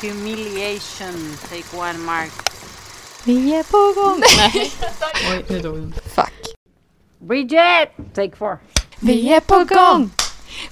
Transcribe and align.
Humiliation. 0.00 1.36
Take 1.50 1.76
one 1.76 1.98
mark. 1.98 2.32
Vi 3.24 3.54
är 3.54 3.62
på 3.62 4.00
gång! 4.00 4.22
Nej. 4.38 4.72
Oj, 5.30 5.44
nu 5.48 5.60
dog 5.60 5.74
den. 5.76 5.94
Fuck. 6.14 6.32
Bridget! 7.18 8.14
Take 8.14 8.36
four. 8.36 8.58
Vi 9.00 9.32
är 9.32 9.40
på 9.40 9.64
gång! 9.74 10.10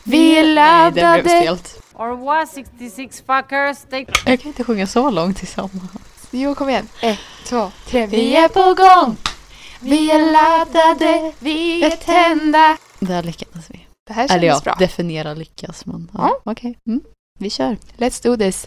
Vi 0.04 0.38
är 0.38 0.54
Nej, 0.54 0.84
det 0.84 0.92
blev 0.92 1.04
laddade! 1.04 1.28
stelt. 1.40 1.82
Or 1.94 2.16
what? 2.16 2.48
66 2.52 3.16
fuckers. 3.26 3.78
Take... 3.90 4.06
Jag 4.30 4.40
kan 4.40 4.48
inte 4.48 4.64
sjunga 4.64 4.86
så 4.86 5.10
långt 5.10 5.36
tillsammans. 5.36 5.90
Jo, 6.30 6.54
kom 6.54 6.68
igen. 6.68 6.88
Ett, 7.02 7.18
två, 7.44 7.70
tre. 7.86 8.06
Vi 8.06 8.36
är 8.36 8.48
på 8.48 8.74
gång! 8.74 9.16
Vi 9.80 10.10
är 10.10 10.32
laddade, 10.32 11.32
vi 11.38 11.84
är 11.84 11.90
tända. 11.90 12.76
Där 12.98 13.22
lyckades 13.22 13.70
vi. 13.70 13.86
Det 14.06 14.12
här 14.12 14.24
Eller 14.24 14.46
ja, 14.46 14.52
kändes 14.52 14.64
bra. 14.64 14.74
definiera 14.78 15.34
lyckas 15.34 15.86
men 15.86 16.10
ja, 16.14 16.40
okej. 16.44 16.78
Mm. 16.86 17.00
Vi 17.38 17.50
kör. 17.50 17.76
Let's 17.96 18.22
do 18.22 18.36
this. 18.36 18.66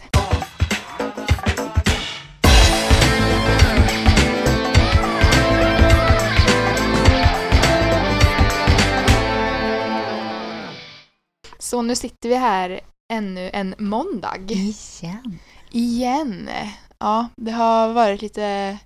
Så 11.62 11.82
nu 11.82 11.96
sitter 11.96 12.28
vi 12.28 12.34
här 12.36 12.80
ännu 13.12 13.50
en 13.52 13.74
måndag. 13.78 14.36
Igen. 14.48 15.38
Igen. 15.70 16.50
Ja, 16.98 17.28
det 17.36 17.50
har 17.50 17.92
varit 17.92 18.22
lite 18.22 18.78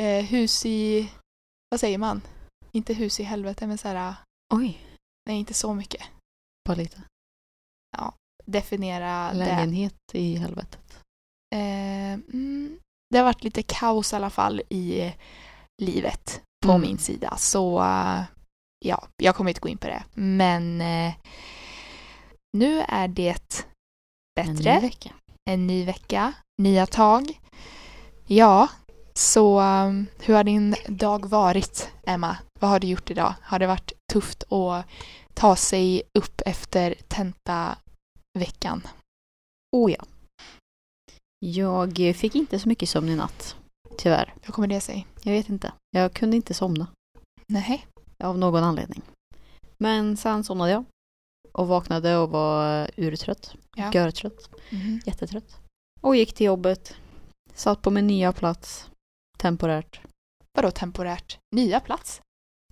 eh, 0.00 0.24
hus 0.24 0.66
i... 0.66 1.10
Vad 1.70 1.80
säger 1.80 1.98
man? 1.98 2.20
Inte 2.72 2.94
hus 2.94 3.20
i 3.20 3.22
helvete, 3.22 3.66
men 3.66 3.78
så 3.78 3.88
här... 3.88 4.14
Oj, 4.54 4.78
Nej, 5.28 5.38
inte 5.38 5.54
så 5.54 5.74
mycket. 5.74 6.02
bara 6.68 6.74
lite. 6.76 7.02
Definiera 8.46 9.28
det. 9.32 9.38
Lägenhet 9.38 9.94
i 10.12 10.34
helvetet. 10.36 11.00
Eh, 11.54 12.12
mm, 12.12 12.78
det 13.10 13.18
har 13.18 13.24
varit 13.24 13.44
lite 13.44 13.62
kaos 13.62 14.12
i 14.12 14.16
alla 14.16 14.30
fall 14.30 14.60
i 14.68 15.12
livet 15.82 16.40
på 16.66 16.70
Mm. 16.72 16.80
min 16.82 16.98
sida. 16.98 17.36
Så 17.36 17.82
eh, 17.82 18.22
ja, 18.84 19.06
jag 19.22 19.34
kommer 19.36 19.50
inte 19.50 19.60
gå 19.60 19.68
in 19.68 19.78
på 19.78 19.86
det. 19.86 20.04
Men 20.14 20.80
eh, 20.80 21.14
nu 22.52 22.80
är 22.88 23.08
det 23.08 23.66
bättre. 24.36 24.70
En 24.70 24.80
ny 24.80 24.80
vecka. 24.80 25.10
En 25.50 25.66
ny 25.66 25.84
vecka, 25.84 26.34
nya 26.62 26.86
tag. 26.86 27.40
Ja, 28.26 28.68
så 29.14 29.60
um, 29.60 30.06
hur 30.20 30.34
har 30.34 30.44
din 30.44 30.74
dag 30.88 31.26
varit, 31.26 31.90
Emma? 32.06 32.36
Vad 32.60 32.70
har 32.70 32.80
du 32.80 32.86
gjort 32.86 33.10
idag? 33.10 33.34
Har 33.42 33.58
det 33.58 33.66
varit 33.66 33.92
tufft 34.12 34.52
att 34.52 34.86
ta 35.34 35.56
sig 35.56 36.02
upp 36.18 36.40
efter 36.46 36.94
tentaveckan? 37.08 38.82
Oh 39.76 39.92
ja. 39.92 40.04
Jag 41.38 42.16
fick 42.16 42.34
inte 42.34 42.58
så 42.58 42.68
mycket 42.68 42.88
sömn 42.88 43.08
i 43.08 43.16
natt. 43.16 43.56
Tyvärr. 43.98 44.34
Hur 44.42 44.52
kommer 44.52 44.68
det 44.68 44.80
sig? 44.80 45.06
Jag 45.22 45.32
vet 45.32 45.48
inte. 45.48 45.72
Jag 45.90 46.12
kunde 46.12 46.36
inte 46.36 46.54
somna. 46.54 46.86
Nej. 47.46 47.86
Av 48.24 48.38
någon 48.38 48.64
anledning. 48.64 49.02
Men 49.78 50.16
sen 50.16 50.44
somnade 50.44 50.70
jag. 50.70 50.84
Och 51.52 51.68
vaknade 51.68 52.16
och 52.16 52.30
var 52.30 52.90
urtrött. 52.96 53.54
Ja. 53.76 53.90
Görtrött. 53.94 54.50
Mhm. 54.70 55.00
Jättetrött. 55.06 55.56
Och 56.00 56.16
gick 56.16 56.32
till 56.34 56.46
jobbet. 56.46 56.94
Satt 57.54 57.82
på 57.82 57.90
min 57.90 58.06
nya 58.06 58.32
plats. 58.32 58.90
Temporärt. 59.38 60.00
Vadå 60.56 60.70
temporärt? 60.70 61.38
Nya 61.56 61.80
plats? 61.80 62.20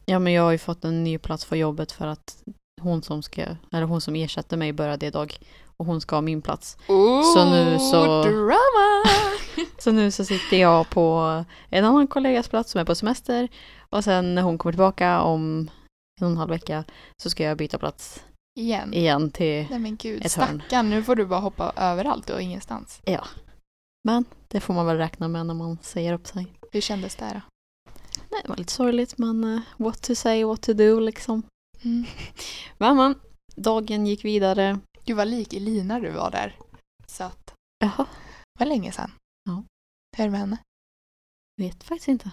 Ja 0.04 0.18
men 0.18 0.32
jag 0.32 0.42
har 0.42 0.50
ju 0.52 0.58
fått 0.58 0.84
en 0.84 1.04
ny 1.04 1.18
plats 1.18 1.44
för 1.44 1.56
jobbet 1.56 1.92
för 1.92 2.06
att 2.06 2.42
hon 2.82 3.02
som 3.02 3.22
ska, 3.22 3.42
eller 3.72 3.82
hon 3.86 4.00
som 4.00 4.14
ersätter 4.16 4.56
mig 4.56 4.72
började 4.72 5.06
idag. 5.06 5.36
Och 5.76 5.86
hon 5.86 6.00
ska 6.00 6.16
ha 6.16 6.20
min 6.20 6.42
plats. 6.42 6.76
Så 7.34 7.50
nu 7.50 7.78
så- 7.78 8.22
Drama! 8.22 9.04
Så 9.78 9.92
nu 9.92 10.10
så 10.10 10.24
sitter 10.24 10.56
jag 10.56 10.90
på 10.90 11.44
en 11.70 11.84
annan 11.84 12.06
kollegas 12.06 12.48
plats 12.48 12.70
som 12.72 12.80
är 12.80 12.84
på 12.84 12.94
semester. 12.94 13.48
Och 13.90 14.04
sen 14.04 14.34
när 14.34 14.42
hon 14.42 14.58
kommer 14.58 14.72
tillbaka 14.72 15.20
om 15.20 15.70
en 16.20 16.26
och 16.26 16.30
en 16.30 16.36
halv 16.36 16.50
vecka 16.50 16.84
så 17.22 17.30
ska 17.30 17.44
jag 17.44 17.56
byta 17.58 17.78
plats 17.78 18.24
Igen. 18.56 18.94
igen 18.94 19.30
till, 19.30 19.66
Nej 19.70 19.78
men 19.78 19.96
gud, 19.96 20.26
Ett 20.26 20.34
hörn. 20.34 20.60
stackarn. 20.60 20.90
Nu 20.90 21.02
får 21.02 21.16
du 21.16 21.26
bara 21.26 21.40
hoppa 21.40 21.72
överallt 21.76 22.30
och 22.30 22.42
ingenstans. 22.42 23.00
ja. 23.04 23.26
Men 24.04 24.24
det 24.48 24.60
får 24.60 24.74
man 24.74 24.86
väl 24.86 24.96
räkna 24.96 25.28
med 25.28 25.46
när 25.46 25.54
man 25.54 25.78
säger 25.82 26.12
upp 26.12 26.26
sig. 26.26 26.46
Hur 26.72 26.80
kändes 26.80 27.16
det 27.16 27.24
då? 27.34 27.40
Nej, 28.30 28.40
det 28.42 28.48
var 28.48 28.56
lite 28.56 28.72
sorgligt 28.72 29.18
men 29.18 29.44
eh, 29.44 29.60
what 29.76 30.02
to 30.02 30.14
say, 30.14 30.44
what 30.44 30.62
to 30.62 30.72
do 30.72 31.00
liksom. 31.00 31.42
Mm. 31.84 32.04
Men 32.78 32.96
men, 32.96 33.14
dagen 33.56 34.06
gick 34.06 34.24
vidare. 34.24 34.78
Du 35.04 35.12
var 35.14 35.24
lik 35.24 35.52
Elina 35.54 36.00
du 36.00 36.10
var 36.10 36.30
där. 36.30 36.56
Så 37.06 37.24
att, 37.24 37.54
Jaha, 37.78 38.06
det 38.54 38.64
var 38.64 38.66
länge 38.66 38.92
sedan. 38.92 39.12
Ja. 39.44 39.64
Hur 40.16 40.24
är 40.24 40.28
det 40.28 40.32
med 40.32 40.40
henne? 40.40 40.58
vet 41.62 41.84
faktiskt 41.84 42.08
inte. 42.08 42.30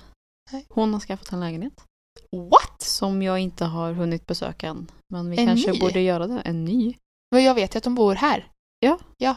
Nej. 0.51 0.65
Hon 0.69 0.93
har 0.93 0.99
skaffat 0.99 1.31
en 1.31 1.39
lägenhet 1.39 1.83
What? 2.31 2.81
som 2.81 3.21
jag 3.21 3.39
inte 3.39 3.65
har 3.65 3.93
hunnit 3.93 4.27
besöka 4.27 4.67
än. 4.67 4.91
Men 5.13 5.29
vi 5.29 5.39
En 5.39 5.47
kanske 5.47 5.71
ny? 5.71 5.79
borde 5.79 6.01
göra 6.01 6.27
det. 6.27 6.39
En 6.41 6.65
ny. 6.65 6.97
Men 7.31 7.43
jag 7.43 7.55
vet 7.55 7.75
ju 7.75 7.77
att 7.77 7.83
de 7.83 7.95
bor 7.95 8.15
här. 8.15 8.51
Ja. 8.79 8.99
Ja. 9.17 9.35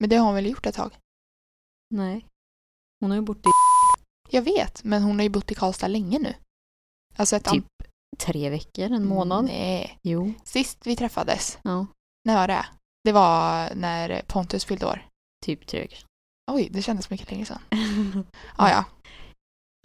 Men 0.00 0.10
det 0.10 0.16
har 0.16 0.26
hon 0.26 0.34
väl 0.34 0.46
gjort 0.46 0.66
ett 0.66 0.74
tag? 0.74 0.98
Nej. 1.94 2.26
Hon 3.00 3.10
har 3.10 3.16
ju 3.16 3.22
bott 3.22 3.38
i 3.38 3.50
Jag 4.30 4.42
vet, 4.42 4.84
men 4.84 5.02
hon 5.02 5.16
har 5.18 5.22
ju 5.22 5.28
bott 5.30 5.50
i 5.50 5.54
Karlstad 5.54 5.88
länge 5.88 6.18
nu. 6.18 6.34
Alltså 7.16 7.36
ett 7.36 7.44
Typ 7.44 7.64
tre 8.18 8.50
veckor, 8.50 8.84
en 8.92 9.04
månad. 9.06 9.44
Nej. 9.44 9.98
Jo. 10.02 10.32
Sist 10.44 10.86
vi 10.86 10.96
träffades, 10.96 11.58
Ja, 11.62 11.86
när 12.24 12.36
var 12.36 12.48
det? 12.48 12.66
Det 13.04 13.12
var 13.12 13.70
när 13.74 14.22
Pontus 14.26 14.64
fyllde 14.64 14.86
år. 14.86 15.06
typ 15.44 15.66
tre 15.66 15.80
veckor. 15.80 15.98
Oj, 16.50 16.68
det 16.72 16.82
kändes 16.82 17.10
mycket 17.10 17.30
länge 17.30 17.44
sedan. 17.44 17.60
Ah, 18.56 18.68
ja. 18.70 18.84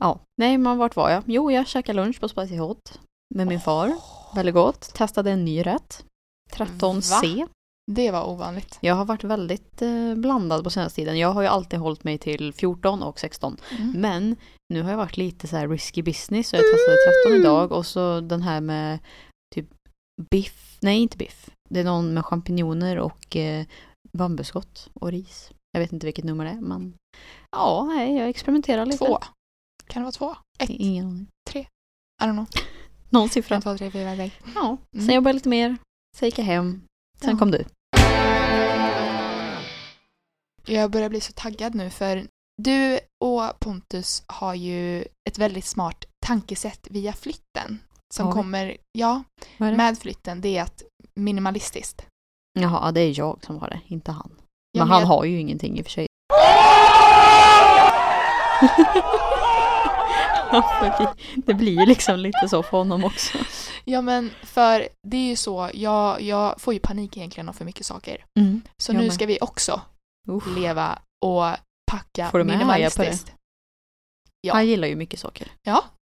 Ja, 0.02 0.20
nej 0.38 0.58
men 0.58 0.78
vart 0.78 0.96
var 0.96 1.10
jag? 1.10 1.24
Jo, 1.26 1.52
jag 1.52 1.68
käkade 1.68 1.96
lunch 1.96 2.20
på 2.20 2.28
Spicy 2.28 2.58
Hot 2.58 3.00
med 3.36 3.48
min 3.48 3.60
far. 3.60 3.96
Väldigt 4.36 4.56
gott. 4.56 4.94
Testade 4.94 5.32
en 5.32 5.46
ny 5.46 5.62
rätt. 5.62 6.06
13C. 6.52 7.48
Det 7.92 8.12
var 8.12 8.30
ovanligt. 8.30 8.78
Jag 8.82 8.96
har 8.96 9.06
varit 9.06 9.24
väldigt 9.24 9.82
eh, 9.82 10.16
blandad 10.16 10.64
på 10.64 10.70
senaste 10.70 10.96
tiden. 10.96 11.20
Jag 11.20 11.30
har 11.30 11.42
ju 11.42 11.48
alltid 11.48 11.80
hållit 11.80 12.04
mig 12.04 12.18
till 12.18 12.54
14 12.54 13.04
och 13.04 13.20
16. 13.20 13.58
Mm. 13.72 13.92
Men 14.02 14.36
nu 14.74 14.82
har 14.82 14.90
jag 14.90 14.98
varit 14.98 15.18
lite 15.18 15.48
så 15.48 15.56
här 15.56 15.68
risky 15.68 16.02
business 16.02 16.48
så 16.48 16.56
jag 16.56 16.64
testade 16.64 16.98
13 17.26 17.42
idag 17.42 17.72
och 17.72 17.86
så 17.86 18.20
den 18.20 18.42
här 18.42 18.62
med 18.62 19.00
typ 19.56 19.70
biff. 20.32 20.78
Nej, 20.82 21.02
inte 21.02 21.18
biff. 21.18 21.50
Det 21.70 21.80
är 21.80 21.84
någon 21.84 22.14
med 22.14 22.26
champinjoner 22.26 23.00
och 23.00 23.36
eh, 23.36 23.66
bambuskott 24.18 24.90
och 24.94 25.12
ris. 25.12 25.52
Jag 25.72 25.80
vet 25.80 25.94
inte 25.94 26.06
vilket 26.06 26.26
nummer 26.26 26.46
det 26.46 26.52
är 26.52 26.62
men 26.62 26.94
ja, 27.52 27.86
nej, 27.96 28.18
jag 28.18 28.30
experimenterar 28.30 28.86
lite. 28.86 29.06
Två. 29.06 29.20
Kan 29.88 30.02
det 30.02 30.04
vara 30.04 30.12
två? 30.12 30.36
Ett? 30.60 30.70
I 30.70 30.74
Ingen 30.74 31.06
aning. 31.06 31.28
don't 32.22 32.32
know. 32.34 32.46
Någon 33.10 33.30
siffra. 33.30 33.56
En, 33.56 33.62
två, 33.62 33.78
tre, 33.78 33.92
fyra, 33.92 34.16
fem. 34.18 34.30
Ja, 34.56 34.78
sen 34.92 35.02
Mm. 35.02 35.16
jobbade 35.16 35.30
jag 35.30 35.36
lite 35.36 35.50
mer. 35.50 35.78
Sen 36.18 36.28
gick 36.28 36.38
jag 36.40 36.46
hem. 36.46 36.82
Sen 37.22 37.30
Ja. 37.32 37.38
kom 37.38 37.52
du. 37.52 37.66
Jag 40.66 40.92
börjar 40.92 41.10
bli 41.10 41.22
så 41.22 41.32
taggad 41.36 41.76
nu 41.76 41.90
för 41.90 42.28
du 42.64 43.00
och 43.26 43.60
Pontus 43.60 44.24
har 44.28 44.54
ju 44.56 45.02
ett 45.30 45.38
väldigt 45.38 45.66
smart 45.66 46.06
tankesätt 46.26 46.88
via 46.90 47.14
flytten. 47.14 47.80
Som 48.14 48.28
vi? 48.28 48.34
kommer, 48.34 48.78
ja, 48.92 49.24
med 49.58 49.98
flytten. 50.00 50.42
Det 50.42 50.58
är 50.58 50.62
att 50.64 50.84
minimalistiskt. 51.16 52.06
Jaha, 52.60 52.92
det 52.92 53.02
är 53.02 53.20
jag 53.20 53.44
som 53.46 53.58
har 53.60 53.70
det, 53.70 53.82
inte 53.88 54.12
han. 54.12 54.32
Ja, 54.38 54.40
men 54.72 54.88
men 54.88 54.88
han 54.92 55.00
jag- 55.02 55.08
har 55.08 55.24
ju 55.26 55.40
ingenting 55.40 55.78
i 55.80 55.82
och 55.82 55.86
för 55.86 55.92
sig. 55.92 56.08
Ja, 60.82 61.16
det- 61.36 61.54
blir 61.54 61.80
ju 61.80 61.86
liksom 61.86 62.20
lite 62.20 62.48
så 62.50 62.64
för 62.64 62.78
honom 62.78 63.04
också. 63.04 63.38
Ja 63.86 64.02
men 64.02 64.32
för 64.44 64.88
det 65.08 65.18
är 65.18 65.28
ju 65.30 65.36
så, 65.36 65.70
jag, 65.74 66.22
jag 66.22 66.62
får 66.62 66.74
ju 66.74 66.80
panik 66.80 67.18
egentligen 67.18 67.50
av 67.50 67.54
för 67.54 67.66
mycket 67.66 67.86
saker. 67.86 68.26
Mm. 68.40 68.62
Så 68.78 68.94
nu 68.94 69.00
med. 69.04 69.14
ska 69.14 69.26
vi 69.26 69.38
också 69.42 69.82
Uff. 70.30 70.44
leva 70.58 71.00
och 71.26 71.46
packa 71.92 72.30
Får 72.32 72.38
du 72.38 72.44
med 72.44 72.58
Haja 72.58 72.90
på 72.90 73.02
det? 73.02 73.04
minimalistiskt. 73.04 73.34
Ja. 74.42 74.54
Han 74.54 74.68
gillar 74.68 74.88
ju 74.88 74.96
mycket 74.96 75.20
saker. 75.20 75.52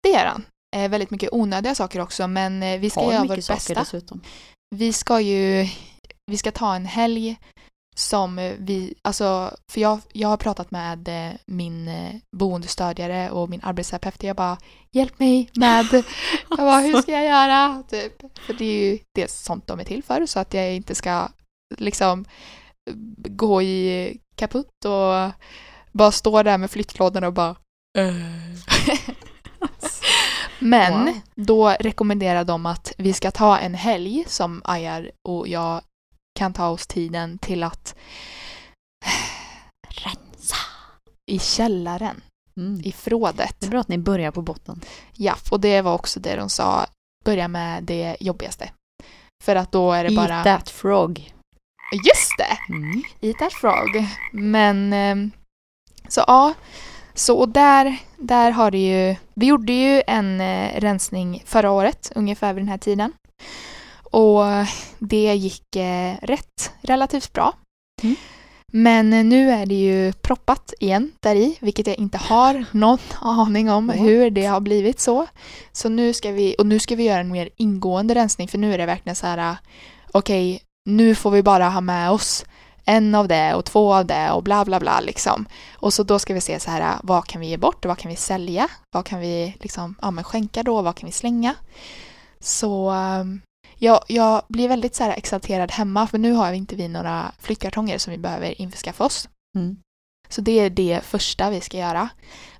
Det 0.03 0.09
gör 0.09 0.25
han. 0.25 0.45
Eh, 0.75 0.89
väldigt 0.89 1.09
mycket 1.11 1.29
onödiga 1.33 1.75
saker 1.75 1.99
också 1.99 2.27
men 2.27 2.63
eh, 2.63 2.79
vi 2.79 2.89
ska 2.89 3.01
Har 3.05 3.13
göra 3.13 3.23
vårt 3.25 3.47
bästa. 3.47 3.73
dessutom. 3.73 4.21
Vi 4.75 4.93
ska 4.93 5.19
ju, 5.21 5.67
vi 6.31 6.37
ska 6.37 6.51
ta 6.51 6.75
en 6.75 6.85
helg 6.85 7.37
som 7.99 8.39
eh, 8.39 8.53
vi, 8.59 8.93
alltså 9.01 9.55
för 9.71 9.81
jag, 9.81 9.99
jag 10.13 10.29
har 10.29 10.37
pratat 10.37 10.71
med 10.71 11.07
eh, 11.07 11.33
min 11.45 11.87
eh, 11.87 12.15
boendestödjare 12.37 13.29
och 13.29 13.49
min 13.49 13.61
arbetsterapeut 13.63 14.23
jag 14.23 14.35
bara 14.35 14.57
hjälp 14.91 15.19
mig 15.19 15.49
med, 15.55 15.85
jag 16.49 16.57
bara 16.57 16.79
hur 16.79 17.01
ska 17.01 17.11
jag 17.11 17.25
göra? 17.25 17.83
Typ. 17.89 18.21
För 18.45 18.53
det 18.53 18.65
är 18.65 18.91
ju 18.91 18.99
dels 19.15 19.33
sånt 19.33 19.67
de 19.67 19.79
är 19.79 19.83
till 19.83 20.03
för 20.03 20.25
så 20.25 20.39
att 20.39 20.53
jag 20.53 20.75
inte 20.75 20.95
ska 20.95 21.27
liksom 21.77 22.25
gå 23.29 23.61
i 23.61 24.17
kaputt 24.35 24.85
och 24.85 25.31
bara 25.91 26.11
stå 26.11 26.43
där 26.43 26.57
med 26.57 26.71
flyttlådorna 26.71 27.27
och 27.27 27.33
bara 27.33 27.55
Men 30.59 31.05
Wow. 31.05 31.13
då 31.35 31.69
rekommenderar 31.69 32.43
de 32.43 32.65
att 32.65 32.93
vi 32.97 33.13
ska 33.13 33.31
ta 33.31 33.57
en 33.57 33.73
helg 33.73 34.25
som 34.27 34.61
Ajar 34.65 35.11
och 35.27 35.47
jag 35.47 35.81
kan 36.39 36.53
ta 36.53 36.67
oss 36.67 36.87
tiden 36.87 37.37
till 37.37 37.63
att 37.63 37.95
i 41.31 41.39
källaren, 41.39 42.21
Mm. 42.57 42.81
i 42.83 42.91
förrådet. 42.91 43.55
Det 43.59 43.65
är 43.65 43.69
bra 43.69 43.79
att 43.79 43.87
ni 43.87 43.97
börjar 43.97 44.31
på 44.31 44.41
botten. 44.41 44.81
Ja, 45.13 45.35
och 45.51 45.59
det 45.59 45.81
var 45.81 45.93
också 45.93 46.19
det 46.19 46.35
de 46.35 46.49
sa, 46.49 46.85
börja 47.25 47.47
med 47.47 47.83
det 47.83 48.17
jobbigaste. 48.19 48.71
För 49.43 49.55
att 49.55 49.71
då 49.71 49.91
är 49.91 50.03
det 50.03 50.15
bara... 50.15 50.35
Eat 50.35 50.43
that 50.43 50.69
frog. 50.69 51.33
Just 52.07 52.31
det! 52.37 52.73
Mm. 52.73 53.03
Eat 53.21 53.37
that 53.39 53.53
frog. 53.53 54.05
Men 54.31 54.93
ehm, 54.93 55.31
så 56.07 56.23
ja, 56.27 56.53
så 57.13 57.37
och 57.37 57.49
där, 57.49 57.97
där 58.17 58.51
har 58.51 58.71
det 58.71 58.77
ju, 58.87 59.15
vi 59.33 59.45
gjorde 59.45 59.73
ju 59.73 60.03
en 60.07 60.41
eh, 60.41 60.79
rensning 60.79 61.43
förra 61.45 61.71
året, 61.71 62.11
ungefär 62.15 62.53
vid 62.53 62.63
den 62.63 62.69
här 62.69 62.77
tiden. 62.77 63.13
Och 64.11 64.43
det 64.99 65.35
gick 65.35 65.75
eh, 65.75 66.15
rätt 66.21 66.71
relativt 66.81 67.33
bra. 67.33 67.53
Mm. 68.01 68.15
Men 68.71 69.13
eh, 69.13 69.23
nu 69.23 69.51
är 69.51 69.65
det 69.65 69.75
ju 69.75 70.13
proppat 70.13 70.73
igen 70.79 71.11
där 71.21 71.35
i, 71.35 71.57
vilket 71.61 71.87
jag 71.87 71.95
inte 71.95 72.17
har 72.17 72.65
någon 72.71 72.99
aning 73.21 73.69
om 73.69 73.87
What? 73.87 73.99
hur 73.99 74.29
det 74.29 74.45
har 74.45 74.59
blivit 74.59 74.99
så. 74.99 75.27
Så 75.71 75.89
nu 75.89 76.13
ska 76.13 76.31
vi, 76.31 76.55
och 76.59 76.65
nu 76.65 76.79
ska 76.79 76.95
vi 76.95 77.03
göra 77.03 77.19
en 77.19 77.31
mer 77.31 77.49
ingående 77.55 78.15
rensning 78.15 78.47
för 78.47 78.57
nu 78.57 78.73
är 78.73 78.77
det 78.77 78.85
verkligen 78.85 79.15
så 79.15 79.27
här, 79.27 79.57
okej, 80.11 80.61
nu 80.85 81.15
får 81.15 81.31
vi 81.31 81.43
bara 81.43 81.69
ha 81.69 81.81
med 81.81 82.11
oss 82.11 82.45
en 82.85 83.15
av 83.15 83.27
det 83.27 83.53
och 83.55 83.65
två 83.65 83.93
av 83.93 84.05
det 84.05 84.31
och 84.31 84.43
bla 84.43 84.65
bla 84.65 84.79
bla 84.79 84.99
liksom. 84.99 85.45
Och 85.73 85.93
så 85.93 86.03
då 86.03 86.19
ska 86.19 86.33
vi 86.33 86.41
se 86.41 86.59
så 86.59 86.71
här, 86.71 86.97
vad 87.03 87.27
kan 87.27 87.41
vi 87.41 87.47
ge 87.47 87.57
bort 87.57 87.85
och 87.85 87.89
vad 87.89 87.97
kan 87.97 88.09
vi 88.09 88.15
sälja? 88.15 88.67
Vad 88.91 89.05
kan 89.05 89.19
vi 89.19 89.55
liksom, 89.59 89.95
ja 90.01 90.11
men 90.11 90.23
skänka 90.23 90.63
då, 90.63 90.81
vad 90.81 90.95
kan 90.95 91.07
vi 91.07 91.11
slänga? 91.11 91.55
Så 92.39 92.91
um, 92.91 93.41
jag, 93.79 94.03
jag 94.07 94.41
blir 94.47 94.67
väldigt 94.69 94.95
så 94.95 95.03
exalterad 95.03 95.71
hemma 95.71 96.07
för 96.07 96.17
nu 96.17 96.31
har 96.31 96.51
vi 96.51 96.57
inte 96.57 96.75
vi 96.75 96.87
några 96.87 97.31
flyttkartonger 97.39 97.97
som 97.97 98.11
vi 98.11 98.17
behöver 98.17 98.61
införskaffa 98.61 99.05
oss. 99.05 99.29
Mm. 99.55 99.77
Så 100.29 100.41
det 100.41 100.51
är 100.51 100.69
det 100.69 101.01
första 101.03 101.49
vi 101.49 101.61
ska 101.61 101.77
göra. 101.77 102.09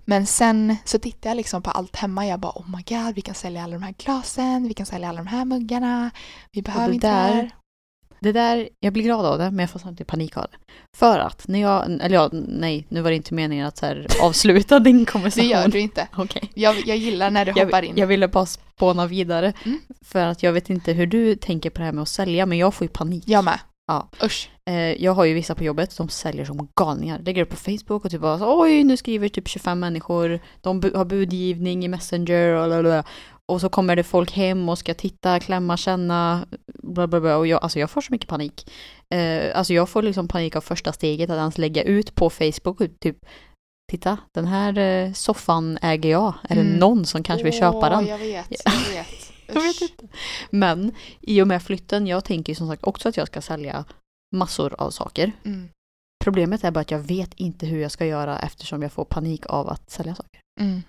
Men 0.06 0.26
sen 0.26 0.76
så 0.86 1.00
tittar 1.00 1.30
jag 1.30 1.38
liksom 1.38 1.62
på 1.62 1.72
allt 1.72 1.96
hemma. 1.96 2.28
Jag 2.28 2.40
bara 2.40 2.52
oh 2.52 2.70
my 2.70 2.84
god, 2.88 3.16
vi 3.16 3.22
kan 3.22 3.36
sälja 3.36 3.64
alla 3.64 3.74
de 3.74 3.84
här 3.84 3.96
glasen, 3.98 4.68
vi 4.68 4.74
kan 4.74 4.86
sälja 4.86 5.10
alla 5.10 5.18
de 5.18 5.28
här 5.28 5.46
muggarna. 5.46 6.12
Vi 6.52 6.62
behöver 6.62 6.94
inte 6.94 7.08
det 7.08 7.14
där-. 7.14 7.52
Det 8.22 8.32
där, 8.32 8.70
jag 8.80 8.94
blir 8.94 9.04
glad 9.04 9.26
av 9.26 9.38
det, 9.38 9.52
men 9.52 9.60
jag 9.60 9.70
får 9.70 9.80
samtidigt 9.80 10.08
panik 10.08 10.38
av 10.38 10.46
det. 10.52 10.58
För 10.98 11.20
att 11.20 11.48
när 11.48 11.60
jag, 11.62 11.92
eller 12.02 12.16
ja, 12.16 12.30
nej, 12.48 12.86
nu 12.90 13.02
var 13.02 13.10
det 13.10 13.16
inte 13.16 13.34
meningen 13.34 13.68
att 13.68 13.78
så 13.78 13.86
här, 13.86 14.08
avsluta 14.22 14.80
din 14.90 15.00
Det 15.00 15.12
konversation. 15.12 15.50
gör 15.50 15.68
du 15.68 15.80
inte. 15.80 16.08
Okej. 16.18 16.52
Jag, 16.54 16.76
jag 16.86 16.98
gillar 16.98 17.32
när 17.32 17.46
du 17.46 17.52
hoppar 17.52 17.82
in. 17.84 17.90
Jag, 17.90 18.00
jag 18.00 18.08
ville 18.08 18.28
bara 18.28 18.46
spåna 18.46 19.08
vidare. 19.08 19.54
Mm. 19.66 19.80
För 20.06 20.26
att 20.26 20.44
jag 20.44 20.54
vet 20.54 20.70
inte 20.70 20.94
hur 20.94 21.08
du 21.08 21.36
tänker 21.36 21.70
på 21.70 21.80
det 21.80 21.86
här 21.86 21.92
med 21.92 22.02
att 22.02 22.10
sälja, 22.10 22.46
men 22.46 22.58
jag 22.58 22.74
får 22.74 22.86
ju 22.86 22.90
panik. 22.90 23.24
Jag 23.28 23.44
med. 23.44 23.60
Ja. 23.88 24.10
Usch. 24.24 24.50
Eh, 24.70 24.76
jag 25.04 25.12
har 25.12 25.26
ju 25.26 25.34
vissa 25.34 25.56
på 25.56 25.64
jobbet 25.64 25.92
som 25.92 26.10
säljer 26.10 26.46
som 26.46 26.68
galningar. 26.76 27.20
Lägger 27.20 27.42
upp 27.42 27.50
på 27.50 27.56
Facebook 27.56 28.06
och 28.06 28.12
typ 28.12 28.22
bara 28.22 28.60
oj 28.62 28.84
nu 28.84 28.98
skriver 28.98 29.30
typ 29.30 29.48
25 29.48 29.80
människor, 29.80 30.40
de 30.62 30.92
har 30.96 31.06
budgivning 31.06 31.86
i 31.86 31.88
Messenger 31.88 32.54
och 32.54 32.68
lalala. 32.70 33.04
Och 33.50 33.62
så 33.62 33.70
kommer 33.70 33.96
det 33.96 34.04
folk 34.04 34.32
hem 34.32 34.70
och 34.70 34.78
ska 34.78 34.94
titta, 34.94 35.40
klämma, 35.40 35.78
känna, 35.78 36.46
bla 36.84 37.08
bla 37.08 37.20
bla. 37.22 37.38
Och 37.38 37.48
jag, 37.48 37.64
alltså 37.64 37.80
jag 37.80 37.90
får 37.92 38.02
så 38.02 38.12
mycket 38.14 38.30
panik. 38.30 38.72
Eh, 39.14 39.58
alltså 39.58 39.74
jag 39.74 39.90
får 39.90 40.02
liksom 40.02 40.28
panik 40.28 40.56
av 40.56 40.62
första 40.62 40.94
steget 40.94 41.30
att 41.30 41.38
ens 41.38 41.58
lägga 41.58 41.84
ut 41.84 42.16
på 42.16 42.30
Facebook 42.30 42.82
och 42.82 42.88
typ 43.00 43.18
Titta, 43.92 44.18
den 44.34 44.46
här 44.48 44.78
eh, 44.78 45.14
soffan 45.14 45.78
äger 45.82 46.10
jag. 46.12 46.34
Är 46.50 46.56
det 46.56 46.62
Mm. 46.62 46.74
någon 46.80 47.06
som 47.06 47.24
kanske 47.24 47.44
vill 47.44 47.54
köpa 47.60 47.78
Åh, 47.78 47.90
den? 47.90 48.06
Jag 48.08 48.18
vet, 48.18 48.46
Ja. 48.50 48.72
jag 48.88 48.94
vet. 48.94 49.32
Jag 49.54 49.62
vet 49.62 49.82
inte. 49.82 50.08
Men 50.50 50.92
i 51.22 51.42
och 51.42 51.48
med 51.48 51.64
flytten, 51.64 52.08
jag 52.08 52.24
tänker 52.26 52.52
ju 52.52 52.56
som 52.56 52.68
sagt 52.68 52.84
också 52.84 53.10
att 53.10 53.18
jag 53.18 53.28
ska 53.28 53.42
sälja 53.42 53.86
massor 54.36 54.76
av 54.78 54.90
saker. 54.92 55.32
Mm. 55.46 55.70
Problemet 56.24 56.64
är 56.64 56.72
bara 56.72 56.80
att 56.80 56.92
jag 56.92 57.00
vet 57.00 57.34
inte 57.34 57.66
hur 57.66 57.82
jag 57.82 57.92
ska 57.92 58.06
göra 58.06 58.40
eftersom 58.40 58.82
jag 58.82 58.92
får 58.92 59.06
panik 59.06 59.46
av 59.46 59.70
att 59.70 59.90
sälja 59.90 60.16
saker. 60.16 60.42
Mm. 60.62 60.82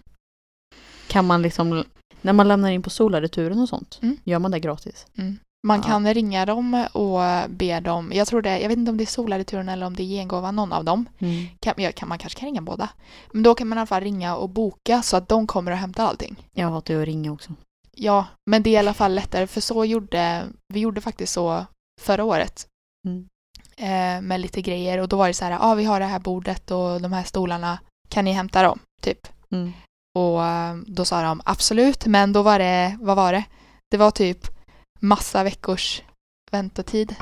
Kan 1.09 1.27
man 1.27 1.43
liksom, 1.43 1.85
när 2.23 2.33
man 2.33 2.49
lämnar 2.49 2.71
in 2.71 2.83
på 2.83 2.91
Sola-returen 2.91 3.59
och 3.61 3.69
sånt, 3.69 3.99
Mm. 4.03 4.17
gör 4.25 4.39
man 4.39 4.51
det 4.51 4.61
gratis? 4.61 5.07
Mm. 5.19 5.39
Man 5.67 5.77
Ja. 5.79 5.83
kan 5.89 6.15
ringa 6.15 6.47
dem 6.47 6.87
och 6.93 7.21
be 7.51 7.81
dem, 7.81 8.13
jag 8.15 8.27
tror 8.29 8.43
det, 8.43 8.59
jag 8.61 8.69
vet 8.69 8.79
inte 8.79 8.91
om 8.91 8.97
det 8.97 9.05
är 9.05 9.07
Solarreturen 9.07 9.69
eller 9.69 9.87
om 9.87 9.97
det 9.97 10.03
är 10.03 10.07
Gengåva, 10.07 10.51
någon 10.51 10.73
av 10.73 10.85
dem. 10.85 11.09
Kan, 11.61 11.75
ja, 11.77 11.93
kan, 11.93 12.09
man 12.09 12.19
kanske 12.19 12.41
kan 12.41 12.47
ringa 12.49 12.61
båda. 12.63 12.89
Men 13.33 13.43
då 13.43 13.55
kan 13.55 13.69
man 13.69 13.79
i 13.79 13.81
alla 13.81 13.87
fall 13.87 14.03
ringa 14.03 14.37
och 14.37 14.49
boka 14.49 15.03
så 15.03 15.17
att 15.17 15.29
de 15.29 15.47
kommer 15.47 15.73
och 15.73 15.77
hämtar 15.79 16.07
allting. 16.07 16.37
Jag 16.53 16.69
hatar 16.71 16.95
ju 16.95 17.01
att 17.03 17.07
ringa 17.07 17.33
också. 17.33 17.53
Ja, 17.95 18.27
men 18.51 18.63
det 18.63 18.71
är 18.71 18.75
i 18.75 18.77
alla 18.77 18.95
fall 18.95 19.15
lättare 19.15 19.47
för 19.47 19.61
så 19.61 19.85
gjorde, 19.85 20.45
vi 20.69 20.81
gjorde 20.81 21.01
faktiskt 21.01 21.33
så 21.33 21.67
förra 22.01 22.25
året. 22.25 22.67
Mm. 23.07 23.29
Eh, 23.77 24.23
med 24.23 24.41
lite 24.41 24.63
grejer 24.63 24.99
och 24.99 25.09
då 25.09 25.17
var 25.17 25.29
det 25.29 25.35
så 25.35 25.45
här, 25.45 25.53
ja 25.53 25.59
ah, 25.61 25.75
vi 25.75 25.85
har 25.85 26.01
det 26.01 26.07
här 26.07 26.19
bordet 26.21 26.71
och 26.71 27.01
de 27.01 27.13
här 27.13 27.25
stolarna, 27.25 27.79
kan 28.09 28.25
ni 28.25 28.33
hämta 28.33 28.63
dem? 28.63 28.79
Typ. 29.03 29.29
Mm. 29.53 29.73
Och 30.15 30.45
eh, 30.45 30.77
då 30.87 31.05
sa 31.05 31.23
de 31.23 31.41
absolut, 31.45 32.07
men 32.07 32.33
då 32.33 32.43
var 32.43 32.59
det, 32.59 32.99
vad 33.01 33.17
var 33.17 33.33
det? 33.33 33.45
Det 33.91 33.97
var 33.97 34.11
typ 34.11 34.47
massa 35.01 35.45
veckors 35.45 36.03
väntetid. 36.51 37.15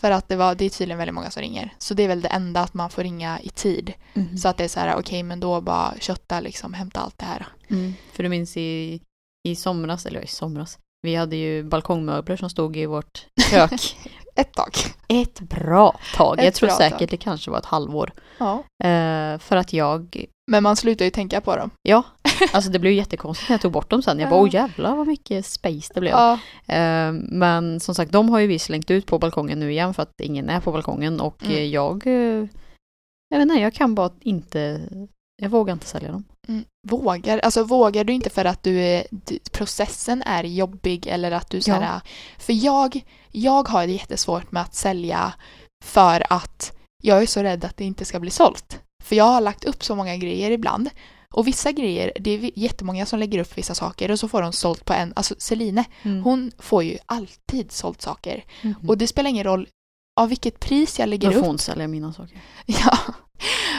För 0.00 0.10
att 0.10 0.28
det, 0.28 0.36
var, 0.36 0.54
det 0.54 0.64
är 0.64 0.70
tydligen 0.70 0.98
väldigt 0.98 1.14
många 1.14 1.30
som 1.30 1.42
ringer. 1.42 1.74
Så 1.78 1.94
det 1.94 2.02
är 2.02 2.08
väl 2.08 2.20
det 2.20 2.28
enda 2.28 2.60
att 2.60 2.74
man 2.74 2.90
får 2.90 3.02
ringa 3.02 3.40
i 3.40 3.48
tid. 3.48 3.92
Mm. 4.14 4.38
Så 4.38 4.48
att 4.48 4.56
det 4.56 4.64
är 4.64 4.68
så 4.68 4.80
här, 4.80 4.96
okej 4.96 5.22
men 5.22 5.40
då 5.40 5.60
bara 5.60 5.94
kötta 6.00 6.40
liksom, 6.40 6.74
hämta 6.74 7.00
allt 7.00 7.18
det 7.18 7.24
här. 7.24 7.46
Mm. 7.68 7.94
För 8.12 8.22
du 8.22 8.28
minns 8.28 8.56
i, 8.56 9.00
i 9.48 9.56
somras, 9.56 10.06
eller 10.06 10.20
i 10.20 10.26
somras, 10.26 10.78
vi 11.02 11.14
hade 11.14 11.36
ju 11.36 11.62
balkongmöbler 11.62 12.36
som 12.36 12.50
stod 12.50 12.76
i 12.76 12.86
vårt 12.86 13.26
kök 13.50 13.96
Ett 14.36 14.52
tag. 14.52 14.72
ett 15.08 15.40
bra 15.40 15.98
tag. 16.14 16.38
Ett 16.38 16.44
jag 16.44 16.54
tror 16.54 16.68
säkert 16.68 16.98
tag. 16.98 17.08
det 17.08 17.16
kanske 17.16 17.50
var 17.50 17.58
ett 17.58 17.64
halvår. 17.66 18.12
Ja. 18.38 18.54
Eh, 18.88 19.38
för 19.38 19.56
att 19.56 19.72
jag, 19.72 20.26
Men 20.50 20.62
man 20.62 20.76
slutar 20.76 21.04
ju 21.04 21.10
tänka 21.10 21.40
på 21.40 21.56
dem. 21.56 21.70
ja, 21.82 22.02
alltså 22.52 22.70
det 22.70 22.78
blev 22.78 22.92
jättekonstigt 22.92 23.48
när 23.48 23.54
jag 23.54 23.60
tog 23.60 23.72
bort 23.72 23.90
dem 23.90 24.02
sen. 24.02 24.18
Jag 24.18 24.30
bara, 24.30 24.42
oh 24.42 24.54
jävlar 24.54 24.96
vad 24.96 25.06
mycket 25.06 25.46
space 25.46 25.92
det 25.94 26.00
blev. 26.00 26.12
Ja. 26.12 26.32
Eh, 26.66 27.12
men 27.12 27.80
som 27.80 27.94
sagt, 27.94 28.12
de 28.12 28.28
har 28.28 28.38
ju 28.38 28.46
vi 28.46 28.58
slängt 28.58 28.90
ut 28.90 29.06
på 29.06 29.18
balkongen 29.18 29.58
nu 29.60 29.70
igen 29.72 29.94
för 29.94 30.02
att 30.02 30.10
ingen 30.22 30.48
är 30.48 30.60
på 30.60 30.72
balkongen 30.72 31.20
och 31.20 31.42
Mm. 31.44 31.56
eh, 31.56 31.64
jag, 31.64 32.06
eh, 32.06 32.46
jag 33.28 33.38
vet 33.38 33.42
inte, 33.42 33.54
jag 33.54 33.74
kan 33.74 33.94
bara 33.94 34.10
inte, 34.20 34.80
jag 35.42 35.48
vågar 35.48 35.72
inte 35.72 35.86
sälja 35.86 36.12
dem. 36.12 36.24
Mm. 36.48 36.64
Vågar, 36.88 37.38
alltså 37.38 37.64
vågar 37.64 38.04
du 38.04 38.12
inte 38.12 38.30
för 38.30 38.44
att 38.44 38.62
du 38.62 38.78
är, 38.80 39.04
processen 39.52 40.22
är 40.22 40.44
jobbig 40.44 41.06
eller 41.06 41.30
att 41.30 41.50
du 41.50 41.60
så 41.60 41.70
Ja. 41.70 42.00
För 42.38 42.52
jag, 42.52 43.04
jag 43.30 43.68
har 43.68 43.86
det 43.86 43.92
jättesvårt 43.92 44.52
med 44.52 44.62
att 44.62 44.74
sälja 44.74 45.32
för 45.84 46.32
att 46.32 46.76
jag 47.02 47.22
är 47.22 47.26
så 47.26 47.42
rädd 47.42 47.64
att 47.64 47.76
det 47.76 47.84
inte 47.84 48.04
ska 48.04 48.20
bli 48.20 48.30
sålt. 48.30 48.80
För 49.04 49.16
jag 49.16 49.24
har 49.24 49.40
lagt 49.40 49.64
upp 49.64 49.84
så 49.84 49.94
många 49.96 50.16
grejer 50.16 50.50
ibland. 50.50 50.90
Och 51.32 51.46
vissa 51.46 51.72
grejer, 51.72 52.12
det 52.20 52.30
är 52.30 52.50
jättemånga 52.58 53.06
som 53.06 53.18
lägger 53.18 53.38
upp 53.38 53.58
vissa 53.58 53.74
saker 53.74 54.10
och 54.10 54.18
så 54.18 54.28
får 54.28 54.42
de 54.42 54.52
sålt 54.52 54.84
på 54.84 54.92
en, 54.92 55.12
alltså 55.16 55.34
Celine, 55.38 55.84
hon 56.24 56.52
får 56.58 56.82
ju 56.84 56.98
alltid 57.06 57.72
sålt 57.72 58.02
saker. 58.02 58.44
Mhm. 58.62 58.88
Och 58.88 58.98
det 58.98 59.06
spelar 59.06 59.30
ingen 59.30 59.44
roll 59.44 59.68
av 60.20 60.28
vilket 60.28 60.60
pris 60.60 60.98
jag 60.98 61.08
lägger 61.08 61.28
Då 61.30 61.34
upp. 61.34 61.40
får 61.40 61.46
hon 61.46 61.58
sälja 61.58 61.88
mina 61.88 62.12
saker. 62.12 62.38
Ja. 62.66 62.98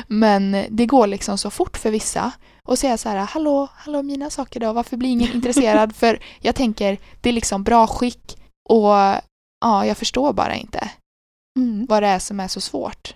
Men 0.08 0.66
det 0.70 0.86
går 0.86 1.08
liksom 1.08 1.38
så 1.38 1.50
fort 1.50 1.78
för 1.78 1.92
vissa. 1.92 2.32
Och 2.64 2.80
säga 2.80 2.98
så 2.98 3.10
här, 3.10 3.18
hallå, 3.18 3.68
hallå 3.76 4.02
mina 4.04 4.30
saker 4.30 4.60
då, 4.60 4.74
varför 4.74 4.98
blir 4.98 5.10
ingen 5.10 5.32
intresserad? 5.36 5.96
För 5.96 6.20
jag 6.42 6.56
tänker, 6.56 6.98
det 7.22 7.30
är 7.30 7.34
liksom 7.34 7.64
bra 7.64 7.88
skick 7.88 8.38
och 8.70 8.90
ja, 9.62 9.86
jag 9.86 9.98
förstår 9.98 10.34
bara 10.34 10.56
inte 10.56 10.90
vad 11.88 12.04
det 12.04 12.08
är 12.08 12.20
som 12.20 12.40
är 12.40 12.48
så 12.48 12.62
svårt. 12.62 13.16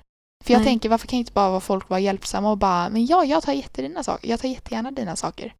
För 0.49 0.53
jag 0.53 0.59
Nej. 0.59 0.67
tänker, 0.67 0.89
varför 0.89 1.07
kan 1.07 1.19
inte 1.19 1.31
bara 1.31 1.49
vara 1.49 1.59
folk 1.59 1.89
vara 1.89 1.99
hjälpsamma 1.99 2.51
och 2.51 2.57
bara, 2.57 2.89
men 2.89 3.05
ja, 3.05 3.25
jag 3.25 3.43
tar, 3.43 3.53
jätte 3.53 3.81
dina 3.81 4.03
saker. 4.03 4.29
jag 4.29 4.39
tar 4.39 4.47
jättegärna 4.47 4.91
dina 4.91 5.15
saker. 5.15 5.53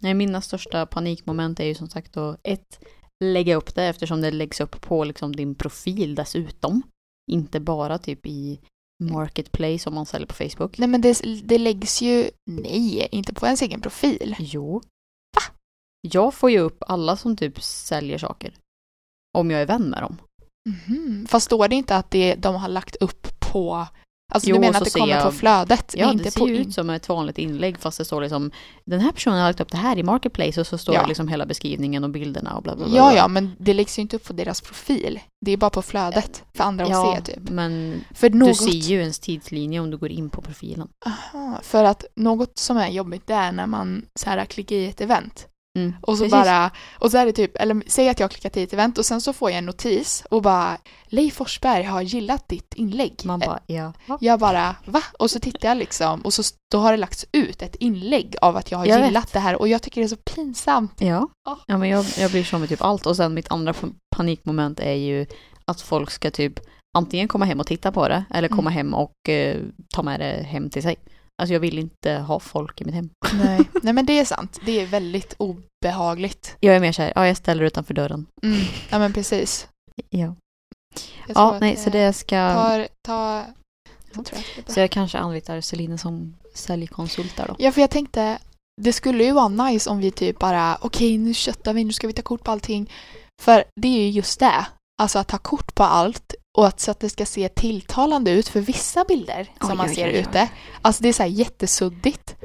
Nej, 0.00 0.14
mina 0.14 0.40
största 0.40 0.86
panikmoment 0.86 1.60
är 1.60 1.64
ju 1.64 1.74
som 1.74 1.88
sagt 1.88 2.12
då 2.12 2.36
ett, 2.42 2.84
lägga 3.24 3.56
upp 3.56 3.74
det 3.74 3.84
eftersom 3.84 4.20
det 4.20 4.30
läggs 4.30 4.60
upp 4.60 4.80
på 4.80 5.04
liksom 5.04 5.36
din 5.36 5.54
profil 5.54 6.14
dessutom. 6.14 6.82
Inte 7.30 7.60
bara 7.60 7.98
typ 7.98 8.26
i 8.26 8.60
Marketplace 9.02 9.88
om 9.88 9.94
man 9.94 10.06
säljer 10.06 10.26
på 10.26 10.34
Facebook. 10.34 10.78
Nej 10.78 10.88
men 10.88 11.00
det, 11.00 11.22
det 11.44 11.58
läggs 11.58 12.02
ju, 12.02 12.30
nej, 12.50 13.08
inte 13.12 13.34
på 13.34 13.46
ens 13.46 13.62
egen 13.62 13.80
profil. 13.80 14.36
Jo. 14.38 14.82
Va? 15.36 15.42
Jag 16.00 16.34
får 16.34 16.50
ju 16.50 16.58
upp 16.58 16.82
alla 16.86 17.16
som 17.16 17.36
typ 17.36 17.62
säljer 17.62 18.18
saker. 18.18 18.54
Om 19.38 19.50
jag 19.50 19.62
är 19.62 19.66
vän 19.66 19.90
med 19.90 20.02
dem. 20.02 20.16
Mhm. 20.68 21.26
Fast 21.26 21.46
står 21.46 21.68
det 21.68 21.76
inte 21.76 21.96
att 21.96 22.10
det, 22.10 22.34
de 22.34 22.54
har 22.54 22.68
lagt 22.68 22.96
upp 22.96 23.39
på 23.52 23.86
Alltså 24.32 24.48
Jo, 24.50 24.54
du 24.56 24.60
menar 24.60 24.78
att 24.78 24.84
det 24.84 24.90
kommer 24.90 25.06
jag- 25.14 25.22
på 25.24 25.32
flödet? 25.32 25.94
Ja, 25.98 26.12
inte 26.12 26.24
det 26.24 26.30
ser 26.30 26.40
på 26.40 26.48
ju 26.48 26.56
ut 26.56 26.74
som 26.74 26.90
ett 26.90 27.08
vanligt 27.08 27.38
inlägg 27.38 27.78
fast 27.78 27.98
det 27.98 28.04
står 28.04 28.20
liksom 28.20 28.50
den 28.86 29.00
här 29.00 29.12
personen 29.12 29.38
har 29.38 29.46
lagt 29.48 29.60
upp 29.60 29.70
det 29.70 29.76
här 29.76 29.98
i 29.98 30.02
Marketplace 30.02 30.60
och 30.60 30.66
så 30.66 30.78
står 30.78 30.94
Ja. 30.94 31.02
det 31.02 31.08
liksom 31.08 31.28
hela 31.28 31.46
beskrivningen 31.46 32.04
och 32.04 32.10
bilderna 32.10 32.56
och 32.56 32.62
bla 32.62 32.76
bla 32.76 32.86
bla. 32.86 32.96
Ja, 32.96 33.14
ja, 33.14 33.28
men 33.28 33.50
det 33.58 33.74
läggs 33.74 33.98
ju 33.98 34.02
inte 34.02 34.16
upp 34.16 34.24
på 34.24 34.32
deras 34.32 34.60
profil. 34.60 35.20
Det 35.46 35.52
är 35.52 35.56
bara 35.56 35.70
på 35.70 35.82
flödet 35.82 36.44
för 36.54 36.64
andra 36.64 36.84
att 36.84 36.90
ja, 36.90 37.16
se 37.26 37.32
typ. 37.34 37.48
men 37.50 38.04
För 38.14 38.30
något, 38.30 38.48
du 38.48 38.54
ser 38.54 38.70
ju 38.90 39.00
ens 39.00 39.18
tidslinje 39.18 39.80
om 39.80 39.90
du 39.90 39.96
går 39.96 40.10
in 40.10 40.30
på 40.30 40.42
profilen. 40.42 40.88
Aha, 41.06 41.58
för 41.62 41.84
att 41.84 42.04
något 42.16 42.58
som 42.58 42.76
är 42.76 42.88
jobbigt 42.88 43.26
det 43.26 43.34
är 43.34 43.52
när 43.52 43.66
man 43.66 44.06
så 44.20 44.30
här 44.30 44.44
klickar 44.44 44.76
i 44.76 44.86
ett 44.88 45.00
event 45.00 45.46
Mm. 45.78 45.94
Och 46.00 46.16
så 46.16 46.24
Precis. 46.24 46.30
bara, 46.44 46.70
och 46.98 47.10
så 47.10 47.18
är 47.18 47.26
det 47.26 47.32
typ, 47.32 47.56
eller 47.56 47.82
säg 47.86 48.08
att 48.08 48.20
jag 48.20 48.24
har 48.24 48.30
klickat 48.30 48.56
i 48.56 48.62
ett 48.62 48.72
event 48.72 48.98
och 48.98 49.06
sen 49.06 49.20
så 49.20 49.32
får 49.32 49.50
jag 49.50 49.58
en 49.58 49.66
notis 49.66 50.24
och 50.30 50.42
bara 50.42 50.78
Leif 51.06 51.34
Forsberg 51.34 51.82
har 51.84 52.02
gillat 52.02 52.48
ditt 52.48 52.74
inlägg. 52.74 53.20
Man 53.24 53.40
bara, 53.40 53.58
ja. 53.66 53.92
Jag 54.20 54.38
bara, 54.40 54.76
va? 54.84 55.02
Och 55.18 55.30
så 55.30 55.40
tittar 55.40 55.68
jag 55.68 55.76
liksom 55.78 56.20
och 56.20 56.32
så 56.34 56.42
då 56.72 56.78
har 56.78 56.90
det 56.92 56.96
lagts 56.98 57.26
ut 57.32 57.62
ett 57.62 57.74
inlägg 57.76 58.36
av 58.42 58.56
att 58.56 58.70
jag 58.70 58.78
har 58.78 58.86
Jag 58.86 59.04
gillat 59.06 59.32
det 59.32 59.38
här 59.38 59.56
och 59.56 59.68
jag 59.68 59.82
tycker 59.82 60.00
det 60.00 60.04
är 60.06 60.08
så 60.08 60.16
pinsamt. 60.16 60.92
Ja, 61.00 61.28
Ja. 61.44 61.58
ja 61.66 61.78
men 61.78 61.88
jag, 61.88 62.04
jag 62.18 62.30
blir 62.30 62.44
så 62.44 62.58
med 62.58 62.68
typ 62.68 62.82
allt. 62.82 63.06
Och 63.06 63.16
sen 63.16 63.34
mitt 63.34 63.50
andra 63.50 63.72
pa- 63.72 63.88
panikmoment 64.16 64.80
är 64.80 64.92
ju 64.94 65.26
att 65.64 65.80
folk 65.80 66.10
ska 66.10 66.30
typ 66.30 66.60
antingen 66.98 67.28
komma 67.28 67.44
hem 67.44 67.60
och 67.60 67.66
titta 67.66 67.92
på 67.92 68.08
det 68.08 68.24
eller 68.34 68.48
komma 68.48 68.70
Mm. 68.70 68.72
hem 68.72 68.94
och 68.94 69.28
eh, 69.28 69.56
ta 69.94 70.02
med 70.02 70.20
det 70.20 70.42
hem 70.42 70.70
till 70.70 70.82
sig. 70.82 70.96
Alltså 71.40 71.52
jag 71.52 71.60
vill 71.60 71.78
inte 71.78 72.12
ha 72.12 72.40
folk 72.40 72.80
i 72.80 72.84
mitt 72.84 72.94
hem. 72.94 73.10
Nej. 73.34 73.60
Nej 73.82 73.92
men 73.92 74.06
det 74.06 74.18
är 74.18 74.24
sant, 74.24 74.58
det 74.64 74.80
är 74.80 74.86
väldigt 74.86 75.34
obehagligt. 75.38 76.56
Jag 76.60 76.76
är 76.76 76.80
mer 76.80 76.92
såhär, 76.92 77.12
ja 77.14 77.26
jag 77.26 77.36
ställer 77.36 77.64
utanför 77.64 77.94
dörren. 77.94 78.26
Mm. 78.42 78.60
Ja 78.90 78.98
men 78.98 79.12
precis. 79.12 79.68
Ja, 80.10 80.34
Jag 81.26 81.36
ja 81.36 81.58
nej 81.60 81.76
så 81.76 81.90
det 81.90 82.12
ska... 82.12 82.52
tar, 82.52 82.88
ta, 83.02 83.44
så 84.14 84.22
tror 84.22 84.40
jag. 84.56 84.74
Så 84.74 84.80
jag 84.80 84.90
kanske 84.90 85.18
anlitar 85.18 85.60
Celine 85.60 85.98
som 85.98 86.36
säljkonsult 86.54 87.36
där 87.36 87.48
då. 87.48 87.56
Ja, 87.58 87.72
för 87.72 87.80
jag 87.80 87.90
tänkte, 87.90 88.38
det 88.82 88.92
skulle 88.92 89.24
ju 89.24 89.32
vara 89.32 89.48
nice 89.48 89.90
om 89.90 89.98
vi 89.98 90.10
typ 90.10 90.38
bara, 90.38 90.78
okej 90.80 91.18
nu 91.18 91.34
köttar 91.34 91.72
vi, 91.72 91.84
nu 91.84 91.92
ska 91.92 92.06
vi 92.06 92.12
ta 92.12 92.22
kort 92.22 92.44
på 92.44 92.50
allting. 92.50 92.92
För 93.42 93.64
det 93.80 93.88
är 93.88 94.02
ju 94.02 94.10
just 94.10 94.40
det, 94.40 94.66
alltså 95.02 95.18
att 95.18 95.28
ta 95.28 95.38
kort 95.38 95.74
på 95.74 95.82
allt 95.84 96.34
och 96.58 96.66
att, 96.66 96.80
så 96.80 96.90
att 96.90 97.00
det 97.00 97.08
ska 97.08 97.26
se 97.26 97.48
tilltalande 97.48 98.30
ut 98.30 98.48
för 98.48 98.60
vissa 98.60 99.04
bilder 99.04 99.48
som 99.60 99.70
Oj, 99.70 99.76
man 99.76 99.88
ser 99.88 100.06
oj, 100.06 100.12
oj. 100.14 100.18
ute. 100.20 100.48
Alltså 100.82 101.02
det 101.02 101.08
är 101.08 101.12
så 101.12 101.22
här 101.22 101.30
jättesuddigt. 101.30 102.36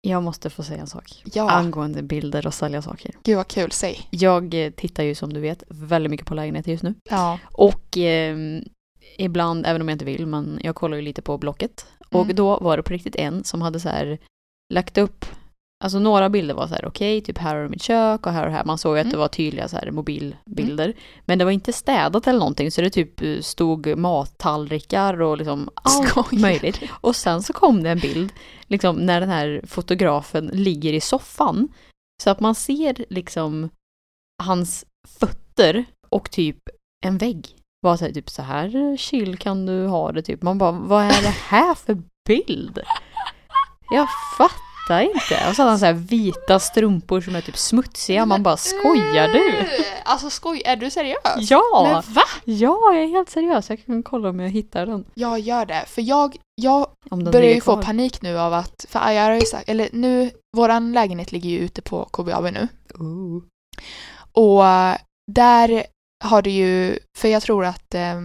Jag 0.00 0.22
måste 0.22 0.50
få 0.50 0.62
säga 0.62 0.80
en 0.80 0.86
sak. 0.86 1.22
Ja, 1.34 1.50
Angående 1.50 2.02
bilder 2.02 2.46
och 2.46 2.54
sälja 2.54 2.82
saker. 2.82 3.10
gud 3.22 3.36
vad 3.36 3.48
kul, 3.48 3.72
säg. 3.72 4.06
Jag 4.10 4.54
eh, 4.54 4.70
tittar 4.70 5.02
ju 5.02 5.14
som 5.14 5.32
du 5.32 5.40
vet 5.40 5.62
väldigt 5.68 6.10
mycket 6.10 6.26
på 6.26 6.34
lägenheter 6.34 6.70
just 6.70 6.82
nu. 6.82 6.94
Ja. 7.10 7.38
Och 7.52 7.98
eh, 7.98 8.36
ibland, 9.18 9.66
även 9.66 9.80
om 9.82 9.88
jag 9.88 9.94
inte 9.94 10.04
vill, 10.04 10.26
men 10.26 10.60
jag 10.62 10.74
kollar 10.74 10.96
ju 10.96 11.02
lite 11.02 11.22
på 11.22 11.38
Blocket. 11.38 11.86
Och 12.10 12.22
Mm. 12.22 12.36
då 12.36 12.58
var 12.58 12.76
det 12.76 12.82
på 12.82 12.92
riktigt 12.92 13.16
en 13.16 13.44
som 13.44 13.62
hade 13.62 13.80
så 13.80 13.88
här 13.88 14.18
lagt 14.74 14.98
upp, 14.98 15.26
alltså 15.82 15.98
några 15.98 16.28
bilder 16.30 16.54
var 16.54 16.66
så 16.66 16.74
här 16.74 16.84
okej, 16.86 17.20
typ 17.20 17.38
här 17.38 17.54
har 17.54 17.62
du 17.62 17.68
mitt 17.68 17.82
kök 17.82 18.26
och 18.26 18.32
här 18.32 18.46
och 18.46 18.52
här. 18.52 18.64
Man 18.64 18.78
såg 18.78 18.98
att 18.98 19.00
Mm. 19.02 19.10
det 19.12 19.18
var 19.18 19.28
tydliga 19.28 19.68
så 19.68 19.76
här 19.76 19.90
mobilbilder. 19.90 20.94
Men 21.24 21.38
det 21.38 21.44
var 21.44 21.52
inte 21.52 21.72
städat 21.72 22.26
eller 22.26 22.38
någonting 22.38 22.70
så 22.70 22.80
det 22.80 22.90
typ 22.90 23.22
eh, 23.22 23.40
stod 23.40 23.98
mattallrikar 23.98 25.20
och 25.22 25.36
liksom 25.38 25.68
allt 25.74 26.08
Skojar. 26.08 26.40
möjligt. 26.40 26.80
Och 26.90 27.16
sen 27.16 27.42
så 27.42 27.52
kom 27.52 27.82
det 27.82 27.90
en 27.90 27.98
bild, 27.98 28.32
liksom 28.66 28.96
när 28.96 29.20
den 29.20 29.28
här 29.30 29.60
fotografen 29.66 30.46
ligger 30.46 30.92
i 30.92 31.00
soffan. 31.00 31.68
Så 32.22 32.30
att 32.30 32.40
man 32.40 32.54
ser 32.54 33.04
liksom 33.10 33.68
hans 34.42 34.84
fötter 35.18 35.84
och 36.10 36.30
typ 36.30 36.58
en 37.06 37.18
vägg. 37.18 37.46
Var 37.80 37.96
så 37.96 38.04
här, 38.04 38.12
typ 38.12 38.30
så 38.30 38.42
här 38.42 38.96
chill 38.96 39.38
kan 39.38 39.66
du 39.66 39.86
ha 39.86 40.12
det 40.12 40.22
typ. 40.22 40.42
Man 40.42 40.58
bara, 40.58 40.72
vad 40.72 41.04
är 41.04 41.22
det 41.22 41.28
här 41.48 41.74
för 41.74 42.02
bild? 42.28 42.78
Jag 43.90 44.06
fattar 44.38 44.71
inte. 45.00 45.48
Och 45.48 45.56
så 45.56 45.62
hade 45.62 45.70
han 45.70 45.78
så 45.78 45.86
här 45.86 45.92
vita 45.92 46.58
strumpor 46.58 47.20
som 47.20 47.36
är 47.36 47.40
typ 47.40 47.56
smutsiga. 47.56 48.26
Man 48.26 48.42
bara, 48.42 48.56
skojar 48.56 49.28
du? 49.28 49.68
Alltså 50.04 50.30
skoj, 50.30 50.62
är 50.64 50.76
du 50.76 50.90
seriös? 50.90 51.50
Ja! 51.50 51.82
Men 51.82 52.14
va? 52.14 52.22
Ja, 52.44 52.92
jag 52.92 53.02
är 53.02 53.06
helt 53.06 53.30
seriös. 53.30 53.70
Jag 53.70 53.86
kan 53.86 54.02
kolla 54.02 54.28
om 54.28 54.40
jag 54.40 54.50
hittar 54.50 54.86
den. 54.86 55.04
Jag 55.14 55.38
gör 55.40 55.66
det, 55.66 55.84
för 55.86 56.02
jag, 56.02 56.36
jag 56.54 56.86
börjar 57.10 57.54
ju 57.54 57.60
få 57.60 57.82
panik 57.82 58.22
nu 58.22 58.38
av 58.38 58.52
att, 58.52 58.86
för 58.88 59.10
jag 59.10 59.24
har 59.24 59.34
ju 59.34 59.40
sagt, 59.40 59.68
eller 59.68 59.88
nu, 59.92 60.30
våran 60.56 60.92
lägenhet 60.92 61.32
ligger 61.32 61.50
ju 61.50 61.58
ute 61.58 61.82
på 61.82 62.04
KBAB 62.04 62.44
nu. 62.44 62.68
Ooh. 62.94 63.42
Och 64.32 64.64
där 65.32 65.84
har 66.24 66.42
det 66.42 66.50
ju, 66.50 66.98
för 67.18 67.28
jag 67.28 67.42
tror 67.42 67.64
att 67.64 67.94
eh, 67.94 68.20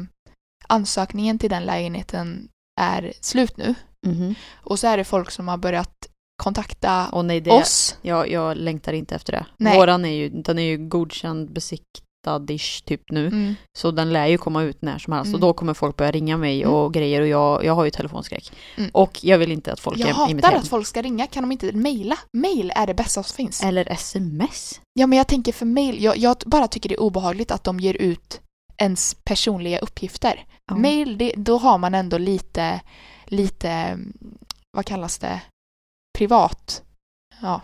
ansökningen 0.67 1.39
till 1.39 1.49
den 1.49 1.63
lägenheten 1.63 2.49
är 2.79 3.13
slut 3.21 3.57
nu. 3.57 3.75
Mhm. 4.07 4.35
Och 4.63 4.79
så 4.79 4.87
är 4.87 4.97
det 4.97 5.03
folk 5.03 5.31
som 5.31 5.47
har 5.47 5.57
börjat 5.57 6.07
kontakta 6.43 7.09
Och 7.11 7.25
nej, 7.25 7.41
det, 7.41 7.51
oss. 7.51 7.97
jag, 8.01 8.29
jag 8.31 8.57
längtar 8.57 8.93
inte 8.93 9.15
efter 9.15 9.31
det. 9.33 9.45
Nej. 9.57 9.77
Våran 9.77 10.05
är 10.05 10.13
ju, 10.13 10.29
den 10.29 10.59
är 10.59 10.63
ju 10.63 10.77
godkänd 10.77 11.49
besiktad-ish 11.51 12.85
typ 12.85 13.11
nu. 13.11 13.27
Mm. 13.27 13.55
Så 13.77 13.91
den 13.91 14.13
lär 14.13 14.27
ju 14.27 14.37
komma 14.37 14.63
ut 14.63 14.81
när 14.81 14.97
som 14.97 15.13
helst. 15.13 15.27
Mm. 15.27 15.35
Och 15.35 15.41
då 15.41 15.53
kommer 15.53 15.73
folk 15.73 15.95
börja 15.95 16.11
ringa 16.11 16.37
mig 16.37 16.61
Mm. 16.61 16.73
och 16.73 16.93
grejer 16.93 17.21
och 17.21 17.27
jag, 17.27 17.65
jag 17.65 17.73
har 17.73 17.85
ju 17.85 17.91
telefonskräck. 17.91 18.51
Mm. 18.77 18.89
Och 18.93 19.19
jag 19.21 19.37
vill 19.37 19.51
inte 19.51 19.73
att 19.73 19.79
folk 19.79 19.97
Jag 19.97 20.09
är 20.09 20.29
i 20.31 20.33
mitt 20.33 20.45
hatar 20.45 20.57
att 20.59 20.67
folk 20.67 20.87
ska 20.87 21.01
ringa, 21.01 21.27
kan 21.27 21.43
de 21.43 21.51
inte 21.51 21.71
mejla? 21.71 22.17
Mail 22.33 22.71
är 22.75 22.87
det 22.87 22.93
bästa 22.93 23.23
som 23.23 23.35
finns. 23.35 23.63
Eller 23.63 23.91
sms. 23.91 24.81
Ja 24.93 25.07
men 25.07 25.17
jag 25.17 25.27
tänker 25.27 25.53
för 25.53 25.65
mail, 25.65 26.03
jag, 26.03 26.17
jag 26.17 26.35
bara 26.45 26.67
tycker 26.67 26.89
det 26.89 26.95
är 26.95 27.01
obehagligt 27.01 27.51
att 27.51 27.63
de 27.63 27.79
ger 27.79 27.93
ut 27.93 28.41
ens 28.77 29.13
personliga 29.23 29.79
uppgifter. 29.79 30.45
Ja. 30.69 30.75
Mail, 30.77 31.17
det, 31.17 31.33
då 31.37 31.57
har 31.57 31.77
man 31.77 31.93
ändå 31.93 32.17
lite, 32.17 32.81
lite, 33.25 33.69
mm, 33.69 34.13
vad 34.71 34.85
kallas 34.85 35.17
det, 35.17 35.41
privat. 36.17 36.83
Ja. 37.41 37.61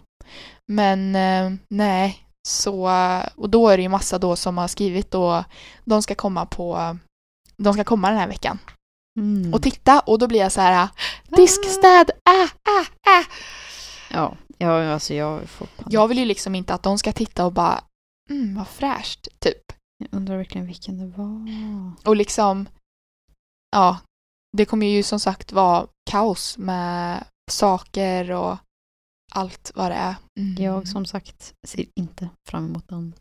Men 0.68 1.16
eh, 1.16 1.60
nej, 1.68 2.28
så, 2.48 2.90
och 3.36 3.50
då 3.50 3.70
är 3.70 3.78
det 3.78 3.84
ju 3.84 3.90
massa 3.90 4.18
då 4.18 4.36
som 4.36 4.58
har 4.58 4.68
skrivit 4.68 5.16
och 5.16 5.44
de 5.86 6.02
ska 6.02 6.16
komma 6.16 6.46
på, 6.46 6.98
de 7.58 7.74
ska 7.74 7.84
komma 7.84 8.10
den 8.10 8.18
här 8.20 8.28
veckan 8.28 8.60
Mm. 9.20 9.54
och 9.54 9.62
titta 9.62 10.00
och 10.00 10.20
då 10.20 10.28
blir 10.28 10.40
jag 10.40 10.52
så 10.52 10.62
här 10.62 10.90
diskstäd, 11.28 12.12
äh, 12.30 12.42
äh, 12.42 13.20
äh. 13.20 13.26
Ja, 14.10 14.38
ja 14.58 14.94
alltså 14.94 15.14
jag 15.14 15.50
får 15.50 15.66
panik. 15.66 15.94
Jag 15.94 16.08
vill 16.08 16.18
ju 16.18 16.26
liksom 16.26 16.56
inte 16.56 16.74
att 16.74 16.84
de 16.84 16.98
ska 16.98 17.12
titta 17.14 17.46
och 17.46 17.54
bara 17.54 17.84
mm, 18.30 18.56
vad 18.56 18.68
fräscht, 18.68 19.28
typ. 19.40 19.62
Jag 19.98 20.10
undrar 20.12 20.38
verkligen 20.38 20.68
vilken 20.68 20.98
det 20.98 21.18
var. 21.18 21.48
Och 22.10 22.16
liksom, 22.16 22.68
ja, 23.72 23.98
det 24.58 24.66
kommer 24.66 24.88
ju 24.88 25.04
som 25.04 25.20
sagt 25.20 25.52
vara 25.52 25.88
kaos 26.12 26.58
med 26.58 27.24
saker 27.52 28.32
och 28.32 28.58
allt 29.34 29.72
vad 29.76 29.92
det 29.92 29.96
är. 29.96 30.16
Mm. 30.40 30.64
Jag 30.64 30.88
som 30.88 31.06
sagt 31.06 31.54
ser 31.68 31.86
inte 31.96 32.30
fram 32.50 32.66
emot 32.66 32.88
den 32.88 33.14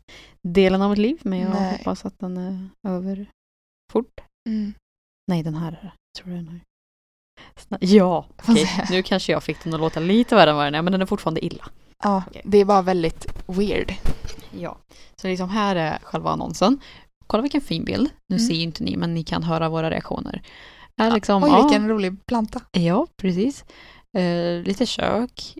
delen 0.47 0.81
av 0.81 0.89
mitt 0.89 0.99
liv. 0.99 1.17
Men 1.23 1.39
jag 1.39 1.49
Nej. 1.51 1.77
hoppas 1.77 2.05
att 2.05 2.19
den 2.19 2.37
är 2.37 2.69
över 2.87 3.25
fort. 3.91 4.21
Mm. 4.49 4.73
Nej, 5.27 5.43
den 5.43 5.55
här. 5.55 5.93
Tror 6.17 6.29
du 6.29 6.35
den 6.35 6.47
här? 6.47 6.59
Ja, 7.79 8.25
se. 8.45 8.67
Nu 8.89 9.03
kanske 9.03 9.31
jag 9.31 9.43
fick 9.43 9.63
den 9.63 9.73
att 9.73 9.79
låta 9.79 9.99
lite 9.99 10.35
värre 10.35 10.49
än 10.49 10.55
vad 10.55 10.65
den 10.65 10.75
är, 10.75 10.81
men 10.81 10.91
den 10.91 11.01
är 11.01 11.05
fortfarande 11.05 11.45
illa. 11.45 11.65
Ja, 12.03 12.23
Okej. 12.27 12.41
det 12.45 12.57
är 12.57 12.65
bara 12.65 12.81
väldigt 12.81 13.25
weird. 13.47 13.93
Ja. 14.59 14.77
Så 15.21 15.27
liksom 15.27 15.49
här 15.49 15.75
är 15.75 15.99
själva 16.03 16.29
annonsen. 16.29 16.79
Kolla 17.27 17.41
vilken 17.41 17.61
fin 17.61 17.85
bild. 17.85 18.09
Nu 18.29 18.35
Mm. 18.35 18.47
ser 18.47 18.53
ju 18.53 18.61
inte 18.61 18.83
ni, 18.83 18.97
men 18.97 19.13
ni 19.13 19.23
kan 19.23 19.43
höra 19.43 19.69
våra 19.69 19.91
reaktioner. 19.91 20.41
Här 20.97 21.11
liksom, 21.11 21.43
Oj, 21.43 21.49
ja, 21.49 21.61
vilken 21.63 21.89
rolig 21.89 22.25
planta. 22.25 22.61
ja, 22.71 23.07
precis. 23.21 23.65
Eh, 24.17 24.63
lite 24.63 24.85
kök. 24.85 25.57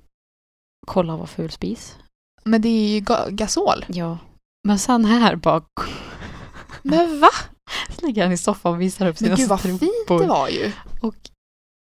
Kolla 0.88 1.16
vad 1.16 1.30
ful 1.30 1.52
spis. 1.52 1.98
Men 2.44 2.62
det 2.62 2.70
är 2.70 2.88
ju 2.90 3.00
ga- 3.00 3.30
gasol. 3.32 3.86
Ja. 3.88 4.18
Men 4.68 4.80
sen 4.80 5.06
här 5.06 5.36
bara 5.36 5.64
Men 6.82 7.20
va? 7.20 7.30
ligger 8.02 8.24
han 8.24 8.32
i 8.32 8.38
soffan 8.38 8.74
och 8.74 8.82
visar 8.82 9.08
upp 9.08 9.18
sina 9.18 9.30
Men 9.30 9.38
gud 9.38 9.50
vad 9.50 9.60
strumpor. 9.60 9.80
fint 9.86 10.22
det 10.22 10.28
var 10.28 10.48
ju. 10.50 10.72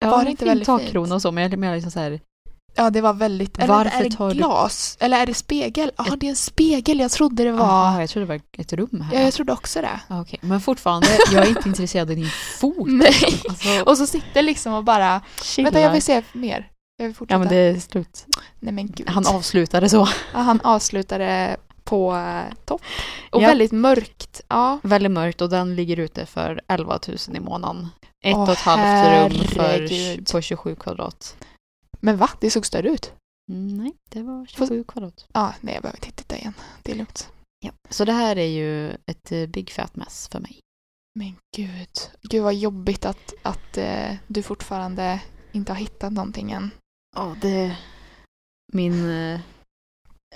Ja, 0.01 0.11
Var 0.11 0.25
det 0.25 0.31
inte 0.31 0.45
väldigt 0.45 0.67
takkrona 0.67 1.07
fint? 1.07 1.15
och 1.15 1.23
så, 1.23 1.33
men 1.33 1.51
jag 1.51 1.59
menar 1.59 1.75
liksom 1.75 1.91
så 1.91 2.01
här, 2.01 2.21
Ja, 2.75 2.91
det 2.91 3.01
var 3.01 3.13
väldigt... 3.13 3.59
Eller 3.59 3.67
Varför 3.69 4.01
är 4.01 4.05
det 4.05 4.17
tar 4.17 4.29
du- 4.29 4.35
glas? 4.35 4.97
Eller 5.01 5.21
är 5.23 5.27
det 5.27 5.35
spegel? 5.35 5.93
Ja, 5.97 6.05
Jag- 6.09 6.19
det 6.19 6.27
är 6.27 6.31
en 6.31 6.37
spegel. 6.37 6.99
Jag 7.01 7.11
trodde 7.11 7.45
det 7.45 7.53
var... 7.53 7.65
Aha, 7.65 8.01
jag 8.01 8.11
trodde 8.11 8.27
det 8.27 8.29
var 8.29 8.41
ett 8.63 8.73
rum 8.73 9.01
här. 9.01 9.17
Ja, 9.19 9.23
jag 9.25 9.35
trodde 9.35 9.53
också 9.53 9.81
det. 9.81 10.01
Ja, 10.09 10.21
Okej, 10.21 10.39
men 10.43 10.61
fortfarande, 10.61 11.07
jag 11.33 11.45
är 11.45 11.49
inte 11.49 11.69
intresserad 11.69 12.11
av 12.11 12.17
din 12.17 12.29
fot. 12.61 12.75
Nej. 12.87 13.15
Alltså, 13.49 13.83
Och 13.87 13.99
så 13.99 14.07
sitter 14.07 14.43
liksom 14.43 14.73
och 14.75 14.85
bara... 14.85 15.21
chillar. 15.43 15.65
Vänta, 15.71 15.81
jag 15.81 15.93
vill 15.93 16.03
se 16.03 16.23
mer. 16.33 16.69
Jag 16.97 17.07
vill 17.07 17.15
fortsätta. 17.17 17.35
Ja 17.35 17.39
men 17.39 17.49
det 17.49 17.57
är 17.57 17.81
slut. 17.81 18.27
Nej 18.61 18.73
men 18.73 18.87
gud. 18.87 19.09
Han 19.11 19.27
avslutade 19.27 19.89
så. 19.89 20.09
Ja, 20.33 20.39
han 20.41 20.61
avslutade 20.61 21.57
på 21.85 22.15
eh, 22.17 22.55
topp. 22.65 22.83
Och 23.31 23.43
Ja. 23.43 23.47
väldigt 23.47 23.73
mörkt. 23.73 24.41
Ja. 24.49 24.79
Väldigt 24.83 25.13
mörkt 25.13 25.41
och 25.41 25.49
den 25.51 25.77
ligger 25.77 25.97
ute 25.97 26.27
för 26.27 26.61
11 26.69 26.99
000 27.09 27.17
i 27.37 27.41
månaden. 27.41 27.89
Ett 28.25 28.35
Åh, 28.37 28.43
och 28.43 28.49
ett 28.53 28.59
halvt 28.59 29.33
rum 29.33 29.45
för, 29.49 30.33
på 30.33 30.41
27 30.41 30.75
kvadrat. 30.75 31.37
Men 32.03 32.17
va? 32.17 32.31
Det 32.41 32.51
såg 32.51 32.67
större 32.67 32.89
ut. 32.89 33.13
Mm, 33.53 33.77
nej, 33.77 33.93
det 34.09 34.23
var 34.23 34.47
27 34.47 34.85
kvadrat. 34.85 35.27
Ja, 35.33 35.55
nej 35.61 35.75
jag 35.75 35.83
behöver 35.83 35.99
inte 36.07 36.23
titta 36.23 36.37
igen. 36.37 36.55
Det 36.83 36.93
är 36.93 36.97
lugnt. 36.97 37.33
Ja. 37.65 37.73
Så 37.91 38.05
det 38.05 38.13
här 38.13 38.39
är 38.39 38.47
ju 38.47 38.91
ett 38.91 39.33
eh, 39.33 39.47
big 39.47 39.71
fat 39.71 39.97
mess 39.97 40.29
för 40.29 40.41
mig. 40.41 40.61
Men 41.15 41.37
gud. 41.57 41.89
Gud 42.23 42.43
vad 42.43 42.55
jobbigt 42.55 43.05
att, 43.05 43.35
att 43.43 43.79
eh, 43.79 44.15
du 44.27 44.43
fortfarande 44.43 45.23
inte 45.53 45.73
har 45.73 45.79
hittat 45.79 46.13
någonting 46.13 46.53
än. 46.53 46.71
Ja, 47.17 47.37
det... 47.41 47.79
Min... 48.73 49.11
Eh, 49.11 49.41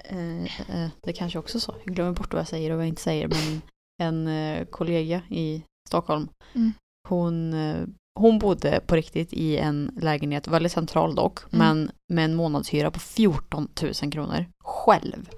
eh, 0.04 0.61
eh, 0.70 0.90
det 1.02 1.12
kanske 1.12 1.38
också 1.38 1.61
så. 1.61 1.75
Jag 1.85 1.94
glömmer 1.94 2.12
bort 2.12 2.32
vad 2.32 2.40
jag 2.40 2.49
säger 2.49 2.70
och 2.70 2.76
vad 2.76 2.85
jag 2.85 2.88
inte 2.88 3.02
säger. 3.02 3.28
Men 3.28 3.62
en 4.02 4.66
kollega 4.66 5.23
i 5.30 5.62
Stockholm. 5.88 6.28
Mm. 6.54 6.73
Hon 7.08 7.54
hon 8.16 8.38
bodde 8.38 8.80
på 8.87 8.96
riktigt 8.96 9.32
i 9.32 9.56
en 9.56 9.90
lägenhet, 10.00 10.49
väldigt 10.49 10.73
central 10.73 11.14
dock, 11.14 11.38
Mm. 11.52 11.58
men 11.58 11.90
med 12.12 12.25
en 12.25 12.35
månadshyra 12.35 12.90
på 12.90 12.99
14 12.99 13.68
000 14.02 14.12
kronor 14.12 14.46
själv. 14.64 15.28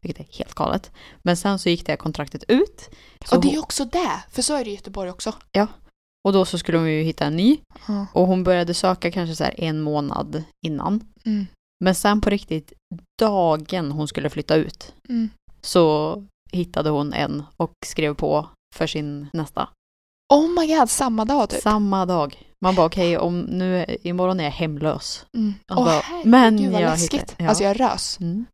Vilket 0.00 0.28
är 0.28 0.38
helt 0.38 0.54
galet. 0.54 0.90
Men 1.24 1.36
sen 1.36 1.58
så 1.58 1.68
gick 1.68 1.86
det 1.86 1.96
kontraktet 1.96 2.44
ut. 2.48 2.90
Och 3.32 3.40
det 3.42 3.48
är 3.48 3.52
ju 3.52 3.58
också 3.58 3.84
det, 3.84 4.22
för 4.30 4.42
så 4.42 4.54
är 4.54 4.64
det 4.64 4.70
i 4.70 4.74
Göteborg 4.74 5.10
också. 5.10 5.32
och 6.26 6.32
då 6.32 6.44
så 6.44 6.58
skulle 6.58 6.78
hon 6.78 6.92
ju 6.92 7.02
hitta 7.02 7.24
en 7.24 7.36
ny. 7.36 7.58
Ja. 7.88 8.06
Och 8.12 8.26
hon 8.26 8.44
började 8.44 8.74
söka 8.74 9.10
kanske 9.10 9.36
så 9.36 9.44
här 9.44 9.54
en 9.60 9.80
månad 9.80 10.44
innan. 10.66 11.00
Mm. 11.24 11.46
Men 11.84 11.94
sen 11.94 12.20
på 12.20 12.30
riktigt, 12.30 12.72
dagen 13.20 13.92
hon 13.92 14.08
skulle 14.08 14.30
flytta 14.30 14.54
ut 14.54 14.94
Mm. 15.08 15.28
så 15.60 16.16
hittade 16.52 16.90
hon 16.90 17.12
en 17.12 17.42
och 17.56 17.72
skrev 17.86 18.14
på 18.14 18.48
för 18.74 18.86
sin 18.86 19.26
nästa. 19.32 19.68
Oh 20.32 20.48
my 20.60 20.74
god, 20.76 20.90
samma 20.90 21.24
dag 21.24 21.50
typ. 21.50 21.60
Samma 21.62 22.06
dag. 22.06 22.42
Man 22.64 22.74
bara 22.74 22.86
okej, 22.86 23.18
om 23.18 23.40
nu 23.40 23.78
är, 23.78 24.06
imorgon 24.06 24.40
är 24.40 24.44
jag 24.44 24.50
hemlös. 24.50 25.26
Mm. 25.36 25.54
Åh 25.70 25.84
bara, 25.84 26.00
herregud 26.00 26.26
men 26.30 26.72
vad 26.72 26.82
jag 26.82 26.90
läskigt. 26.90 27.12
hittade- 27.20 27.42
ja. 27.42 27.48
Alltså 27.48 27.64
jag 27.64 27.80
rös. 27.80 28.18
Mm. 28.20 28.44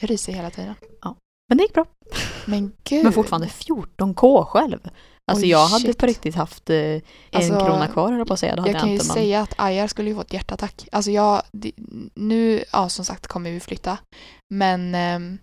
Jag 0.00 0.10
ryser 0.10 0.32
hela 0.32 0.50
tiden. 0.50 0.74
Men 1.48 1.58
det 1.58 1.62
gick 1.64 1.72
bra. 1.74 1.84
Men 2.44 2.72
gud. 2.84 3.04
Men 3.04 3.12
fortfarande 3.12 3.46
14k 3.46 4.44
själv. 4.44 4.78
Alltså 5.32 5.44
Oj, 5.44 5.50
jag 5.50 5.66
hade 5.66 5.84
shit. 5.84 5.98
på 5.98 6.06
riktigt 6.06 6.34
haft 6.34 6.70
eh, 6.70 6.76
en 6.76 7.02
Alltså, 7.32 7.52
krona 7.60 7.86
kvar 7.88 8.12
eller 8.12 8.24
på 8.24 8.32
att 8.32 8.38
säga. 8.40 8.54
Det 8.56 8.60
hade 8.60 8.72
Jag 8.72 8.80
kan 8.80 8.90
ju 8.90 8.96
men- 8.96 9.04
säga 9.06 9.40
att 9.42 9.54
Ajar 9.56 9.86
skulle 9.86 10.08
ju 10.08 10.14
få 10.14 10.20
ett 10.20 10.32
hjärtattack. 10.32 10.88
Alltså 10.92 11.10
jag, 11.10 11.42
nu, 12.14 12.64
ja 12.72 12.88
som 12.88 13.04
sagt 13.04 13.26
kommer 13.26 13.50
vi 13.50 13.60
flytta. 13.60 13.98
Men 14.54 14.94
ehm, 14.94 15.38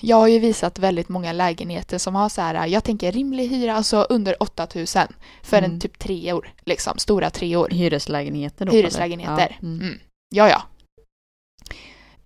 jag 0.00 0.16
har 0.16 0.28
ju 0.28 0.38
visat 0.38 0.78
väldigt 0.78 1.08
många 1.08 1.32
lägenheter 1.32 1.98
som 1.98 2.14
har 2.14 2.28
så 2.28 2.40
här, 2.42 2.66
jag 2.66 2.84
tänker 2.84 3.12
rimlig 3.12 3.48
hyra, 3.48 3.74
alltså 3.74 4.06
under 4.10 4.42
8000 4.42 5.08
för 5.42 5.56
en 5.56 5.64
Mm. 5.64 5.80
typ 5.80 5.98
treor, 5.98 6.52
liksom, 6.64 6.98
stora 6.98 7.30
treor. 7.30 7.68
Hyreslägenheter 7.70 8.64
då? 8.66 8.72
Hyreslägenheter. 8.72 9.56
Ja. 9.60 9.66
Mm. 9.66 9.80
Mm. 9.80 9.98
Ja, 10.34 10.48
ja. 10.48 10.62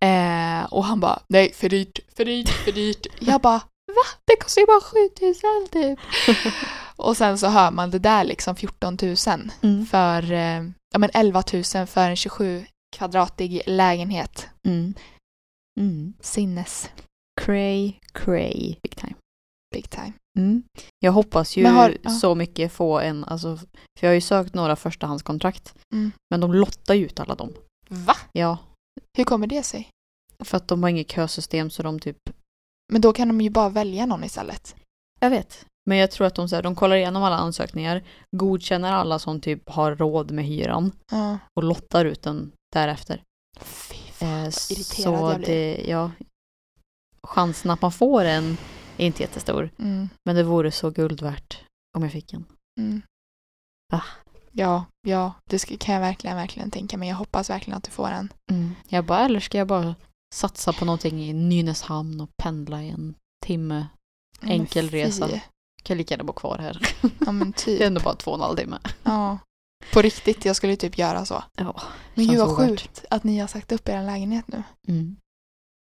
Eh, 0.01 0.65
och 0.73 0.85
han 0.85 1.01
bara, 1.01 1.23
nej, 1.29 1.53
för 1.53 1.69
dyrt, 1.69 1.99
för 2.17 2.25
dyrt, 2.25 2.49
för 2.49 2.73
dyrt. 2.73 3.07
Jag 3.19 3.41
bara, 3.41 3.59
va? 3.87 4.03
Det 4.27 4.37
kostar 4.41 4.61
ju 4.61 4.67
bara 4.67 4.81
7000 4.81 5.69
typ. 5.73 5.99
och 6.97 7.17
sen 7.17 7.39
så 7.39 7.47
hör 7.47 7.71
man 7.71 7.91
det 7.91 7.99
där 7.99 8.25
liksom 8.25 8.57
14 8.57 8.99
000 9.03 9.17
Mm. 9.63 9.87
för, 9.87 10.33
eh, 10.33 10.63
ja 10.93 10.99
men 10.99 11.11
11 11.15 11.43
000 11.53 11.87
för 11.87 12.11
en 12.11 12.17
27 12.17 12.67
kvadratig 12.97 13.63
lägenhet. 13.67 14.47
Mm. 14.67 14.95
Mm. 15.81 16.15
Sinnes, 16.21 16.91
Cray, 17.41 17.93
cray, 18.13 18.77
big 18.83 18.97
time. 18.97 19.15
big 19.75 19.91
time. 19.91 20.13
Mm. 20.39 20.63
Jag 20.99 21.13
hoppas 21.13 21.57
ju 21.57 21.67
har- 21.67 21.97
ja. 22.03 22.11
så 22.11 22.35
mycket 22.35 22.73
få 22.73 22.99
en, 23.01 23.25
alltså, 23.25 23.57
för 23.57 23.67
jag 24.01 24.09
har 24.09 24.15
ju 24.15 24.21
sökt 24.21 24.55
några 24.55 24.77
förstahandskontrakt. 24.77 25.75
Mm. 25.93 26.13
Men 26.31 26.41
de 26.41 26.55
lottar 26.55 26.95
ju 26.95 27.05
ut 27.05 27.21
alla 27.21 27.35
dem. 27.35 27.53
Va? 27.89 28.17
Ja, 28.33 28.59
Hur 29.19 29.25
kommer 29.25 29.47
det 29.47 29.63
sig? 29.63 29.89
för 30.45 30.57
att 30.57 30.69
de 30.69 30.83
har 30.83 30.91
inget 30.91 31.11
kösystem 31.13 31.71
så 31.71 31.83
de 31.83 32.01
typ, 32.01 32.17
Men 32.93 33.01
då 33.01 33.13
kan 33.13 33.29
de 33.29 33.41
ju 33.41 33.51
bara 33.51 33.69
välja 33.69 34.07
någon 34.07 34.25
istället. 34.25 34.77
jag 35.21 35.31
vet. 35.31 35.67
Men 35.89 35.99
jag 35.99 36.11
tror 36.11 36.27
att 36.27 36.35
de, 36.35 36.49
så 36.49 36.55
här, 36.57 36.63
de 36.63 36.75
kollar 36.75 36.97
igenom 36.97 37.23
alla 37.23 37.37
ansökningar, 37.37 38.05
godkänner 38.37 38.93
alla 38.93 39.19
som 39.19 39.41
typ 39.41 39.69
har 39.69 39.97
råd 39.97 40.31
med 40.31 40.45
hyran 40.45 40.93
Ja. 41.13 41.39
och 41.57 41.65
lottar 41.65 42.05
ut 42.05 42.23
den 42.23 42.53
därefter. 42.73 43.23
Fy 43.61 43.97
Eh, 43.97 44.29
fan, 44.29 44.43
vad 44.43 44.47
irriterad 44.71 44.85
så 44.87 45.03
jag 45.11 45.37
blir. 45.37 45.47
det, 45.47 45.85
ja, 45.89 46.11
chansen 47.27 47.71
att 47.71 47.83
man 47.83 47.93
får 47.93 48.25
en 48.25 48.57
är 48.97 49.07
inte 49.07 49.23
jättestor. 49.23 49.71
Mm. 49.79 50.09
Men 50.25 50.37
det 50.37 50.43
vore 50.43 50.71
så 50.71 50.91
guld 50.91 51.23
värt 51.23 51.63
om 51.97 52.03
jag 52.03 52.13
fick 52.13 52.33
en. 52.33 52.45
Mm. 52.81 53.03
Ah. 53.93 54.03
Ja, 54.53 54.85
ja, 55.07 55.33
det 55.51 55.59
ska, 55.59 55.77
kan 55.77 55.95
jag 55.95 56.01
verkligen, 56.01 56.37
verkligen 56.37 56.71
tänka 56.71 56.97
mig. 56.99 57.09
Jag 57.09 57.17
hoppas 57.17 57.51
verkligen 57.51 57.77
att 57.77 57.85
du 57.85 57.91
får 57.91 58.09
en. 58.09 58.33
Jag 58.89 59.05
bara, 59.05 59.25
eller 59.25 59.41
ska 59.41 59.59
jag 59.59 59.67
bara 59.67 59.95
satsa 60.35 60.73
på 60.73 60.85
någonting 60.85 61.25
i 61.25 61.33
Nynäshamn 61.33 62.21
och 62.21 62.31
pendla 62.43 62.83
i 62.83 62.91
en 62.91 63.15
timme? 63.47 63.87
Enkel 64.43 64.91
resa. 64.91 65.29
Kan 65.83 65.97
lika 65.97 66.15
gärna 66.15 66.25
bo 66.25 66.33
kvar 66.33 66.59
här. 66.59 66.81
Ja 67.27 67.33
men 67.33 67.51
Det 67.57 67.63
är 67.63 67.65
typ. 67.65 67.81
ändå 67.81 68.01
bara 68.01 68.15
två 68.15 68.31
och 68.31 68.37
en 68.37 68.43
halv 68.43 68.57
timme. 68.57 68.79
Ja. 69.03 69.39
På 69.93 70.03
riktigt, 70.03 70.45
jag 70.45 70.57
skulle 70.57 70.77
typ 70.77 70.99
göra 70.99 71.25
så. 71.25 71.45
Ja, 71.57 71.83
Men 72.15 72.27
gud 72.27 72.39
vad 72.39 72.57
sjukt 72.57 73.05
att 73.11 73.25
ni 73.25 73.39
har 73.39 73.49
sagt 73.49 73.73
upp 73.73 73.89
er 73.89 74.03
lägenhet 74.03 74.49
nu. 74.49 74.63
Mm. 74.89 75.17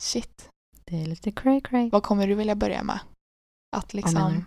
Shit. 0.03 0.49
Det 0.90 1.03
är 1.03 1.07
lite 1.07 1.33
cray 1.33 1.61
cray. 1.61 1.90
Vad 1.90 2.03
kommer 2.03 2.27
du 2.27 2.35
vilja 2.35 2.55
börja 2.55 2.83
med? 2.83 2.99
Att 3.77 3.94
liksom 3.94 4.44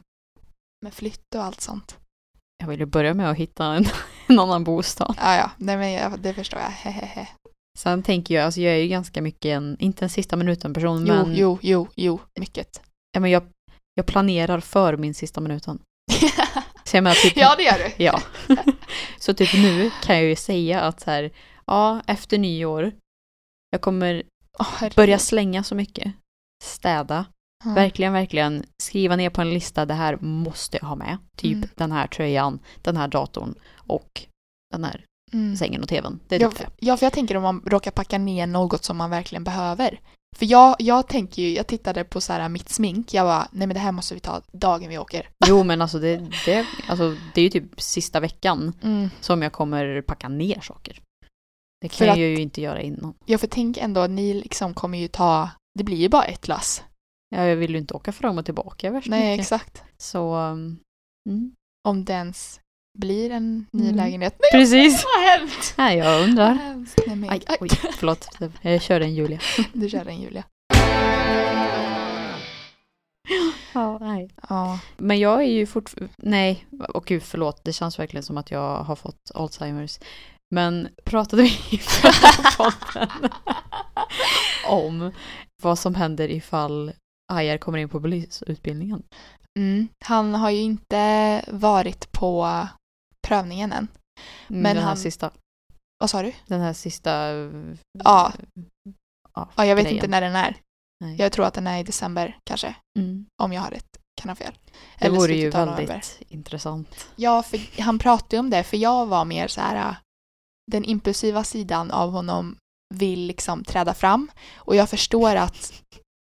med 0.82 0.94
flytt 0.94 1.36
och 1.36 1.44
allt 1.44 1.62
sånt. 1.62 1.98
Jag 2.58 2.68
ville 2.68 2.86
börja 2.86 3.14
med 3.14 3.30
att 3.30 3.38
hitta 3.38 3.66
en, 3.66 3.86
en 4.28 4.40
annan 4.40 4.64
bostad. 4.64 5.16
Ja, 5.18 5.36
ja, 5.36 5.52
nej 5.58 5.78
men 5.78 5.92
jag, 5.92 6.20
det 6.20 6.34
förstår 6.34 6.60
jag. 6.60 6.70
Hehehe. 6.70 7.28
Sen 7.78 8.04
tänker 8.04 8.36
jag, 8.36 8.46
alltså 8.46 8.62
jag 8.62 8.74
är 8.74 8.78
ju 8.78 8.88
ganska 8.88 9.22
mycket 9.22 9.46
en, 9.46 9.78
inte 9.80 10.06
en 10.06 10.10
sista 10.10 10.36
minuten 10.36 10.74
person, 10.74 11.06
Jo, 11.08 11.14
men, 11.14 11.36
jo, 11.36 11.60
jo, 11.62 11.88
jo, 11.96 12.20
mycket. 12.40 12.82
Ja, 13.12 13.20
men 13.20 13.32
jag, 13.32 13.44
jag 13.94 14.06
planerar 14.06 14.60
för 14.60 14.98
min 14.98 15.14
sista 15.14 15.42
minuten. 15.42 15.80
Så 16.84 16.98
jag 16.98 17.04
menar 17.04 17.16
typ, 17.16 17.38
ja, 17.38 17.56
det 17.56 17.64
gör 17.64 17.78
du. 17.78 17.94
Ja. 18.04 18.22
Så 19.20 19.34
typ 19.34 19.54
nu 19.54 19.92
kan 20.04 20.16
jag 20.16 20.26
ju 20.26 20.36
säga 20.36 20.82
att 20.82 21.00
så 21.00 21.12
här, 21.12 21.32
ja, 21.66 22.02
efter 22.08 22.38
nyår, 22.38 22.92
jag 23.70 23.82
kommer 23.82 24.24
herregud. 24.60 24.96
börja 24.96 25.20
slänga 25.20 25.64
så 25.64 25.76
mycket. 25.76 26.14
Städa. 26.64 27.26
Ja. 27.66 27.72
Verkligen, 27.74 28.14
verkligen 28.14 28.64
skriva 28.84 29.16
ner 29.16 29.30
på 29.30 29.42
en 29.42 29.50
lista, 29.50 29.86
det 29.86 29.94
här 29.94 30.18
måste 30.22 30.78
jag 30.82 30.88
ha 30.88 30.96
med. 30.96 31.18
Typ 31.38 31.56
Mm. 31.56 31.70
den 31.76 31.92
här 31.92 32.08
tröjan, 32.08 32.60
den 32.82 32.98
här 32.98 33.08
datorn 33.08 33.54
och 33.76 34.22
den 34.72 34.84
här 34.84 35.06
Mm. 35.34 35.56
sängen 35.56 35.82
och 35.84 35.90
tvn. 35.90 36.20
Det 36.28 36.36
är 36.36 36.40
Ja, 36.42 36.50
typ 36.50 36.58
för, 36.58 36.66
det. 36.66 36.72
ja, 36.80 36.98
för 36.98 37.06
jag 37.06 37.14
tänker 37.14 37.38
om 37.38 37.44
man 37.44 37.62
råkar 37.66 37.92
packa 37.92 38.18
ner 38.18 38.48
något 38.48 38.84
som 38.84 38.98
man 38.98 39.10
verkligen 39.10 39.44
behöver. 39.44 40.00
För 40.38 40.46
jag, 40.46 40.76
jag 40.80 41.08
tänker 41.08 41.42
ju, 41.42 41.54
jag 41.56 41.68
tittade 41.68 42.04
på 42.04 42.22
så 42.22 42.34
här 42.34 42.50
mitt 42.50 42.70
smink, 42.70 43.14
jag 43.14 43.26
bara, 43.26 43.48
nej 43.52 43.68
men 43.68 43.74
det 43.74 43.80
här 43.80 43.92
måste 43.92 44.14
vi 44.14 44.20
ta 44.20 44.42
dagen 44.52 44.90
vi 44.90 44.98
åker. 44.98 45.30
Jo 45.48 45.64
men 45.64 45.82
alltså 45.82 46.00
det, 46.00 46.18
det, 46.46 46.66
alltså 46.88 47.16
det 47.34 47.42
är 47.42 47.44
ju 47.44 47.50
typ 47.50 47.82
sista 47.82 48.20
veckan 48.20 48.74
Mm. 48.84 49.10
som 49.22 49.42
jag 49.42 49.52
kommer 49.52 50.02
packa 50.02 50.28
ner 50.30 50.60
saker. 50.62 51.00
Det 51.82 51.90
För 51.90 51.98
kan 51.98 52.08
jag 52.08 52.14
att- 52.14 52.20
ju 52.20 52.40
inte 52.40 52.62
göra 52.62 52.82
innan. 52.82 53.14
Ja, 53.26 53.38
för 53.38 53.48
tänk 53.48 53.78
ändå, 53.78 54.08
ni 54.08 54.34
liksom 54.34 54.74
kommer 54.74 54.98
ju 54.98 55.08
ta, 55.08 55.50
det 55.78 55.84
blir 55.84 55.98
ju 55.98 56.10
bara 56.10 56.24
ett 56.26 56.48
lass. 56.48 56.84
Ja, 57.36 57.44
jag 57.46 57.56
vill 57.56 57.72
ju 57.72 57.78
inte 57.78 57.94
åka 57.94 58.12
fram 58.12 58.38
och 58.38 58.46
tillbaka 58.46 58.92
värst 58.92 59.08
Nej, 59.08 59.32
mycket. 59.32 59.44
exakt. 59.44 59.84
Så, 59.98 60.36
um, 60.36 60.80
mm. 61.30 61.52
Om 61.88 62.06
det 62.06 62.14
ens 62.14 62.60
blir 62.98 63.32
en 63.32 63.66
ny 63.72 63.84
Mm. 63.84 63.96
lägenhet. 63.96 64.36
Nej, 64.40 64.62
Precis. 64.62 65.06
vad 65.06 65.30
hemskt! 65.40 65.78
Nej, 65.78 65.98
jag 65.98 66.24
undrar. 66.24 66.54
Nej, 67.08 67.16
men, 67.16 67.30
Aj, 67.30 67.42
oj, 67.60 67.70
förlåt. 67.98 68.28
Jag 68.62 68.82
kör 68.82 69.02
en 69.02 69.14
Julia. 69.16 69.40
Du 69.74 69.90
kör 69.90 70.06
den 70.06 70.22
Julia. 70.22 70.44
Ja, 73.74 73.98
nej. 74.00 74.30
Ja. 74.50 74.80
Men 74.98 75.20
jag 75.20 75.40
är 75.44 75.48
ju 75.52 75.66
fortfarande, 75.66 76.14
nej, 76.18 76.66
och 76.94 77.06
gud 77.06 77.24
förlåt, 77.24 77.64
det 77.64 77.74
känns 77.74 78.00
verkligen 78.00 78.24
som 78.24 78.38
att 78.38 78.52
jag 78.52 78.84
har 78.84 78.96
fått 78.96 79.32
Alzheimers. 79.34 80.00
Men 80.56 80.90
pratade 81.06 81.42
vi 81.44 81.50
i 81.72 81.80
podden 82.58 83.30
om 84.68 85.12
vad 85.62 85.80
som 85.80 85.96
händer 85.96 86.30
ifall 86.32 86.92
Ajar 87.34 87.58
kommer 87.58 87.78
in 87.78 87.90
på 87.90 88.02
polisutbildningen? 88.02 89.04
Mm. 89.60 89.88
Han 90.06 90.36
har 90.36 90.50
ju 90.50 90.62
inte 90.62 91.46
varit 91.48 92.12
på 92.12 92.68
prövningen 93.28 93.72
än. 93.72 93.88
Men 94.48 94.62
Men 94.62 94.76
den 94.76 94.84
här 94.84 94.90
han- 94.90 94.98
sista, 94.98 95.32
Vad 96.00 96.10
sa 96.10 96.22
du? 96.24 96.34
den 96.48 96.62
här 96.62 96.74
sista... 96.74 97.12
Ja. 98.04 98.34
ja, 99.34 99.50
Ja, 99.56 99.66
jag 99.66 99.76
vet 99.76 99.84
grejen. 99.86 99.98
inte 99.98 100.08
när 100.08 100.22
den 100.22 100.36
är. 100.36 100.58
Nej. 101.06 101.16
Jag 101.20 101.32
tror 101.32 101.46
att 101.46 101.54
den 101.54 101.68
är 101.68 101.80
i 101.80 101.84
december 101.84 102.38
kanske. 102.50 102.76
Mm. 103.00 103.26
Om 103.44 103.54
jag 103.54 103.62
har 103.62 103.72
rätt. 103.72 103.86
Kan 104.22 104.30
ha 104.30 104.36
fel. 104.36 104.54
Det 105.00 105.06
Eller 105.06 105.18
vore 105.18 105.34
ju 105.36 105.50
väldigt 105.50 105.78
november. 105.78 106.02
intressant. 106.28 107.10
Ja, 107.16 107.44
för 107.44 107.82
han 107.82 108.00
pratade 108.00 108.36
ju 108.36 108.40
om 108.40 108.50
det. 108.50 108.64
För 108.64 108.78
jag 108.78 109.06
var 109.06 109.26
mer 109.26 109.48
så 109.48 109.62
här. 109.62 109.96
Den 110.70 110.86
impulsiva 110.86 111.44
sidan 111.44 111.92
av 111.92 112.12
honom 112.12 112.56
vill 112.96 113.20
liksom 113.20 113.64
träda 113.64 113.94
fram. 113.94 114.32
Och 114.56 114.76
jag 114.76 114.90
förstår 114.90 115.36
att 115.36 115.74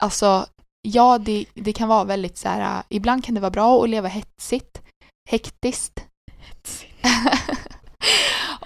alltså 0.04 0.45
ja, 0.82 1.17
det, 1.17 1.45
det 1.54 1.74
kan 1.74 1.88
vara 1.89 2.04
väldigt 2.04 2.38
så 2.38 2.50
här. 2.50 2.78
äh, 2.78 2.84
Ibland 2.89 3.26
kan 3.26 3.36
det 3.36 3.41
vara 3.41 3.52
bra 3.52 3.84
att 3.84 3.89
leva 3.89 4.08
hetsigt. 4.08 4.82
Hektiskt. 5.30 6.06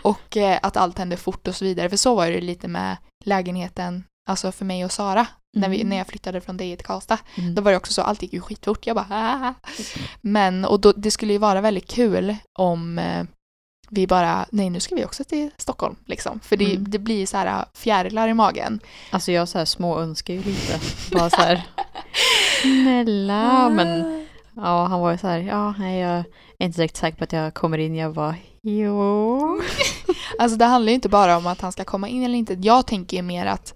och 0.02 0.38
eh, 0.38 0.60
att 0.62 0.78
allt 0.78 0.98
händer 0.98 1.18
fort 1.18 1.48
och 1.48 1.56
så 1.56 1.66
vidare. 1.66 1.90
För 1.90 1.98
så 1.98 2.16
var 2.16 2.32
det 2.32 2.42
lite 2.42 2.68
med 2.68 2.98
lägenheten, 3.26 4.04
alltså 4.30 4.52
för 4.52 4.66
mig 4.66 4.86
och 4.86 4.92
Sara. 4.92 5.28
När, 5.58 5.70
vi, 5.70 5.76
Mm. 5.76 5.90
när 5.90 5.98
jag 5.98 6.08
flyttade 6.08 6.42
från 6.42 6.58
dig 6.58 6.78
till 6.78 6.86
Karlstad. 6.86 7.18
Mm. 7.38 7.56
Då 7.56 7.62
var 7.62 7.72
det 7.72 7.78
också 7.78 7.94
så, 7.94 8.02
allt 8.02 8.22
gick 8.22 8.34
ju 8.34 8.42
skitfort. 8.42 8.88
Jag 8.88 8.96
bara 8.96 9.08
ah. 9.10 9.54
Men, 10.22 10.66
och 10.66 10.80
då, 10.80 10.92
det 10.92 11.12
skulle 11.12 11.34
ju 11.34 11.40
vara 11.40 11.62
väldigt 11.62 11.88
kul 11.92 12.36
om 12.60 13.00
eh, 13.00 13.26
vi 13.92 14.08
bara, 14.08 14.46
nej 14.52 14.70
nu 14.70 14.80
ska 14.80 14.96
vi 14.96 15.06
också 15.06 15.24
till 15.24 15.50
Stockholm 15.58 15.96
liksom. 16.06 16.40
För 16.40 16.58
det, 16.58 16.72
Mm. 16.72 16.92
det 16.92 17.00
blir 17.00 17.26
så 17.26 17.38
här 17.38 17.66
fjärilar 17.74 18.28
i 18.28 18.34
magen. 18.34 18.80
Alltså 19.12 19.32
jag 19.32 19.48
så 19.48 19.58
här 19.58 19.66
små 19.66 20.00
önskar 20.00 20.34
ju 20.34 20.44
lite. 20.44 20.80
Bara 21.12 21.30
så 21.30 21.36
här, 21.42 21.64
snälla, 22.62 23.70
men 23.70 24.16
Ja, 24.56 24.86
han 24.86 25.00
var 25.00 25.12
ju 25.12 25.18
så 25.18 25.28
här, 25.28 25.38
ja, 25.40 25.74
nej, 25.78 26.00
jag 26.00 26.18
är 26.58 26.66
inte 26.66 26.78
direkt 26.82 26.98
säker 26.98 27.18
på 27.18 27.24
att 27.24 27.34
jag 27.34 27.54
kommer 27.54 27.78
in. 27.78 27.96
Jag 27.96 28.10
var, 28.10 28.36
jo. 28.64 29.62
Alltså 30.40 30.58
det 30.58 30.66
handlar 30.66 30.90
ju 30.90 30.96
inte 30.96 31.10
bara 31.10 31.38
om 31.38 31.48
att 31.48 31.62
han 31.62 31.72
ska 31.72 31.84
komma 31.84 32.08
in 32.08 32.24
eller 32.24 32.38
inte. 32.38 32.54
Jag 32.54 32.88
tänker 32.88 33.18
ju 33.18 33.24
mer 33.24 33.46
att 33.46 33.74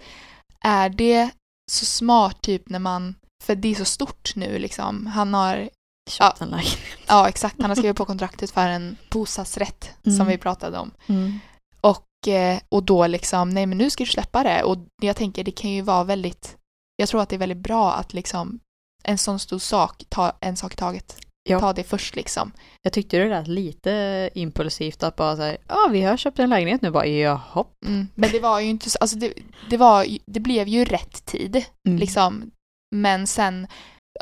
är 0.65 0.89
det 0.89 1.29
så 1.71 1.85
smart 1.85 2.41
typ 2.41 2.69
när 2.69 2.79
man, 2.79 3.15
för 3.43 3.55
det 3.55 3.71
är 3.71 3.75
så 3.75 3.85
stort 3.85 4.35
nu 4.35 4.59
liksom. 4.59 5.05
Han 5.07 5.33
har, 5.33 5.69
Köpt 6.09 6.41
en 6.41 6.49
lägenhet. 6.49 6.79
ja 7.07 7.29
exakt, 7.29 7.61
han 7.61 7.69
har 7.71 7.75
skrivit 7.75 7.97
på 7.97 8.05
kontraktet 8.05 8.51
för 8.51 8.67
en 8.67 8.97
bostadsrätt 9.11 9.89
som 10.03 10.13
Mm. 10.13 10.27
vi 10.27 10.37
pratade 10.37 10.77
om. 10.77 10.91
Mm. 11.07 11.39
Och, 11.81 12.27
eh, 12.27 12.59
och 12.69 12.83
då 12.83 13.07
liksom, 13.07 13.49
nej 13.49 13.65
men 13.65 13.77
nu 13.77 13.89
ska 13.89 14.03
du 14.03 14.09
släppa 14.11 14.43
det. 14.43 14.63
Och 14.63 14.77
jag 15.01 15.15
tänker 15.15 15.43
det 15.43 15.51
kan 15.51 15.69
ju 15.71 15.81
vara 15.81 16.03
väldigt, 16.03 16.57
jag 16.95 17.09
tror 17.09 17.21
att 17.21 17.29
det 17.29 17.35
är 17.35 17.39
väldigt 17.39 17.57
bra 17.57 17.93
att 17.93 18.13
liksom 18.13 18.59
en 19.03 19.17
sån 19.17 19.39
stor 19.39 19.59
sak, 19.59 20.03
ta 20.09 20.33
en 20.41 20.55
sak 20.57 20.73
i 20.73 20.75
taget. 20.75 21.17
Ja. 21.49 21.59
Ta 21.59 21.73
det 21.73 21.83
först 21.83 22.15
liksom. 22.15 22.51
Jag 22.81 22.93
tyckte 22.93 23.17
det 23.17 23.29
lät 23.29 23.47
lite 23.47 24.29
impulsivt 24.33 25.03
att 25.03 25.15
bara 25.15 25.35
säga, 25.35 25.57
ja, 25.67 25.87
vi 25.91 26.01
har 26.01 26.17
köpt 26.17 26.39
en 26.39 26.49
lägenhet 26.49 26.81
nu. 26.81 26.91
Bara, 26.91 27.05
jaha. 27.05 27.65
Mm. 27.85 28.07
Men 28.15 28.31
det 28.31 28.39
var 28.39 28.59
ju 28.59 28.69
inte 28.69 28.89
så, 28.89 28.97
alltså 29.01 29.17
det, 29.17 29.33
det 29.69 29.77
var 29.77 30.07
det 30.25 30.39
blev 30.39 30.67
ju 30.67 30.85
rätt 30.85 31.25
tid. 31.25 31.65
Mm. 31.87 31.99
Liksom. 31.99 32.51
Men 32.95 33.27
sen 33.27 33.67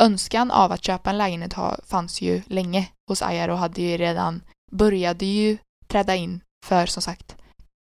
önskan 0.01 0.51
av 0.51 0.71
att 0.71 0.83
köpa 0.83 1.09
en 1.09 1.17
lägenhet 1.17 1.53
fanns 1.85 2.21
ju 2.21 2.41
länge 2.45 2.89
hos 3.07 3.21
Ajar 3.21 3.49
och 3.49 3.57
hade 3.57 3.81
ju 3.81 3.97
redan 3.97 4.41
började 4.71 5.25
ju 5.25 5.57
träda 5.87 6.15
in 6.15 6.41
för 6.65 6.85
som 6.85 7.01
sagt 7.01 7.35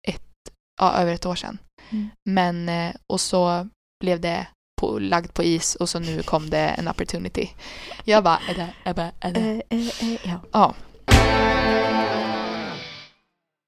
ett, 0.09 0.31
ja, 0.81 0.93
över 0.93 1.13
ett 1.15 1.27
år 1.27 1.35
sedan. 1.35 1.59
Mm. 1.91 2.09
Men 2.25 2.69
eh, 2.69 2.95
och 3.07 3.21
så 3.21 3.69
blev 4.01 4.21
det 4.21 4.47
på, 4.81 4.99
lagd 4.99 5.35
på 5.35 5.43
is 5.43 5.75
och 5.75 5.89
så 5.89 5.99
nu 5.99 6.23
kom 6.23 6.51
det 6.51 6.69
en 6.69 6.89
opportunity. 6.89 7.51
Jag 8.05 8.25
bara, 8.25 8.39
är 8.49 8.55
det, 8.55 8.75
är 8.85 8.95
det, 8.95 9.13
är 9.21 9.33
det? 9.33 9.63
Eh, 9.69 9.79
eh, 9.79 10.13
eh, 10.13 10.21
ja. 10.25 10.41
Ja. 10.53 10.75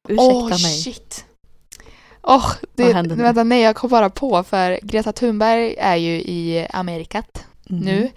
Ursäkta 0.09 0.35
Åh 0.35 0.48
mig. 0.48 0.59
shit. 0.59 1.24
Åh, 2.22 2.52
det, 2.74 2.85
Vad 2.85 2.94
hände 2.94 3.16
nu? 3.16 3.22
vänta, 3.22 3.44
nej 3.44 3.62
jag 3.62 3.76
kom 3.76 3.90
bara 3.90 4.11
på 4.11 4.42
för 4.42 4.81
Greta 4.83 5.12
Thunberg 5.12 5.74
är 5.78 5.96
ju 5.96 6.12
i 6.20 6.66
Amerikat 6.70 7.46
Mm. 7.72 7.85
nu 7.85 8.11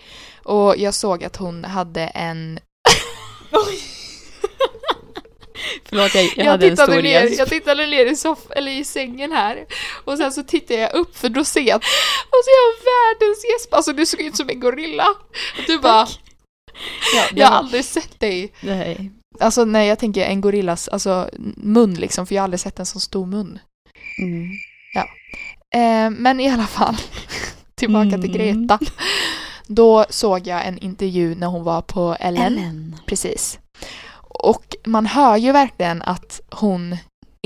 och 0.44 0.78
jag 0.78 0.94
såg 0.94 1.24
att 1.24 1.36
hon 1.36 1.64
hade 1.64 2.02
en 2.02 2.60
Förlåt, 5.86 6.16
jag, 6.16 6.24
jag, 6.24 6.32
jag, 6.36 6.46
hade 6.52 6.66
en 6.66 6.72
tittade 6.72 6.92
stor 6.92 7.02
ner, 7.02 7.24
gäsp. 7.24 7.40
jag 7.40 7.50
tittade 7.50 7.88
ner 7.88 8.06
i, 8.06 8.16
soff, 8.16 8.40
eller 8.50 8.72
i 8.72 8.84
sängen 8.84 9.32
här 9.32 9.66
och 10.06 10.18
sen 10.18 10.32
så 10.32 10.44
tittade 10.44 10.80
jag 10.80 10.94
upp 10.94 11.18
för 11.18 11.30
då 11.30 11.44
ser 11.44 11.62
jag 11.62 11.76
att 11.76 11.84
och 12.26 12.42
så 12.44 12.50
är 12.50 12.58
jag 12.66 12.74
världens 12.86 13.46
gäsp, 13.46 13.74
alltså 13.74 13.94
du 13.94 14.06
såg 14.06 14.22
ut 14.22 14.36
som 14.36 14.50
en 14.50 14.60
gorilla. 14.60 15.08
Du 15.68 15.80
bara, 15.80 16.08
Ja, 17.16 17.24
jag 17.36 17.48
har 17.48 17.56
aldrig 17.56 17.86
sett 17.86 18.20
dig. 18.20 18.54
Nej. 18.62 19.12
Alltså 19.40 19.66
nej 19.66 19.88
jag 19.88 20.00
tänker 20.00 20.26
en 20.26 20.42
gorillas 20.42 20.88
alltså, 20.88 21.30
mun 21.58 21.94
liksom 21.94 22.28
för 22.28 22.36
jag 22.36 22.42
har 22.42 22.44
aldrig 22.44 22.60
sett 22.60 22.80
en 22.80 22.86
så 22.86 23.00
stor 23.00 23.26
mun. 23.26 23.60
Mm. 24.20 24.52
Eh, 25.76 26.10
men 26.10 26.40
i 26.40 26.50
alla 26.50 26.68
fall, 26.68 26.96
tillbaka 27.76 28.18
till 28.18 28.36
Mm. 28.36 28.68
Greta. 28.68 28.80
Då 29.68 30.06
såg 30.10 30.48
jag 30.48 30.68
en 30.68 30.78
intervju 30.78 31.36
när 31.36 31.48
hon 31.48 31.64
var 31.64 31.82
på 31.82 32.16
Ellen. 32.20 32.58
Ellen. 32.58 32.96
Precis. 33.06 33.60
Och 34.22 34.76
man 34.86 35.06
hör 35.06 35.38
ju 35.38 35.52
verkligen 35.52 36.02
att 36.02 36.42
hon 36.52 36.98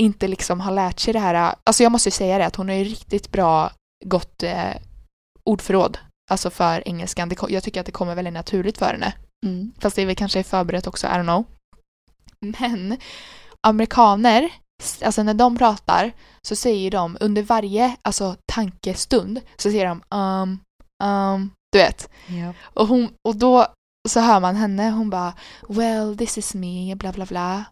inte 0.02 0.28
liksom 0.28 0.60
har 0.60 0.72
lärt 0.72 1.00
sig 1.00 1.12
det 1.12 1.18
här. 1.18 1.54
Alltså 1.64 1.82
jag 1.82 1.92
måste 1.92 2.08
ju 2.08 2.12
säga 2.12 2.38
det 2.38 2.46
att 2.46 2.56
hon 2.56 2.68
har 2.68 2.76
ju 2.76 2.84
riktigt 2.84 3.32
bra 3.32 3.72
gott 4.04 4.42
eh, 4.42 4.74
ordförråd. 5.44 5.98
Alltså 6.30 6.50
för 6.50 6.88
engelskan. 6.88 7.28
Det, 7.28 7.36
jag 7.48 7.62
tycker 7.62 7.80
att 7.80 7.86
det 7.86 7.92
kommer 7.92 8.14
väldigt 8.14 8.34
naturligt 8.34 8.78
för 8.78 8.86
henne. 8.86 9.12
Mm. 9.46 9.72
Fast 9.78 9.96
det 9.96 10.02
är 10.02 10.06
väl 10.06 10.16
kanske 10.16 10.42
förberett 10.42 10.86
också, 10.86 11.06
I 11.06 11.10
don't 11.10 11.22
know. 11.22 11.44
Men 12.40 12.96
amerikaner, 13.66 14.52
alltså 15.04 15.22
när 15.22 15.34
de 15.34 15.56
pratar 15.56 16.12
så 16.42 16.56
säger 16.56 16.90
de 16.90 17.16
under 17.20 17.42
varje 17.42 17.96
alltså, 18.02 18.36
tankestund 18.52 19.40
så 19.56 19.70
säger 19.70 19.86
de 19.86 20.16
um, 20.16 20.58
um, 21.04 21.50
du 21.72 21.78
vet. 21.78 22.08
Ja. 22.26 22.52
Och, 22.74 22.86
hon, 22.86 23.08
och 23.28 23.36
då 23.36 23.66
så 24.08 24.20
hör 24.20 24.40
man 24.40 24.56
henne, 24.56 24.90
hon 24.90 25.10
bara 25.10 25.34
Well, 25.68 26.16
this 26.18 26.38
is 26.38 26.54
me, 26.54 26.94
bla 26.94 27.12
bla 27.12 27.26
bla. 27.26 27.64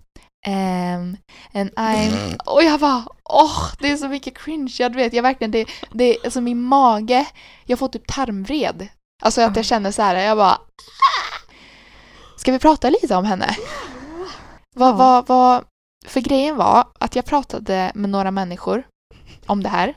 Um, 0.46 1.16
and 1.54 1.70
I'm... 1.76 2.36
Och 2.46 2.62
jag 2.64 2.80
bara, 2.80 3.04
åh, 3.30 3.62
det 3.80 3.90
är 3.90 3.96
så 3.96 4.08
mycket 4.08 4.38
cringe. 4.38 4.76
Jag 4.78 4.94
vet, 4.94 5.12
jag 5.12 5.22
verkligen, 5.22 5.50
det, 5.50 5.64
det 5.92 6.04
är 6.04 6.24
alltså 6.24 6.40
min 6.40 6.62
mage, 6.62 7.26
jag 7.66 7.78
får 7.78 7.88
typ 7.88 8.06
tarmvred. 8.06 8.88
Alltså 9.22 9.40
att 9.40 9.56
jag 9.56 9.64
känner 9.64 9.90
så 9.92 10.02
här, 10.02 10.16
jag 10.16 10.36
bara... 10.36 10.52
"Ah." 10.52 10.58
Ska 12.36 12.52
vi 12.52 12.58
prata 12.58 12.90
lite 12.90 13.16
om 13.16 13.24
henne? 13.24 13.56
Vad, 14.76 14.88
Ja. 14.88 14.92
vad, 14.96 15.26
vad, 15.28 15.64
för 16.06 16.20
grejen 16.20 16.56
var 16.56 16.86
att 17.00 17.16
jag 17.16 17.24
pratade 17.24 17.92
med 17.94 18.10
några 18.10 18.30
människor 18.30 18.86
om 19.46 19.62
det 19.62 19.68
här. 19.68 19.94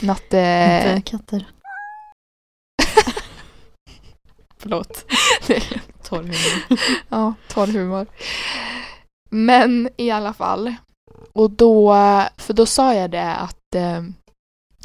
Något... 0.00 0.34
Eh, 0.34 0.96
Inte 0.96 1.10
katter. 1.10 1.46
Förlåt. 4.62 5.04
Torr 6.02 6.22
humor. 6.22 6.80
Ja, 7.08 7.34
torr 7.48 7.66
humor. 7.66 8.06
Men 9.30 9.88
i 9.96 10.10
alla 10.10 10.32
fall. 10.32 10.74
Och 11.32 11.50
då, 11.50 11.94
för 12.36 12.52
då 12.52 12.66
sa 12.66 12.94
jag 12.94 13.10
det 13.10 13.34
att, 13.34 13.74
eh, 13.74 14.02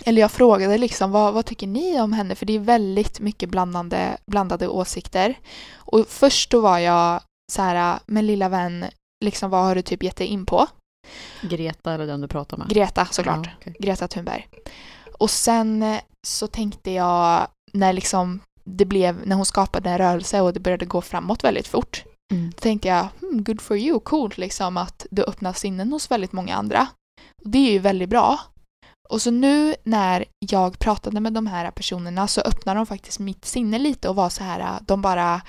eller 0.06 0.22
jag 0.22 0.32
frågade 0.32 0.78
liksom 0.78 1.12
vad, 1.12 1.34
vad 1.34 1.46
tycker 1.46 1.68
ni 1.68 2.02
om 2.02 2.14
henne? 2.14 2.36
För 2.36 2.46
det 2.46 2.54
är 2.54 2.60
väldigt 2.60 3.20
mycket 3.20 3.50
blandande, 3.50 4.18
blandade 4.32 4.68
åsikter. 4.68 5.40
Och 5.76 6.06
först 6.08 6.52
då 6.52 6.62
var 6.62 6.80
jag 6.80 7.22
så 7.52 7.62
här, 7.62 8.00
men 8.06 8.28
lilla 8.28 8.50
vän, 8.50 8.86
liksom 9.26 9.50
vad 9.50 9.66
har 9.66 9.76
du 9.76 9.82
typ 9.82 10.04
gett 10.04 10.16
dig 10.16 10.28
in 10.28 10.46
på? 10.46 10.68
Greta 11.42 11.94
eller 11.94 12.08
den 12.08 12.22
du 12.22 12.28
pratar 12.28 12.58
med? 12.58 12.70
Greta 12.70 13.06
såklart. 13.06 13.46
Ja, 13.46 13.52
okej. 13.60 13.76
Greta 13.80 14.08
Thunberg. 14.08 14.48
Och 15.20 15.30
sen 15.30 15.98
så 16.28 16.48
tänkte 16.48 16.92
jag 16.92 17.48
när 17.74 17.94
liksom 17.94 18.40
det 18.68 18.86
blev, 18.86 19.28
när 19.28 19.36
hon 19.36 19.46
skapade 19.46 19.90
en 19.90 19.98
rörelse 19.98 20.42
och 20.42 20.54
det 20.54 20.60
började 20.60 20.86
gå 20.86 21.02
framåt 21.02 21.44
väldigt 21.44 21.68
fort. 21.68 22.04
Mm. 22.34 22.50
Då 22.50 22.62
tänkte 22.62 22.88
jag, 22.88 23.08
hmm, 23.20 23.44
good 23.44 23.62
for 23.62 23.78
you, 23.78 24.00
coolt 24.00 24.38
liksom 24.38 24.78
att 24.78 25.06
du 25.12 25.24
öppnar 25.24 25.54
sinnen 25.54 25.92
hos 25.92 26.12
väldigt 26.12 26.34
många 26.34 26.56
andra. 26.56 26.88
Och 27.44 27.50
Det 27.50 27.58
är 27.58 27.72
ju 27.72 27.80
väldigt 27.80 28.10
bra. 28.10 28.40
Och 29.10 29.22
så 29.22 29.32
nu 29.32 29.76
när 29.84 30.26
jag 30.40 30.80
pratade 30.80 31.20
med 31.20 31.34
de 31.34 31.48
här 31.48 31.72
personerna 31.72 32.28
så 32.28 32.42
öppnar 32.42 32.76
de 32.76 32.86
faktiskt 32.86 33.20
mitt 33.20 33.46
sinne 33.46 33.80
lite 33.80 34.10
och 34.10 34.16
var 34.16 34.30
så 34.30 34.44
här, 34.44 34.80
de 34.82 35.02
bara 35.02 35.42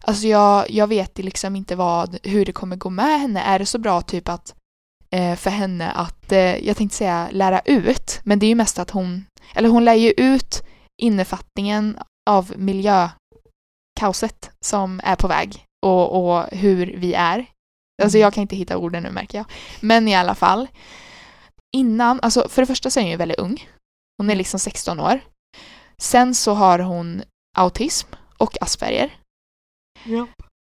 Alltså 0.00 0.26
jag, 0.26 0.70
jag 0.70 0.86
vet 0.86 1.18
liksom 1.18 1.56
inte 1.56 1.76
vad, 1.76 2.18
hur 2.22 2.44
det 2.44 2.52
kommer 2.52 2.76
gå 2.76 2.90
med 2.90 3.20
henne. 3.20 3.40
Är 3.40 3.58
det 3.58 3.66
så 3.66 3.78
bra 3.78 4.00
typ 4.00 4.28
att 4.28 4.54
eh, 5.10 5.36
för 5.36 5.50
henne 5.50 5.90
att, 5.90 6.32
eh, 6.32 6.66
jag 6.66 6.76
tänkte 6.76 6.96
säga 6.96 7.28
lära 7.32 7.60
ut, 7.64 8.20
men 8.24 8.38
det 8.38 8.46
är 8.46 8.48
ju 8.48 8.54
mest 8.54 8.78
att 8.78 8.90
hon, 8.90 9.24
eller 9.54 9.68
hon 9.68 9.84
lär 9.84 9.94
ju 9.94 10.10
ut 10.16 10.62
innefattningen 11.02 11.98
av 12.28 12.52
miljökaoset 12.56 14.50
som 14.64 15.00
är 15.04 15.16
på 15.16 15.28
väg 15.28 15.64
och, 15.86 16.30
och 16.30 16.46
hur 16.52 16.86
vi 16.96 17.14
är. 17.14 17.46
Alltså 18.02 18.16
Mm. 18.18 18.22
jag 18.24 18.34
kan 18.34 18.42
inte 18.42 18.56
hitta 18.56 18.76
orden 18.78 19.02
nu 19.02 19.10
märker 19.10 19.38
jag. 19.38 19.46
Men 19.80 20.08
i 20.08 20.14
alla 20.14 20.34
fall. 20.34 20.68
Innan, 21.76 22.20
alltså 22.20 22.48
för 22.48 22.62
det 22.62 22.66
första 22.66 22.90
så 22.90 23.00
är 23.00 23.02
hon 23.04 23.10
ju 23.10 23.16
väldigt 23.16 23.38
ung. 23.38 23.68
Hon 24.18 24.30
är 24.30 24.34
liksom 24.36 24.60
16 24.60 25.00
år. 25.00 25.20
Sen 26.02 26.34
så 26.34 26.54
har 26.54 26.78
hon 26.78 27.22
autism 27.58 28.08
och 28.38 28.62
Asperger. 28.62 29.16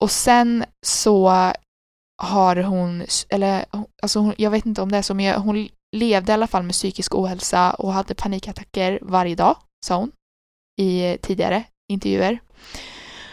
Och 0.03 0.11
sen 0.11 0.65
så 0.85 1.29
har 2.23 2.55
hon, 2.55 3.05
eller 3.29 3.65
alltså 4.01 4.19
hon, 4.19 4.33
jag 4.37 4.51
vet 4.51 4.65
inte 4.65 4.81
om 4.81 4.91
det 4.91 4.97
är 4.97 5.01
så, 5.01 5.13
men 5.13 5.41
hon 5.41 5.67
levde 5.95 6.31
i 6.31 6.33
alla 6.33 6.47
fall 6.47 6.63
med 6.63 6.73
psykisk 6.73 7.15
ohälsa 7.15 7.73
och 7.73 7.93
hade 7.93 8.15
panikattacker 8.15 8.99
varje 9.01 9.35
dag, 9.35 9.57
sa 9.85 9.95
hon 9.97 10.11
i 10.77 11.17
tidigare 11.21 11.63
intervjuer. 11.89 12.39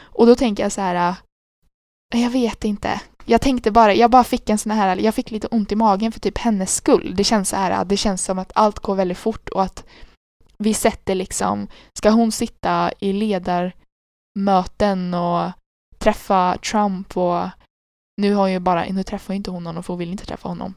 Och 0.02 0.26
då 0.26 0.34
tänker 0.34 0.62
jag 0.62 0.72
så 0.72 0.80
här, 0.80 1.14
äh, 2.14 2.22
jag 2.22 2.30
vet 2.30 2.64
inte. 2.64 3.00
Jag 3.24 3.40
tänkte 3.40 3.70
bara, 3.70 3.94
jag 3.94 4.10
bara 4.10 4.24
fick 4.24 4.50
en 4.50 4.58
sån 4.58 4.72
här, 4.72 4.96
jag 4.96 5.14
fick 5.14 5.30
lite 5.30 5.46
ont 5.46 5.72
i 5.72 5.76
magen 5.76 6.12
för 6.12 6.20
typ 6.20 6.38
hennes 6.38 6.74
skull. 6.74 7.14
Det 7.16 7.24
känns 7.24 7.48
så 7.48 7.56
här, 7.56 7.84
det 7.84 7.96
känns 7.96 8.24
som 8.24 8.38
att 8.38 8.52
allt 8.54 8.78
går 8.78 8.94
väldigt 8.94 9.18
fort 9.18 9.48
och 9.48 9.62
att 9.62 9.84
vi 10.58 10.74
sätter 10.74 11.14
liksom, 11.14 11.68
ska 11.98 12.10
hon 12.10 12.32
sitta 12.32 12.90
i 12.98 13.12
ledarmöten 13.12 15.14
och 15.14 15.50
träffa 15.98 16.58
Trump 16.70 17.16
och 17.16 17.48
nu 18.16 18.34
har 18.34 18.48
ju 18.48 18.58
bara, 18.58 18.84
nu 18.84 19.02
träffar 19.02 19.34
ju 19.34 19.36
inte 19.36 19.50
hon 19.50 19.66
honom 19.66 19.82
för 19.82 19.92
hon 19.92 19.98
vill 19.98 20.10
inte 20.10 20.26
träffa 20.26 20.48
honom. 20.48 20.74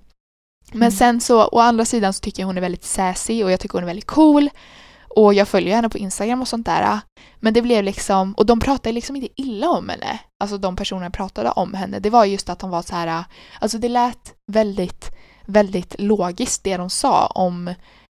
Men 0.71 0.81
Mm. 0.81 0.91
sen 0.91 1.21
så, 1.21 1.47
å 1.47 1.59
andra 1.59 1.85
sidan 1.85 2.13
så 2.13 2.21
tycker 2.21 2.41
jag 2.43 2.47
hon 2.47 2.57
är 2.57 2.61
väldigt 2.61 2.83
sassy 2.83 3.43
och 3.43 3.51
jag 3.51 3.59
tycker 3.59 3.73
hon 3.73 3.83
är 3.83 3.87
väldigt 3.87 4.05
cool. 4.05 4.49
Och 5.17 5.33
jag 5.33 5.47
följer 5.47 5.75
henne 5.75 5.89
på 5.89 5.97
Instagram 5.97 6.41
och 6.41 6.47
sånt 6.47 6.65
där. 6.65 6.99
Men 7.39 7.53
det 7.53 7.61
blev 7.61 7.83
liksom, 7.83 8.33
och 8.33 8.45
de 8.45 8.59
pratade 8.59 8.91
liksom 8.91 9.15
inte 9.15 9.41
illa 9.41 9.69
om 9.69 9.89
henne. 9.89 10.19
Alltså 10.39 10.57
de 10.57 10.75
personerna 10.75 11.11
pratade 11.11 11.51
om 11.51 11.73
henne. 11.73 11.99
Det 11.99 12.09
var 12.09 12.25
just 12.25 12.49
att 12.49 12.59
de 12.59 12.69
var 12.69 12.81
så 12.81 12.95
här, 12.95 13.25
alltså 13.59 13.77
det 13.77 13.89
lät 13.89 14.33
väldigt, 14.51 15.11
väldigt 15.45 15.95
logiskt 15.99 16.63
det 16.63 16.77
de 16.77 16.89
sa 16.89 17.27
om 17.27 17.73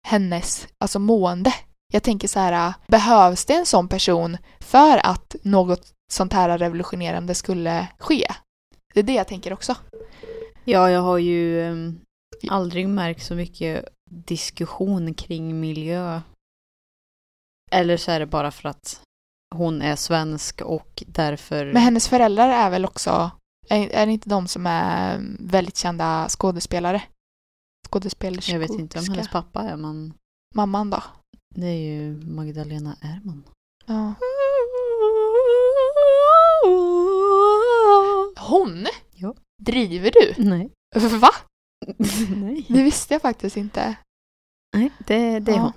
hennes, 0.07 0.67
alltså 0.77 0.99
mående. 0.99 1.53
Jag 1.93 2.03
tänker 2.03 2.27
så 2.27 2.39
här, 2.39 2.73
behövs 2.87 3.45
det 3.45 3.53
en 3.53 3.65
sån 3.65 3.87
person 3.87 4.37
för 4.59 5.05
att 5.05 5.35
något 5.43 5.91
sånt 6.13 6.33
här 6.33 6.57
revolutionerande 6.57 7.35
skulle 7.35 7.87
ske. 7.99 8.27
Det 8.93 8.99
är 8.99 9.03
det 9.03 9.13
jag 9.13 9.27
tänker 9.27 9.53
också. 9.53 9.75
Ja, 10.65 10.89
jag 10.89 11.01
har 11.01 11.17
ju 11.17 11.67
mm, 11.67 11.99
aldrig 12.49 12.89
märkt 12.89 13.25
så 13.25 13.35
mycket 13.35 13.85
diskussion 14.09 15.13
kring 15.13 15.59
miljö. 15.59 16.21
Eller 17.71 17.97
så 17.97 18.11
är 18.11 18.19
det 18.19 18.25
bara 18.25 18.51
för 18.51 18.69
att 18.69 19.01
hon 19.55 19.81
är 19.81 19.95
svensk 19.95 20.61
och 20.61 21.03
därför... 21.07 21.65
Men 21.65 21.81
hennes 21.81 22.07
föräldrar 22.07 22.49
är 22.49 22.69
väl 22.69 22.85
också, 22.85 23.31
är, 23.69 23.89
är 23.89 24.05
det 24.05 24.11
inte 24.11 24.29
de 24.29 24.47
som 24.47 24.67
är 24.67 25.19
väldigt 25.39 25.77
kända 25.77 26.29
skådespelare? 26.29 27.01
Skådespelerskor. 27.89 28.53
Jag 28.53 28.59
vet 28.59 28.69
inte 28.79 28.99
vem 28.99 29.13
hennes 29.13 29.29
pappa 29.31 29.61
är, 29.61 29.75
men 29.77 30.13
Mamman 30.55 30.89
då? 30.89 31.03
det 31.55 31.67
är 31.67 31.77
ju 31.91 32.17
Magdalena 32.25 32.95
Ärman. 33.01 33.43
Ja. 33.85 34.13
Hon? 38.39 38.85
Ja. 39.15 39.35
Driver 39.61 40.11
du? 40.11 40.43
Nej. 40.43 40.69
Va? 41.19 41.29
Nej. 42.35 42.65
Det 42.69 42.83
visste 42.83 43.13
jag 43.13 43.21
faktiskt 43.21 43.57
inte. 43.57 43.95
Nej, 44.75 44.91
det, 45.07 45.39
det 45.39 45.51
är 45.51 45.55
Ja. 45.55 45.61
hon. 45.61 45.73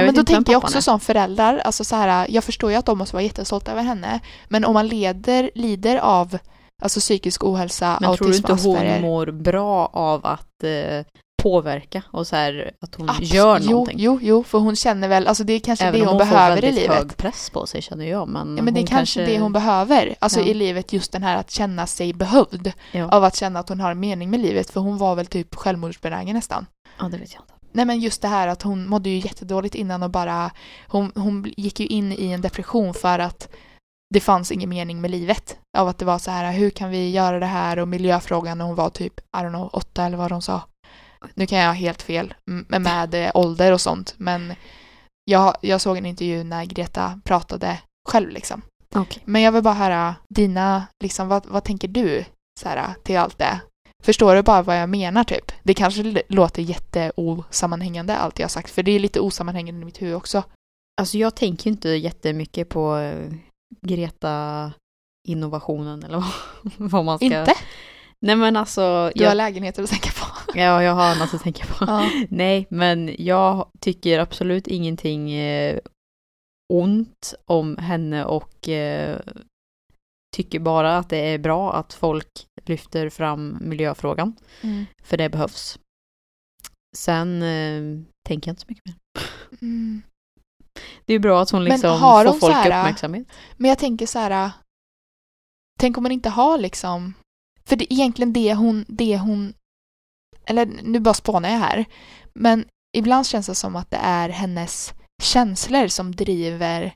Men, 0.00 0.06
vet 0.06 0.14
då 0.14 0.24
tänker 0.24 0.52
jag 0.52 0.64
också 0.64 0.76
är. 0.78 0.82
som 0.82 1.00
föräldrar, 1.00 1.58
alltså 1.58 1.84
så 1.84 1.96
här, 1.96 2.26
jag 2.30 2.44
förstår 2.44 2.70
ju 2.70 2.76
att 2.76 2.86
de 2.86 2.98
måste 2.98 3.16
vara 3.16 3.22
jättestolta 3.22 3.72
över 3.72 3.82
henne, 3.82 4.20
men 4.48 4.64
om 4.64 4.74
man 4.74 4.86
leder, 4.88 5.50
lider 5.54 5.96
av 5.96 6.38
alltså 6.82 7.00
psykisk 7.00 7.44
ohälsa, 7.44 7.98
Men 8.00 8.16
tror 8.16 8.26
du 8.26 8.32
autism, 8.32 8.52
inte 8.52 8.68
hon 8.68 8.76
Asperger. 8.76 9.00
mår 9.00 9.26
bra 9.26 9.86
av 9.92 10.26
att 10.26 10.64
eh, 10.64 11.04
påverka 11.42 12.02
och 12.10 12.26
så 12.26 12.36
här 12.36 12.70
att 12.80 12.94
hon 12.94 13.08
Abs- 13.10 13.22
gör 13.34 13.58
jo, 13.62 13.70
någonting? 13.70 13.96
jo, 14.00 14.18
jo, 14.22 14.44
för 14.44 14.58
hon 14.58 14.76
känner 14.76 15.08
väl, 15.08 15.26
alltså 15.26 15.44
det 15.44 15.52
är 15.52 15.60
kanske 15.60 15.84
Även 15.84 16.00
det 16.00 16.06
om 16.06 16.12
hon 16.12 16.18
hon 16.20 16.28
får 16.28 16.34
behöver 16.36 16.64
i 16.64 16.72
livet. 16.72 16.96
hög 16.96 17.16
press 17.16 17.50
på 17.50 17.66
sig 17.66 17.82
känner 17.82 18.04
jag. 18.04 18.28
Men, 18.28 18.56
Ja, 18.56 18.62
men 18.62 18.74
det 18.74 18.78
är 18.78 18.82
hon 18.82 18.86
kanske 18.86 19.24
det 19.26 19.38
hon 19.38 19.52
behöver, 19.52 20.14
alltså 20.18 20.40
Ja. 20.40 20.46
i 20.46 20.54
livet, 20.54 20.92
just 20.92 21.12
den 21.12 21.22
här 21.22 21.36
att 21.36 21.50
känna 21.50 21.86
sig 21.86 22.12
behövd. 22.12 22.72
Ja. 22.92 23.08
Av 23.08 23.24
att 23.24 23.36
känna 23.36 23.60
att 23.60 23.68
hon 23.68 23.80
har 23.80 23.90
en 23.90 24.00
mening 24.00 24.30
med 24.30 24.40
livet, 24.40 24.70
för 24.70 24.80
hon 24.80 24.98
var 24.98 25.14
väl 25.14 25.26
typ 25.26 25.54
självmordsbenägen 25.54 26.34
nästan. 26.36 26.66
ja, 26.98 27.04
det 27.04 27.16
vet 27.18 27.34
jag 27.34 27.42
inte. 27.42 27.51
Nej 27.72 27.84
men 27.84 28.00
just 28.00 28.22
det 28.22 28.28
här 28.28 28.48
att 28.48 28.62
hon 28.62 28.88
mådde 28.88 29.10
ju 29.10 29.18
jättedåligt 29.18 29.74
innan 29.74 30.02
och 30.02 30.10
bara, 30.10 30.50
hon, 30.88 31.12
hon 31.14 31.52
gick 31.56 31.80
ju 31.80 31.86
in 31.86 32.12
i 32.12 32.26
en 32.32 32.40
depression 32.40 32.94
för 32.94 33.18
att 33.18 33.48
det 34.14 34.20
fanns 34.20 34.52
ingen 34.52 34.68
mening 34.68 35.00
med 35.00 35.10
livet. 35.10 35.56
Av 35.78 35.88
att 35.88 35.98
det 35.98 36.04
var 36.04 36.18
så 36.18 36.30
här, 36.30 36.52
hur 36.52 36.70
kan 36.70 36.90
vi 36.90 37.10
göra 37.10 37.38
det 37.38 37.46
här 37.46 37.78
och 37.78 37.88
miljöfrågan 37.88 38.58
när 38.58 38.64
hon 38.64 38.74
var 38.74 38.90
typ, 38.90 39.20
I 39.20 39.22
don't 39.36 39.48
know, 39.48 39.70
åtta 39.72 40.04
eller 40.04 40.16
vad 40.16 40.30
de 40.30 40.42
sa. 40.42 40.62
Nu 41.34 41.46
kan 41.46 41.58
jag 41.58 41.66
ha 41.66 41.72
helt 41.72 42.02
fel 42.02 42.34
m- 42.50 42.66
med 42.68 43.14
eh, 43.14 43.30
ålder 43.34 43.72
och 43.72 43.80
sånt, 43.80 44.14
men 44.16 44.54
jag, 45.24 45.56
jag 45.60 45.80
såg 45.80 45.96
en 45.96 46.06
intervju 46.06 46.44
när 46.44 46.64
Greta 46.64 47.20
pratade 47.24 47.78
själv 48.08 48.30
liksom. 48.30 48.62
Okej. 48.94 49.22
Men 49.24 49.42
jag 49.42 49.52
vill 49.52 49.62
bara 49.62 49.74
höra 49.74 50.14
dina, 50.28 50.86
liksom, 51.04 51.28
vad, 51.28 51.46
vad 51.46 51.64
tänker 51.64 51.88
du 51.88 52.24
så 52.60 52.68
här, 52.68 52.94
till 53.02 53.18
allt 53.18 53.38
det? 53.38 53.60
Förstår 54.02 54.34
du 54.34 54.42
bara 54.42 54.62
vad 54.62 54.80
jag 54.80 54.88
menar 54.88 55.24
typ? 55.24 55.52
Det 55.62 55.74
kanske 55.74 56.22
låter 56.28 56.62
jätteosammanhängande 56.62 58.16
allt 58.16 58.38
jag 58.38 58.44
har 58.44 58.50
sagt, 58.50 58.70
för 58.70 58.82
det 58.82 58.92
är 58.92 59.00
lite 59.00 59.20
osammanhängande 59.20 59.82
i 59.82 59.84
mitt 59.84 60.02
huvud 60.02 60.16
också. 60.16 60.44
Alltså 61.00 61.18
jag 61.18 61.34
tänker 61.34 61.70
inte 61.70 61.88
jättemycket 61.88 62.68
på 62.68 62.96
eh, 62.96 63.32
Greta-innovationen 63.80 66.04
eller 66.04 66.24
vad, 66.76 67.04
man 67.04 67.18
ska... 67.18 67.26
Inte? 67.26 67.54
Nej 68.20 68.36
men 68.36 68.56
alltså, 68.56 69.12
Du 69.14 69.24
har 69.24 69.30
jag, 69.30 69.36
lägenheter 69.36 69.82
att 69.82 69.90
tänka 69.90 70.10
på. 70.10 70.26
ja, 70.58 70.82
jag 70.82 70.92
har 70.92 71.04
annat 71.04 71.34
att 71.34 71.42
tänka 71.42 71.66
på. 71.66 71.84
Ja. 71.84 72.10
Nej, 72.28 72.66
men 72.70 73.16
jag 73.18 73.68
tycker 73.80 74.18
absolut 74.18 74.66
ingenting 74.66 75.32
eh, 75.32 75.78
ont 76.72 77.34
om 77.46 77.76
henne 77.76 78.24
och 78.24 78.68
eh, 78.68 79.20
tycker 80.32 80.60
bara 80.60 80.98
att 80.98 81.08
det 81.08 81.16
är 81.16 81.38
bra 81.38 81.72
att 81.74 81.92
folk 81.92 82.46
lyfter 82.64 83.08
fram 83.10 83.58
miljöfrågan, 83.60 84.36
Mm. 84.62 84.84
för 85.02 85.16
det 85.16 85.28
behövs. 85.28 85.78
Sen 86.96 87.42
eh, 87.42 87.82
tänker 88.28 88.48
jag 88.48 88.52
inte 88.52 88.62
så 88.62 88.66
mycket 88.68 88.84
mer. 88.86 88.96
Mm. 89.62 90.02
Det 91.06 91.14
är 91.14 91.18
bra 91.18 91.42
att 91.42 91.50
hon 91.50 91.64
liksom 91.64 91.90
har 91.90 92.24
får 92.24 92.30
hon 92.30 92.40
folk 92.40 92.52
så 92.52 92.58
här- 92.58 92.80
uppmärksamhet. 92.82 93.26
Men 93.56 93.68
jag 93.68 93.78
tänker 93.78 94.06
så 94.06 94.18
här, 94.18 94.50
tänk 95.80 95.96
om 95.96 96.02
man 96.02 96.12
inte 96.12 96.28
har 96.28 96.58
liksom, 96.58 97.14
för 97.64 97.76
det 97.76 97.84
är 97.84 97.96
egentligen 97.96 98.32
det 98.32 98.54
hon, 98.54 98.84
det 98.88 99.18
hon, 99.18 99.54
eller 100.44 100.66
nu 100.66 101.00
bara 101.00 101.14
spånar 101.14 101.48
jag 101.50 101.58
här, 101.58 101.84
men 102.34 102.64
ibland 102.96 103.26
känns 103.26 103.46
det 103.46 103.54
som 103.54 103.76
att 103.76 103.90
det 103.90 103.96
är 103.96 104.28
hennes 104.28 104.92
känslor 105.22 105.88
som 105.88 106.12
driver, 106.16 106.94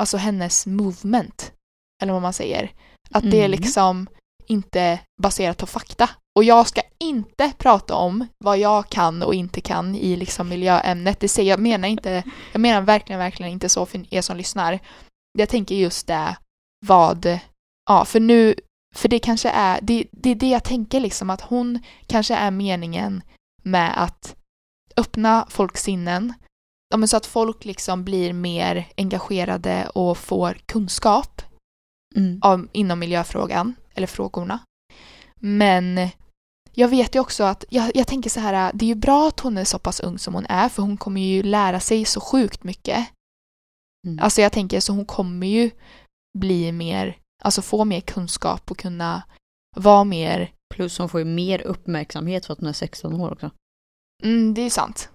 alltså 0.00 0.16
hennes 0.16 0.66
movement, 0.66 1.52
eller 2.02 2.12
vad 2.12 2.22
man 2.22 2.32
säger. 2.32 2.72
Att 3.10 3.30
det 3.30 3.40
är 3.40 3.44
Mm. 3.44 3.50
liksom 3.50 4.06
inte 4.46 5.00
baserat 5.22 5.58
på 5.58 5.66
fakta. 5.66 6.10
Och 6.36 6.44
jag 6.44 6.66
ska 6.66 6.80
inte 6.98 7.52
prata 7.58 7.94
om 7.94 8.26
vad 8.44 8.58
jag 8.58 8.88
kan 8.88 9.22
och 9.22 9.34
inte 9.34 9.60
kan 9.60 9.94
i 9.94 10.16
liksom 10.16 10.48
miljöämnet. 10.48 11.20
Det 11.20 11.28
säger 11.28 11.50
jag 11.50 11.60
menar 11.60 11.88
inte, 11.88 12.22
jag 12.52 12.60
menar 12.60 12.80
verkligen, 12.80 13.18
verkligen 13.18 13.52
inte 13.52 13.68
så 13.68 13.86
för 13.86 14.14
er 14.14 14.22
som 14.22 14.36
lyssnar. 14.36 14.78
Jag 15.38 15.48
tänker 15.48 15.74
just 15.74 16.06
det, 16.06 16.36
vad, 16.86 17.38
ja 17.88 18.04
för 18.04 18.20
nu, 18.20 18.54
för 18.94 19.08
det 19.08 19.18
kanske 19.18 19.50
är, 19.50 19.78
det, 19.82 20.04
det 20.12 20.30
är 20.30 20.34
det 20.34 20.48
jag 20.48 20.64
tänker 20.64 21.00
liksom 21.00 21.30
att 21.30 21.40
hon 21.40 21.82
kanske 22.06 22.34
är 22.34 22.50
meningen 22.50 23.22
med 23.62 24.02
att 24.02 24.36
öppna 24.96 25.46
folks 25.50 25.82
sinnen, 25.82 26.32
ja, 26.90 26.96
men 26.96 27.08
så 27.08 27.16
att 27.16 27.26
folk 27.26 27.64
liksom 27.64 28.04
blir 28.04 28.32
mer 28.32 28.88
engagerade 28.96 29.88
och 29.94 30.18
får 30.18 30.58
kunskap 30.66 31.42
Mm. 32.16 32.38
av, 32.42 32.68
inom 32.72 32.98
miljöfrågan, 32.98 33.74
eller 33.94 34.06
frågorna. 34.06 34.58
Men 35.40 36.08
jag 36.74 36.88
vet 36.88 37.14
ju 37.14 37.20
också 37.20 37.44
att, 37.44 37.64
jag, 37.68 37.90
jag 37.94 38.06
tänker 38.06 38.30
så 38.30 38.40
här, 38.40 38.72
det 38.74 38.84
är 38.84 38.88
ju 38.88 38.94
bra 38.94 39.28
att 39.28 39.40
hon 39.40 39.58
är 39.58 39.64
så 39.64 39.78
pass 39.78 40.00
ung 40.00 40.18
som 40.18 40.34
hon 40.34 40.46
är, 40.46 40.68
för 40.68 40.82
hon 40.82 40.96
kommer 40.96 41.20
ju 41.20 41.42
lära 41.42 41.80
sig 41.80 42.04
så 42.04 42.20
sjukt 42.20 42.64
mycket. 42.64 43.06
Mm. 44.06 44.18
Alltså 44.18 44.40
jag 44.40 44.52
tänker 44.52 44.80
så 44.80 44.92
hon 44.92 45.06
kommer 45.06 45.46
ju 45.46 45.70
bli 46.38 46.72
mer, 46.72 47.18
alltså 47.42 47.62
få 47.62 47.84
mer 47.84 48.00
kunskap 48.00 48.70
och 48.70 48.78
kunna 48.78 49.22
vara 49.76 50.04
mer, 50.04 50.50
Plus 50.74 50.98
hon 50.98 51.08
får 51.08 51.20
ju 51.20 51.26
mer 51.26 51.60
uppmärksamhet 51.60 52.46
för 52.46 52.52
att 52.52 52.58
hon 52.58 52.68
är 52.68 52.72
16 52.72 53.20
år 53.20 53.32
också. 53.32 53.50
mm, 54.22 54.54
det 54.54 54.62
är 54.62 54.70
sant. 54.70 55.10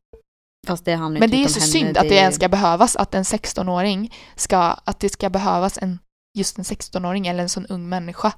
Fast 0.68 0.86
det 0.86 0.96
handlar 0.96 1.20
Men 1.20 1.30
det 1.30 1.36
är 1.36 1.40
ju 1.40 1.46
om 1.46 1.50
så 1.50 1.60
henne, 1.60 1.72
synd 1.72 1.98
att 1.98 2.10
det 2.10 2.16
ens 2.16 2.36
ska 2.36 2.50
behövas, 2.50 2.96
att 2.96 3.14
en 3.14 3.24
16-åring 3.24 4.14
ska, 4.36 4.58
att 4.58 5.00
det 5.00 5.10
ska 5.10 5.30
behövas 5.30 5.78
en, 5.78 6.00
just 6.38 6.58
en 6.58 6.63
16-åring 6.63 7.28
eller 7.28 7.44
en 7.44 7.50
sån 7.50 7.65
ung 7.65 7.89
människa 7.89 8.34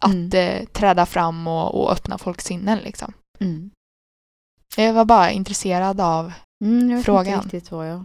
att 0.00 0.12
Mm. 0.14 0.30
eh, 0.34 0.64
träda 0.66 1.06
fram 1.06 1.46
och, 1.46 1.80
och 1.82 1.92
öppna 1.92 2.18
folks 2.18 2.44
sinnen 2.44 2.78
liksom. 2.78 3.12
Mm. 3.40 3.70
Jag 4.76 4.92
var 4.92 5.04
bara 5.04 5.30
intresserad 5.30 6.00
av 6.00 6.32
Mm, 6.64 6.90
jag 6.90 6.96
vet 6.96 7.04
Frågan. 7.04 7.26
inte 7.34 7.44
riktigt 7.56 7.70
vad 7.70 7.90
jag 7.90 8.04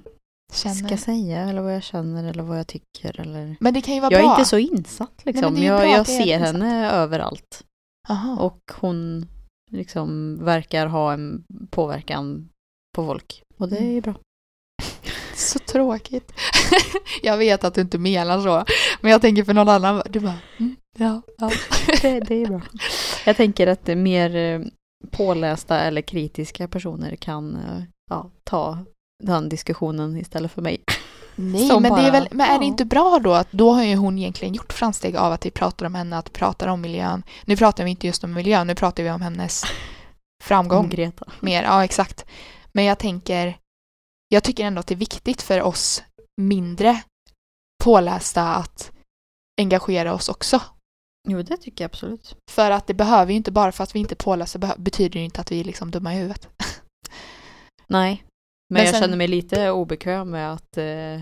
känner. 0.53 0.75
ska 0.88 0.97
säga 0.97 1.41
eller 1.41 1.62
vad 1.62 1.75
jag 1.75 1.84
känner 1.84 2.23
eller 2.29 2.43
vad 2.43 2.60
jag 2.60 2.67
tycker 2.67 3.19
eller... 3.19 3.55
Men 3.60 3.73
det 3.73 3.81
kan 3.81 3.93
ju 3.95 3.99
vara 4.01 4.12
Jag 4.12 4.19
är 4.21 4.23
bra. 4.25 4.34
inte 4.38 4.49
så 4.49 4.57
insatt 4.57 5.25
liksom. 5.25 5.55
är 5.55 5.60
ju 5.60 5.65
jag 5.65 5.88
jag 5.88 5.99
är 5.99 6.03
ser 6.03 6.39
henne 6.39 6.91
överallt. 6.91 7.63
Aha. 8.10 8.38
Och 8.39 8.60
hon 8.79 9.25
liksom 9.71 10.38
verkar 10.45 10.88
ha 10.88 11.13
en 11.13 11.43
påverkan 11.69 12.49
på 12.95 13.05
folk. 13.05 13.43
Och 13.57 13.69
det 13.69 13.75
är 13.77 13.81
Mm. 13.81 13.93
ju 13.93 14.01
bra. 14.01 14.13
Tråkigt. 15.71 16.34
jag 17.21 17.38
vet 17.38 17.63
att 17.63 17.73
du 17.73 17.81
inte 17.81 17.97
menar 17.97 18.41
så. 18.41 18.65
Men 19.01 19.12
jag 19.12 19.21
tänker 19.21 19.43
för 19.43 19.53
någon 19.53 19.69
annan, 19.69 20.03
du 20.10 20.19
bara, 20.19 20.38
mm, 20.57 20.75
ja, 20.97 21.21
ja. 21.38 21.51
Det, 22.01 22.19
det 22.19 22.36
är 22.36 22.47
bra. 22.47 22.62
Jag 23.25 23.38
tänker 23.38 23.67
att 23.67 23.88
mer 23.88 24.36
eh, 24.36 24.62
pålästa 25.12 25.79
eller 25.79 26.01
kritiska 26.01 26.67
personer 26.67 27.15
kan 27.15 27.55
eh, 27.55 27.84
ja, 28.10 28.31
ta 28.43 28.77
den 29.23 29.49
diskussionen 29.49 30.17
istället 30.17 30.51
för 30.51 30.62
mig. 30.62 30.84
Nej, 31.36 31.67
Som 31.67 31.81
men 31.81 31.93
det 31.93 32.01
är 32.01 32.12
bara, 32.12 32.19
väl, 32.19 32.27
men 32.31 32.49
är 32.49 32.60
det 32.60 32.65
inte 32.65 32.86
bra 32.86 33.19
då 33.23 33.34
att 33.34 33.51
då 33.51 33.71
har 33.71 33.84
ju 33.84 33.95
hon 33.95 34.17
egentligen 34.17 34.53
gjort 34.53 34.73
framsteg 34.73 35.15
av 35.15 35.31
att 35.31 35.45
vi 35.45 35.51
pratar 35.51 35.86
om 35.86 35.95
henne, 35.95 36.17
att 36.17 36.29
vi 36.29 36.34
pratar 36.34 36.67
om 36.67 36.81
miljön. 36.81 37.23
Nu 37.45 37.57
pratar 37.57 37.84
vi 37.84 37.89
inte 37.89 38.07
just 38.07 38.23
om 38.23 38.34
miljön, 38.34 38.67
nu 38.67 38.75
pratar 38.75 39.03
vi 39.03 39.12
om 39.12 39.21
hennes 39.21 39.63
framgång. 40.43 40.79
Om 40.79 40.89
Greta. 40.89 41.25
mer, 41.39 41.63
ja 41.63 41.84
exakt. 41.84 42.25
Men 42.71 42.86
jag 42.86 42.99
tänker, 42.99 43.57
jag 44.32 44.44
tycker 44.44 44.65
ändå 44.65 44.80
att 44.80 44.88
det 44.88 44.94
är 44.94 44.98
viktigt 44.98 45.41
för 45.41 45.62
oss 45.62 46.04
mindre 46.41 47.02
pålästa 47.84 48.44
att 48.56 48.91
engagera 49.62 50.13
oss 50.13 50.30
också. 50.30 50.62
Jo, 51.30 51.41
det 51.41 51.58
tycker 51.58 51.84
jag 51.84 51.89
absolut. 51.89 52.36
För 52.52 52.72
att 52.72 52.88
det 52.88 52.94
behöver 52.94 53.32
ju 53.32 53.38
inte, 53.38 53.52
bara 53.52 53.72
för 53.72 53.84
att 53.84 53.96
vi 53.96 54.00
inte 54.00 54.13
är 54.13 54.24
pålästa 54.24 54.76
betyder 54.78 55.10
det 55.20 55.26
inte 55.26 55.41
att 55.41 55.52
vi 55.52 55.60
är 55.60 55.63
liksom 55.63 55.91
dumma 55.91 56.13
i 56.13 56.17
huvudet. 56.17 56.48
Nej. 57.88 58.24
Men, 58.70 58.74
Men 58.76 58.82
jag 58.86 58.91
sen- 58.94 59.02
känner 59.02 59.17
mig 59.17 59.28
lite 59.28 59.72
obekväm 59.72 60.30
med 60.30 60.54
att, 60.54 60.78
eh, 60.78 61.22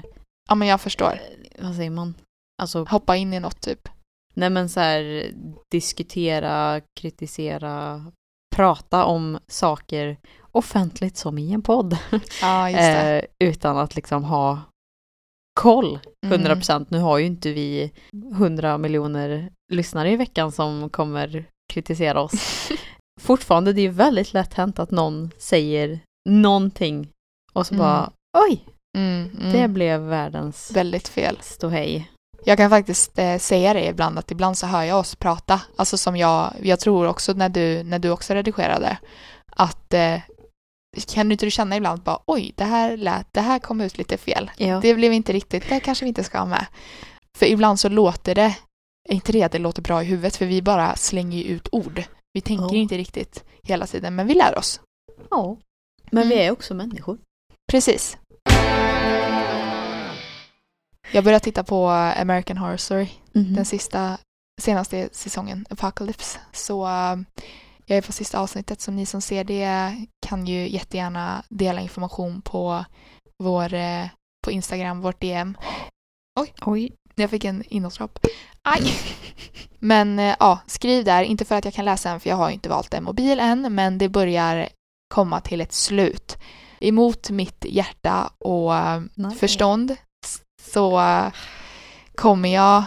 Ja 0.49 0.55
men 0.55 0.67
jag 0.67 0.81
förstår. 0.81 1.19
vad 1.59 1.75
säger 1.75 1.89
man? 1.89 2.15
Alltså, 2.61 2.83
Hoppa 2.83 3.15
in 3.15 3.33
i 3.33 3.39
något 3.39 3.61
typ. 3.61 3.89
nej 4.33 4.49
men 4.49 4.69
så 4.69 4.79
här, 4.79 5.31
diskutera, 5.71 6.81
kritisera, 6.99 8.05
prata 8.55 9.05
om 9.05 9.39
saker 9.47 10.17
offentligt 10.51 11.17
som 11.17 11.37
i 11.37 11.51
en 11.53 11.61
podd. 11.61 11.97
Ja. 12.41 12.69
Eh, 12.69 13.23
utan 13.39 13.77
att 13.77 13.95
liksom 13.95 14.23
ha 14.23 14.59
koll. 15.59 15.99
Mm. 16.25 16.41
100%. 16.41 16.85
Nu 16.89 16.99
har 16.99 17.17
ju 17.17 17.25
inte 17.25 17.51
vi 17.51 17.91
100 18.33 18.77
miljoner 18.77 19.49
lyssnare 19.71 20.11
i 20.11 20.15
veckan 20.15 20.51
som 20.51 20.89
kommer 20.89 21.45
kritisera 21.73 22.21
oss. 22.21 22.69
Fortfarande, 23.21 23.73
det 23.73 23.81
är 23.81 23.89
väldigt 23.89 24.33
lätt 24.33 24.53
hänt 24.53 24.79
att 24.79 24.91
någon 24.91 25.31
säger 25.37 25.99
någonting 26.29 27.09
och 27.53 27.67
så 27.67 27.73
Mm. 27.73 27.83
bara 27.85 28.11
oj, 28.37 28.65
Mm, 28.97 29.29
mm. 29.39 29.53
det 29.53 29.67
blev 29.67 29.99
världens 30.01 30.71
väldigt 30.71 31.07
fel. 31.07 31.37
ståhej. 31.41 32.11
Jag 32.45 32.57
kan 32.57 32.69
faktiskt 32.69 33.19
eh, 33.19 33.37
säga 33.37 33.73
det 33.73 33.85
ibland 33.87 34.19
att 34.19 34.31
ibland 34.31 34.57
så 34.57 34.67
hör 34.67 34.83
jag 34.83 34.99
oss 34.99 35.15
prata. 35.15 35.61
Alltså 35.75 35.97
som 35.97 36.17
jag, 36.17 36.53
jag 36.61 36.79
tror 36.79 37.07
också 37.07 37.33
när 37.33 37.49
du, 37.49 37.83
när 37.83 37.99
du 37.99 38.09
också 38.09 38.33
redigerade. 38.33 38.97
Att 39.55 39.93
eh, 39.93 40.15
kan 41.07 41.29
du 41.29 41.33
inte 41.33 41.49
känna 41.49 41.75
ibland 41.77 42.01
bara 42.01 42.19
oj, 42.25 42.53
det 42.55 42.63
här 42.63 42.97
lät, 42.97 43.27
det 43.33 43.41
här 43.41 43.59
kom 43.59 43.81
ut 43.81 43.97
lite 43.97 44.17
fel. 44.17 44.51
Ja. 44.57 44.79
Det 44.81 44.93
blev 44.95 45.13
inte 45.13 45.33
riktigt, 45.33 45.69
det 45.69 45.79
kanske 45.79 46.05
vi 46.05 46.09
inte 46.09 46.23
ska 46.23 46.39
ha 46.39 46.45
med. 46.45 46.65
För 47.37 47.45
ibland 47.45 47.79
så 47.79 47.89
låter 47.89 48.35
det, 48.35 48.55
inte 49.09 49.31
det 49.31 49.43
att 49.43 49.51
det 49.51 49.57
låter 49.59 49.81
bra 49.81 50.03
i 50.03 50.05
huvudet 50.05 50.35
för 50.35 50.45
vi 50.45 50.61
bara 50.61 50.95
slänger 50.95 51.37
ju 51.37 51.43
ut 51.43 51.67
ord. 51.71 52.03
Vi 52.33 52.41
tänker 52.41 52.75
Ja. 52.75 52.81
inte 52.81 52.97
riktigt 52.97 53.43
hela 53.63 53.87
tiden 53.87 54.15
men 54.15 54.27
vi 54.27 54.33
lär 54.33 54.57
oss. 54.57 54.81
ja. 55.29 55.57
Men 56.11 56.27
vi 56.29 56.35
Mm. 56.35 56.47
är 56.47 56.51
också 56.51 56.73
människor. 56.73 57.17
Precis. 57.71 58.17
Jag 61.11 61.23
började 61.23 61.43
titta 61.43 61.63
på 61.63 61.89
American 61.89 62.57
Horror 62.57 62.77
Story. 62.77 63.07
Mhm. 63.33 63.53
den 63.55 63.65
sista, 63.65 64.17
senaste 64.61 65.09
säsongen, 65.11 65.65
Apocalypse. 65.69 66.39
Så 66.53 66.87
jag 67.89 67.97
är 67.97 68.01
på 68.01 68.11
sista 68.11 68.39
avsnittet, 68.39 68.81
så 68.81 68.91
ni 68.91 69.05
som 69.05 69.21
ser 69.21 69.43
det 69.43 69.95
kan 70.27 70.47
ju 70.47 70.69
jättegärna 70.69 71.43
dela 71.49 71.81
information 71.81 72.41
på 72.41 72.85
vår, 73.43 73.73
eh, 73.73 74.07
på 74.45 74.51
Instagram, 74.51 75.01
vårt 75.01 75.21
DM. 75.21 75.57
Oj. 76.39 76.53
Jag 77.15 77.29
fick 77.29 77.45
en 77.45 77.63
inåtdrapp. 77.67 78.19
Aj! 78.63 78.81
Men 79.79 80.19
eh, 80.19 80.35
ja, 80.39 80.59
skriv 80.67 81.05
där, 81.05 81.23
inte 81.23 81.45
för 81.45 81.55
att 81.55 81.65
jag 81.65 81.73
kan 81.73 81.85
läsa 81.85 82.09
än 82.09 82.19
för 82.19 82.29
jag 82.29 82.37
har 82.37 82.49
inte 82.49 82.69
valt 82.69 82.93
en 82.93 83.03
mobil 83.03 83.39
än, 83.39 83.75
men 83.75 83.97
det 83.97 84.09
börjar 84.09 84.69
komma 85.13 85.41
till 85.41 85.61
ett 85.61 85.73
slut. 85.73 86.37
Emot 86.79 87.29
mitt 87.29 87.65
hjärta 87.69 88.31
och 88.37 88.75
eh, 88.75 89.01
Nej. 89.15 89.35
förstånd 89.35 89.95
så 90.71 91.01
kommer 92.15 92.53
jag 92.53 92.83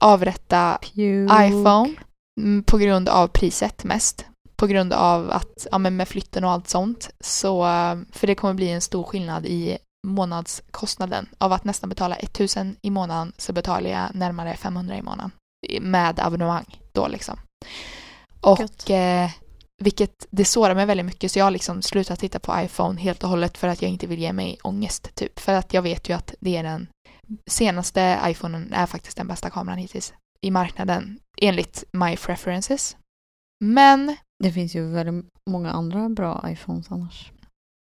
avrätta 0.00 0.78
Puke. 0.82 1.46
iPhone 1.46 1.94
mm, 2.40 2.62
på 2.62 2.78
grund 2.78 3.08
av 3.08 3.28
priset 3.28 3.84
mest. 3.84 4.26
På 4.56 4.66
grund 4.66 4.92
av 4.92 5.30
att, 5.30 5.66
ja 5.70 5.78
men 5.78 5.96
med 5.96 6.08
flytten 6.08 6.44
och 6.44 6.50
allt 6.50 6.68
sånt. 6.68 7.10
Så, 7.20 7.66
eh, 7.66 7.96
för 8.12 8.26
det 8.26 8.34
kommer 8.34 8.54
bli 8.54 8.70
en 8.70 8.80
stor 8.80 9.04
skillnad 9.04 9.46
i 9.46 9.78
månadskostnaden. 10.06 11.28
Av 11.38 11.52
att 11.52 11.64
nästan 11.64 11.88
betala 11.88 12.16
1000 12.16 12.76
i 12.82 12.90
månaden 12.90 13.32
så 13.38 13.52
betalar 13.52 13.90
jag 13.90 14.14
närmare 14.14 14.56
500 14.56 14.96
i 14.96 15.02
månaden. 15.02 15.30
Med 15.80 16.20
abonnemang 16.20 16.80
då 16.92 17.08
liksom. 17.08 17.38
Och 18.40 18.90
eh, 18.90 19.30
vilket, 19.82 20.26
det 20.30 20.44
sårar 20.44 20.74
mig 20.74 20.86
väldigt 20.86 21.06
mycket 21.06 21.32
så 21.32 21.38
jag 21.38 21.46
har 21.46 21.50
liksom 21.50 21.82
slutat 21.82 22.18
titta 22.18 22.38
på 22.38 22.60
iPhone 22.60 23.00
helt 23.00 23.24
och 23.24 23.30
hållet 23.30 23.58
för 23.58 23.68
att 23.68 23.82
jag 23.82 23.90
inte 23.90 24.06
vill 24.06 24.18
ge 24.18 24.32
mig 24.32 24.58
ångest 24.62 25.14
typ. 25.14 25.40
För 25.40 25.52
att 25.52 25.74
jag 25.74 25.82
vet 25.82 26.08
ju 26.08 26.12
att 26.12 26.34
det 26.40 26.56
är 26.56 26.62
den 26.62 26.88
senaste 27.46 28.20
iPhonen 28.24 28.72
är 28.72 28.86
faktiskt 28.86 29.16
den 29.16 29.28
bästa 29.28 29.50
kameran 29.50 29.78
hittills 29.78 30.14
i 30.40 30.50
marknaden 30.50 31.18
enligt 31.40 31.84
my 31.92 32.16
preferences. 32.16 32.96
Men 33.64 34.16
Det 34.44 34.52
finns 34.52 34.74
ju 34.76 34.86
väldigt 34.90 35.24
många 35.50 35.70
andra 35.70 36.08
bra 36.08 36.44
iPhones 36.48 36.90
annars. 36.92 37.32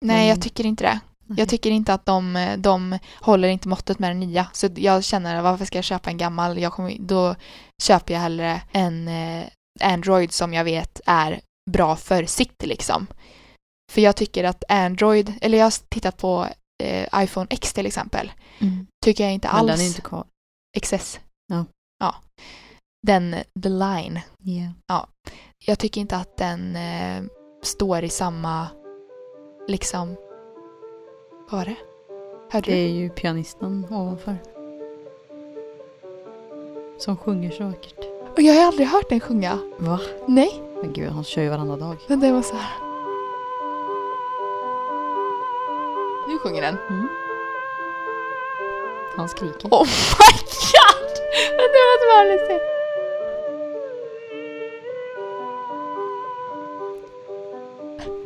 nej, 0.04 0.28
jag 0.28 0.42
tycker 0.42 0.66
inte 0.66 0.84
det. 0.84 1.00
Nej. 1.26 1.38
Jag 1.38 1.48
tycker 1.48 1.70
inte 1.70 1.94
att 1.94 2.06
de, 2.06 2.54
de 2.58 2.98
håller 3.20 3.48
inte 3.48 3.68
måttet 3.68 3.98
med 3.98 4.10
den 4.10 4.20
nya. 4.20 4.46
Så 4.52 4.68
jag 4.76 5.04
känner, 5.04 5.42
varför 5.42 5.64
ska 5.64 5.78
jag 5.78 5.84
köpa 5.84 6.10
en 6.10 6.16
gammal? 6.18 6.58
Jag 6.58 6.72
kommer, 6.72 6.96
då 7.00 7.34
köper 7.82 8.14
jag 8.14 8.20
hellre 8.20 8.62
en 8.72 9.08
eh, 9.08 9.44
Android 9.80 10.32
som 10.32 10.54
jag 10.54 10.64
vet 10.64 11.00
är 11.06 11.40
bra 11.70 11.96
för 11.96 12.24
sitt 12.24 12.62
liksom. 12.66 13.06
För 13.92 14.00
jag 14.00 14.16
tycker 14.16 14.44
att 14.44 14.64
Android, 14.68 15.32
eller 15.40 15.58
jag 15.58 15.64
har 15.66 15.88
tittat 15.88 16.16
på 16.16 16.46
eh, 16.82 17.22
iPhone 17.24 17.46
X 17.50 17.72
till 17.72 17.86
exempel, 17.86 18.32
Mm. 18.58 18.86
tycker 19.04 19.24
jag 19.24 19.32
inte 19.32 19.48
Men 19.48 19.56
alls. 19.56 19.70
den 19.72 19.80
är 19.80 19.86
inte 19.86 20.00
kvar. 20.02 20.24
XS. 20.80 21.20
Ja. 23.06 23.12
Ja. 23.12 23.20
Den, 23.20 23.34
the 23.62 23.68
line. 23.68 24.20
Yeah. 24.46 25.04
Jag 25.66 25.78
tycker 25.78 26.00
inte 26.00 26.16
att 26.16 26.36
den 26.36 26.76
eh, 26.76 27.22
står 27.62 28.04
i 28.04 28.08
samma, 28.08 28.66
liksom, 29.68 30.16
vad 31.50 31.58
var 31.58 31.64
det? 31.64 31.76
Hörde 32.50 32.70
Det 32.70 32.76
du? 32.76 32.82
är 32.84 32.88
ju 32.88 33.08
pianisten 33.10 33.86
ovanför. 33.90 34.36
Som 36.98 37.16
sjunger 37.16 37.50
så 37.50 37.64
vackert. 37.64 37.98
Och 38.36 38.42
jag 38.42 38.54
har 38.54 38.66
aldrig 38.66 38.88
hört 38.88 39.08
den 39.08 39.20
sjunga. 39.20 39.58
Va? 39.78 40.00
Nej, 40.28 40.62
Men 40.82 40.92
gud, 40.92 41.10
han 41.10 41.24
kör 41.24 41.42
ju 41.42 41.48
varenda 41.48 41.76
dag. 41.76 41.96
men 42.08 42.20
det 42.20 42.32
var 42.32 42.42
så 42.42 42.54
här. 42.56 42.78
Nu 46.28 46.38
sjunger 46.38 46.62
den. 46.62 46.76
Mm. 46.90 47.08
Han 49.16 49.28
skriker. 49.28 49.68
Oh 49.68 49.86
my 49.86 50.32
god! 50.72 51.14
Det 51.56 51.80
var 51.86 51.94
ett 51.96 52.16
vanligt 52.16 52.46
sätt. 52.46 52.73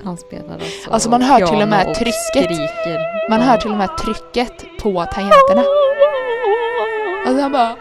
Han 0.04 0.16
spelar 0.16 0.54
alltså 0.54 0.90
Alltså, 0.90 1.10
man 1.10 1.22
hör 1.22 1.46
till 1.46 1.62
och 1.62 1.68
med 1.68 1.86
och 1.88 1.94
trycket. 1.94 2.14
skriker. 2.14 3.30
Man 3.30 3.40
Ja. 3.40 3.46
hör 3.46 3.56
till 3.56 3.70
och 3.70 3.76
med 3.76 3.98
trycket 3.98 4.64
på 4.82 5.04
tangenterna. 5.12 5.64
Alltså 7.26 7.42
han 7.42 7.52
bara... 7.52 7.76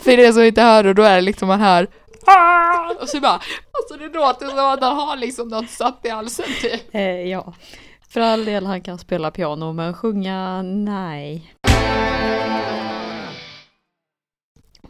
För 0.00 0.16
det 0.16 0.32
som 0.32 0.42
inte 0.42 0.62
hör 0.62 0.86
och 0.86 0.94
då 0.94 1.02
är 1.02 1.14
det 1.14 1.20
liksom 1.20 1.48
man 1.48 1.60
hör 1.60 1.88
och 3.00 3.08
så 3.08 3.20
bara, 3.20 3.32
alltså 3.72 3.96
det 3.98 4.08
låter 4.08 4.46
som 4.46 4.58
att 4.58 4.82
han 4.82 4.96
har 4.96 5.16
liksom 5.16 5.48
något 5.48 5.70
satt 5.70 6.00
i 6.04 6.08
halsen 6.08 6.44
typ. 6.60 6.94
Eh, 6.94 7.02
ja. 7.02 7.52
För 8.08 8.20
all 8.20 8.44
del, 8.44 8.66
han 8.66 8.80
kan 8.82 8.98
spela 8.98 9.30
piano, 9.30 9.72
men 9.72 9.94
sjunga, 9.94 10.62
nej. 10.62 11.54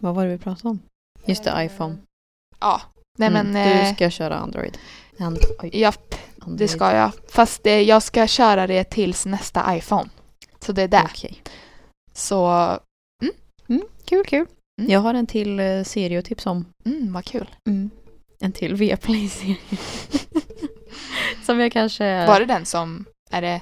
Vad 0.04 0.14
var 0.14 0.24
det 0.24 0.30
vi 0.32 0.38
pratade 0.38 0.68
om? 0.68 0.78
Just 1.24 1.44
det, 1.44 1.64
iPhone. 1.64 1.96
Ja, 2.60 2.80
nej 3.18 3.30
men... 3.30 3.46
Mm, 3.46 3.78
eh, 3.78 3.88
du 3.88 3.94
ska 3.94 4.10
köra 4.10 4.36
Android. 4.38 4.78
And, 5.18 5.38
Japp, 5.72 6.14
Android. 6.38 6.58
det 6.58 6.68
ska 6.68 6.92
jag. 6.92 7.12
Fast 7.28 7.66
eh, 7.66 7.80
jag 7.80 8.02
ska 8.02 8.26
köra 8.26 8.66
det 8.66 8.84
tills 8.84 9.26
nästa 9.26 9.76
iPhone. 9.76 10.10
Så 10.60 10.72
det 10.72 10.82
är 10.82 10.88
där. 10.88 11.04
Okej. 11.04 11.42
Så, 12.12 12.48
Mm, 13.68 13.82
kul, 14.04 14.24
kul. 14.24 14.46
Mm. 14.80 14.90
Jag 14.90 15.00
har 15.00 15.14
en 15.14 15.26
till 15.26 15.60
eh, 15.60 15.82
serie 15.82 16.18
att 16.18 16.24
tipsa 16.24 16.50
om. 16.50 16.66
mm, 16.84 17.12
vad 17.12 17.24
kul. 17.24 17.50
En 18.40 18.52
till 18.52 18.74
Viaplay-serie. 18.74 19.56
Som 21.46 21.60
jag 21.60 21.72
kanske... 21.72 22.26
Var 22.26 22.40
det 22.40 22.46
den 22.46 22.66
som, 22.66 23.04
är 23.30 23.42
det, 23.42 23.60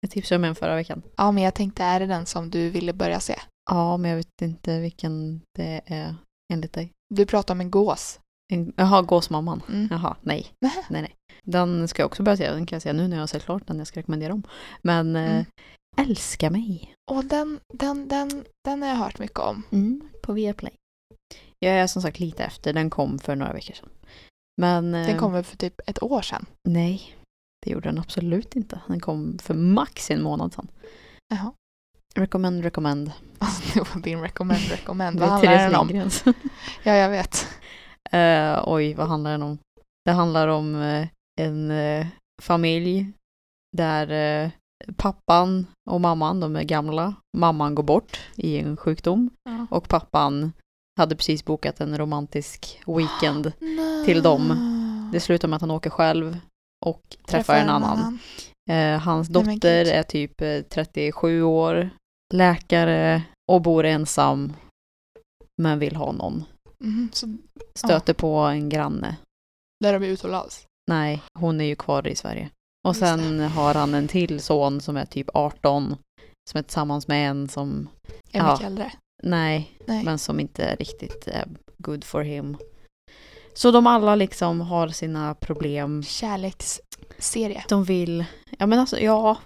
Jag 0.00 0.10
tipsade 0.10 0.36
om 0.36 0.44
en 0.44 0.54
förra 0.54 0.74
veckan. 0.74 1.02
ja 1.16 1.32
men 1.32 1.42
jag 1.44 1.54
tänkte 1.54 1.82
är 1.84 2.00
det 2.00 2.06
den 2.06 2.26
som 2.26 2.50
du 2.50 2.70
ville 2.70 2.92
börja 2.92 3.20
se? 3.20 3.34
Ja, 3.70 3.96
men 3.96 4.10
jag 4.10 4.16
vet 4.16 4.42
inte 4.42 4.80
vilken 4.80 5.40
det 5.54 5.80
är 5.86 6.14
enligt 6.52 6.72
dig. 6.72 6.92
Du 7.14 7.26
pratar 7.26 7.54
om 7.54 7.60
en 7.60 7.70
gås. 7.70 8.20
En, 8.52 8.72
jaha, 8.76 9.02
Gåsmamman. 9.02 9.62
Mm. 9.68 9.88
Jaha, 9.90 10.16
nej. 10.22 10.46
Nej. 10.60 10.84
Nej, 10.88 11.14
Den 11.42 11.88
ska 11.88 12.02
jag 12.02 12.06
också 12.06 12.22
börja 12.22 12.36
se. 12.36 12.50
Den 12.50 12.66
kan 12.66 12.76
jag 12.76 12.82
säga 12.82 12.92
nu 12.92 13.08
när 13.08 13.16
jag 13.16 13.22
har 13.22 13.26
sett 13.26 13.44
klart 13.44 13.66
den 13.66 13.78
jag 13.78 13.86
ska 13.86 14.00
rekommendera 14.00 14.32
om. 14.32 14.42
Men 14.82 15.16
eh, 15.16 15.30
Mm. 15.30 15.44
Älska 15.98 16.50
mig. 16.50 16.94
Och 17.10 17.24
den, 17.24 17.60
den, 17.74 18.08
den, 18.08 18.44
den 18.64 18.82
har 18.82 18.88
jag 18.88 18.96
hört 18.96 19.18
mycket 19.18 19.38
om. 19.38 19.62
Mm, 19.72 20.08
på 20.22 20.32
Viaplay. 20.32 20.72
Jag 21.58 21.72
är 21.72 21.86
som 21.86 22.02
sagt 22.02 22.20
lite 22.20 22.44
efter. 22.44 22.72
Den 22.72 22.90
kom 22.90 23.18
för 23.18 23.36
några 23.36 23.52
veckor 23.52 23.74
sedan. 23.74 23.88
Men... 24.60 24.92
Den 24.92 25.06
eh, 25.06 25.18
kom 25.18 25.32
väl 25.32 25.44
för 25.44 25.56
typ 25.56 25.80
ett 25.86 26.02
år 26.02 26.22
sedan? 26.22 26.46
Nej, 26.68 27.16
det 27.64 27.70
gjorde 27.70 27.88
den 27.88 27.98
absolut 27.98 28.56
inte. 28.56 28.80
Den 28.86 29.00
kom 29.00 29.38
för 29.38 29.54
max 29.54 30.10
en 30.10 30.22
månad 30.22 30.54
sedan. 30.54 30.68
Jaha. 31.28 31.52
Recommend, 32.16 32.62
recommend. 32.64 33.12
Alltså 33.38 33.62
det 33.74 33.94
var 33.94 34.00
din 34.02 34.20
recommend, 34.22 34.60
recommend. 34.70 35.20
Vad 35.20 35.28
handlar 35.28 35.58
den 35.58 35.74
om? 35.74 35.88
Ja, 36.82 36.94
jag 36.94 37.10
vet. 37.10 37.46
Eh, 38.12 38.62
oj, 38.66 38.94
vad 38.94 39.08
handlar 39.08 39.30
den 39.30 39.42
om? 39.42 39.58
Det 40.04 40.12
handlar 40.12 40.48
om 40.48 40.82
eh, 40.82 41.06
en 41.40 41.70
eh, 41.70 42.06
familj 42.42 43.12
där 43.76 44.50
pappan 44.96 45.66
och 45.90 46.00
mamman, 46.00 46.40
de 46.40 46.56
är 46.56 46.62
gamla. 46.62 47.14
Mamman 47.36 47.74
går 47.74 47.82
bort 47.82 48.20
i 48.36 48.58
en 48.58 48.76
sjukdom 48.76 49.30
Ja. 49.44 49.66
och 49.70 49.88
pappan 49.88 50.52
hade 50.98 51.16
precis 51.16 51.44
bokat 51.44 51.80
en 51.80 51.98
romantisk 51.98 52.80
weekend. 52.86 53.52
till 54.04 54.22
dem. 54.22 54.52
Det 55.12 55.20
slutar 55.20 55.48
med 55.48 55.56
att 55.56 55.60
han 55.60 55.70
åker 55.70 55.90
själv 55.90 56.38
och 56.86 57.02
träffar, 57.28 57.54
en 57.56 57.68
annan. 57.68 58.18
Eh, 58.70 58.98
hans 59.00 59.28
dotter 59.28 59.84
är 59.84 60.02
typ 60.02 60.40
eh, 60.40 60.60
37 60.60 61.42
år, 61.42 61.90
läkare 62.34 63.22
och 63.52 63.62
bor 63.62 63.84
ensam 63.84 64.52
men 65.62 65.78
vill 65.78 65.96
ha 65.96 66.12
någon. 66.12 66.44
Mhm, 66.84 67.08
så 67.12 67.36
Stöter 67.74 68.14
på 68.14 68.34
en 68.36 68.68
granne. 68.68 69.16
där 69.80 69.92
de 69.92 70.02
är 70.06 70.08
utomlands? 70.08 70.66
Nej, 70.90 71.22
hon 71.38 71.60
är 71.60 71.64
ju 71.64 71.76
kvar 71.76 72.06
i 72.06 72.14
Sverige. 72.16 72.50
Och 72.88 72.96
sen 72.96 73.40
har 73.40 73.74
han 73.74 73.94
en 73.94 74.08
till 74.08 74.40
son 74.40 74.80
som 74.80 74.96
är 74.96 75.04
typ 75.04 75.28
18. 75.34 75.96
Som 76.50 76.58
är 76.58 76.62
tillsammans 76.62 77.08
med 77.08 77.30
en 77.30 77.48
som, 77.48 77.88
Är 78.32 78.38
Ja. 78.38 78.52
mycket 78.52 78.66
äldre. 78.66 78.92
nej, 79.22 79.70
Nej. 79.86 80.04
men 80.04 80.18
som 80.18 80.40
inte 80.40 80.74
riktigt 80.76 81.28
är 81.28 81.48
good 81.78 82.04
for 82.04 82.20
him. 82.22 82.56
Så 83.54 83.70
de 83.70 83.86
alla 83.86 84.14
liksom 84.14 84.60
har 84.60 84.88
sina 84.88 85.34
problem. 85.34 86.02
Kärleksserie. 86.02 87.64
De 87.68 87.84
vill, 87.84 88.24
ja 88.58 88.66
men 88.66 88.78
alltså 88.78 88.98
ja, 89.00 89.36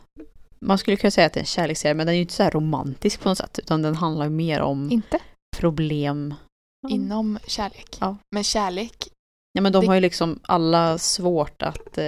man 0.66 0.78
skulle 0.78 0.96
kunna 0.96 1.10
säga 1.10 1.26
att 1.26 1.32
det 1.32 1.38
är 1.38 1.42
en 1.42 1.46
kärleksserie 1.46 1.94
men 1.94 2.06
den 2.06 2.12
är 2.14 2.16
ju 2.16 2.22
inte 2.22 2.34
så 2.34 2.42
här 2.42 2.50
romantisk 2.50 3.20
på 3.20 3.28
något 3.28 3.38
sätt 3.38 3.58
utan 3.58 3.82
den 3.82 3.94
handlar 3.96 4.24
ju 4.24 4.30
mer 4.30 4.60
om 4.60 4.90
Inte 4.92 5.18
problem. 5.56 6.34
inom 6.88 7.38
kärlek. 7.46 7.96
Ja. 8.00 8.16
Men 8.34 8.44
kärlek, 8.44 9.08
Ja 9.52 9.60
men 9.62 9.72
de 9.72 9.80
Det- 9.80 9.86
har 9.86 9.94
ju 9.94 10.00
liksom 10.00 10.40
alla 10.42 10.98
svårt 10.98 11.62
att, 11.62 11.98
eh, 11.98 12.04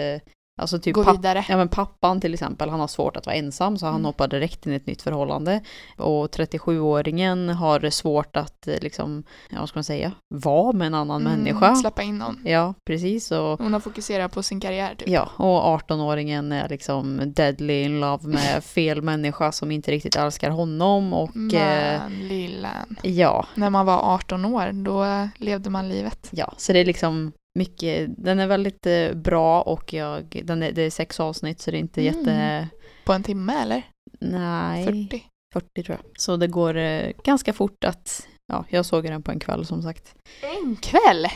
alltså 0.62 0.78
typ 0.78 0.94
gå 0.94 1.12
vidare. 1.12 1.44
Ja 1.48 1.56
men 1.56 1.68
pappan 1.68 2.20
till 2.20 2.34
exempel, 2.34 2.70
han 2.70 2.80
har 2.80 2.86
svårt 2.88 3.16
att 3.16 3.26
vara 3.26 3.36
ensam 3.36 3.78
så 3.78 3.86
han 3.86 3.94
Mm. 3.94 4.04
hoppar 4.04 4.28
direkt 4.28 4.66
in 4.66 4.72
i 4.72 4.76
ett 4.76 4.86
nytt 4.86 5.02
förhållande. 5.02 5.60
Och 5.98 6.30
37-åringen 6.30 7.48
har 7.48 7.90
svårt 7.90 8.36
att 8.36 8.68
eh, 8.68 8.74
liksom, 8.80 9.24
ja 9.50 9.60
vad 9.60 9.68
ska 9.68 9.76
man 9.78 9.84
säga, 9.84 10.12
vara 10.34 10.72
med 10.72 10.86
en 10.86 10.94
annan 10.94 11.26
Mm, 11.26 11.38
människa. 11.38 11.74
Släppa 11.76 12.02
in 12.02 12.18
någon. 12.18 12.40
Ja, 12.44 12.74
precis. 12.86 13.30
Och, 13.32 13.58
Hon 13.60 13.72
har 13.72 13.80
fokuserat 13.80 14.32
på 14.32 14.42
sin 14.42 14.60
karriär 14.60 14.94
typ. 14.98 15.08
ja, 15.08 15.28
och 15.36 15.80
18-åringen 15.80 16.52
är 16.52 16.68
liksom 16.68 17.20
deadly 17.26 17.82
in 17.82 18.00
love 18.00 18.28
med 18.28 18.64
fel 18.74 19.02
människa 19.02 19.52
som 19.52 19.70
inte 19.70 19.90
riktigt 19.90 20.16
älskar 20.16 20.50
honom 20.50 21.12
och 21.12 21.36
eh, 21.36 22.00
Men 22.00 22.28
lillen. 22.28 22.96
ja, 23.02 23.46
När 23.54 23.70
man 23.70 23.86
var 23.86 24.14
18 24.14 24.44
år, 24.44 24.72
då 24.84 25.28
levde 25.44 25.70
man 25.70 25.88
livet. 25.88 26.28
ja, 26.30 26.52
så 26.56 26.72
det 26.72 26.78
är 26.78 26.84
liksom 26.84 27.32
mycket, 27.58 28.10
den 28.18 28.38
är 28.40 28.46
väldigt 28.46 28.86
eh, 28.86 29.14
bra 29.14 29.62
och 29.62 29.92
jag, 29.92 30.42
den 30.44 30.62
är, 30.62 30.72
det 30.72 30.82
är 30.82 30.90
sex 30.90 31.20
avsnitt 31.20 31.60
så 31.60 31.70
det 31.70 31.76
är 31.76 31.80
inte 31.80 32.00
Mm. 32.08 32.14
jätte, 32.18 32.68
På 33.04 33.12
en 33.12 33.22
timme 33.22 33.52
eller? 33.62 33.82
nej, 34.20 34.84
40? 34.84 35.24
40 35.54 35.82
tror 35.82 35.98
jag. 36.02 36.20
Så 36.20 36.36
det 36.36 36.46
går 36.46 36.76
eh, 36.76 37.12
ganska 37.24 37.52
fort 37.52 37.84
att, 37.84 38.28
ja, 38.46 38.64
jag 38.68 38.86
såg 38.86 39.04
den 39.04 39.22
på 39.22 39.30
en 39.30 39.40
kväll 39.40 39.66
som 39.66 39.82
sagt. 39.82 40.14
En 40.42 40.76
kväll? 40.76 41.26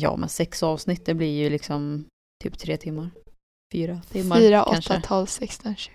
Ja, 0.00 0.16
men 0.16 0.28
sex 0.28 0.62
avsnitt, 0.62 1.06
det 1.06 1.14
blir 1.14 1.42
ju 1.42 1.50
liksom 1.50 2.04
typ 2.44 2.58
tre 2.58 2.76
timmar. 2.76 3.10
Fyra 3.72 4.00
timmar 4.10 4.36
4, 4.36 4.62
8, 4.64 4.72
kanske. 4.72 5.00
12, 5.00 5.26
16, 5.26 5.76
20. 5.76 5.92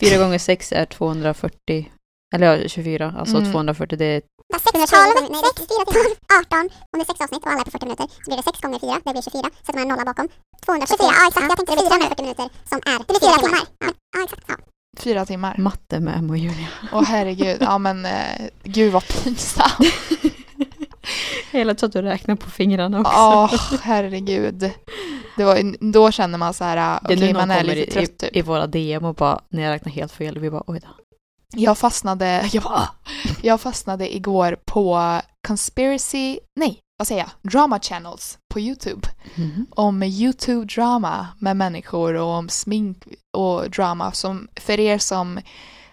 Fyra 0.00 0.18
gånger 0.18 0.38
sex 0.38 0.72
är 0.72 0.86
240, 0.86 1.92
eller 2.32 2.46
ja, 2.62 2.68
24, 2.68 3.14
alltså 3.18 3.36
Mm. 3.36 3.52
240 3.52 3.98
det 3.98 4.04
är 4.04 4.22
6, 4.52 4.64
12, 4.72 4.80
6, 4.84 4.90
4, 4.90 5.84
12, 5.84 6.16
18. 6.40 6.60
Om 6.92 6.96
det 6.98 7.00
är 7.00 7.04
sex 7.04 7.20
avsnitt 7.20 7.42
och 7.44 7.50
alla 7.50 7.60
är 7.60 7.64
på 7.64 7.70
40 7.70 7.84
minuter 7.84 8.06
så 8.24 8.26
blir 8.30 8.36
det 8.36 8.42
6 8.42 8.60
gånger 8.60 8.78
4, 8.78 9.00
det 9.04 9.12
blir 9.12 9.22
24. 9.22 9.50
Sätter 9.66 9.72
man 9.78 9.82
en 9.82 9.88
nolla 9.88 10.04
bakom. 10.04 10.28
224, 10.66 11.12
ja 11.20 11.28
exakt. 11.28 11.46
Jag 11.48 11.56
tänkte 11.56 11.72
det 11.74 11.80
blir 11.80 11.90
340 11.90 12.22
minuter 12.24 12.46
som 12.70 12.78
är... 12.92 12.98
Det 12.98 13.12
blir 13.12 13.20
4 13.28 13.38
timmar. 13.44 13.62
Ja, 13.84 13.90
ja 14.16 14.24
exakt. 14.24 14.44
Ja. 14.48 14.54
Fyra 15.04 15.24
timmar. 15.26 15.54
matte 15.58 16.00
med 16.00 16.18
Emma 16.18 16.32
och 16.32 16.38
Julia. 16.38 16.68
Åh 16.92 17.02
herregud, 17.04 17.56
ja 17.60 17.78
men 17.78 18.04
eh, 18.04 18.46
gud 18.62 18.92
vad 18.92 19.04
pinsamt. 19.08 19.78
Hela 21.50 21.74
tiden 21.74 21.86
att 21.88 21.92
du 21.92 22.02
räknar 22.02 22.36
på 22.36 22.50
fingrarna 22.50 23.00
också. 23.00 23.12
Åh 23.16 23.54
herregud. 23.82 24.70
Det 25.36 25.44
var, 25.44 25.76
då 25.92 26.10
känner 26.10 26.38
man 26.38 26.54
så 26.54 26.64
här, 26.64 26.98
okej 27.02 27.16
nu 27.16 27.26
någon 27.26 27.36
man 27.36 27.50
är 27.50 27.64
lite 27.64 27.80
i, 27.80 27.90
trött 27.90 28.18
typ. 28.18 28.36
i, 28.36 28.38
i 28.38 28.42
våra 28.42 28.66
DM 28.66 29.04
och 29.04 29.14
bara, 29.14 29.40
när 29.48 29.62
jag 29.62 29.70
räknar 29.72 29.92
helt 29.92 30.12
fel, 30.12 30.38
vi 30.38 30.50
bara 30.50 30.62
oj 30.66 30.80
då. 30.80 31.01
Jag 31.52 31.78
fastnade, 31.78 32.48
jag, 32.52 32.62
bara, 32.62 32.88
jag 33.42 33.60
fastnade 33.60 34.16
igår 34.16 34.58
på 34.66 35.20
conspiracy, 35.48 36.38
nej 36.60 36.78
vad 36.98 37.08
säger 37.08 37.20
jag, 37.20 37.52
drama 37.52 37.80
channels 37.80 38.38
på 38.52 38.60
YouTube. 38.60 39.08
Mhm. 39.34 39.66
Om 39.70 40.02
YouTube-drama 40.02 41.26
med 41.38 41.56
människor 41.56 42.14
och 42.14 42.28
om 42.28 42.48
smink 42.48 43.04
och 43.36 43.70
drama 43.70 44.12
som 44.12 44.48
för 44.56 44.80
er 44.80 44.98
som 44.98 45.40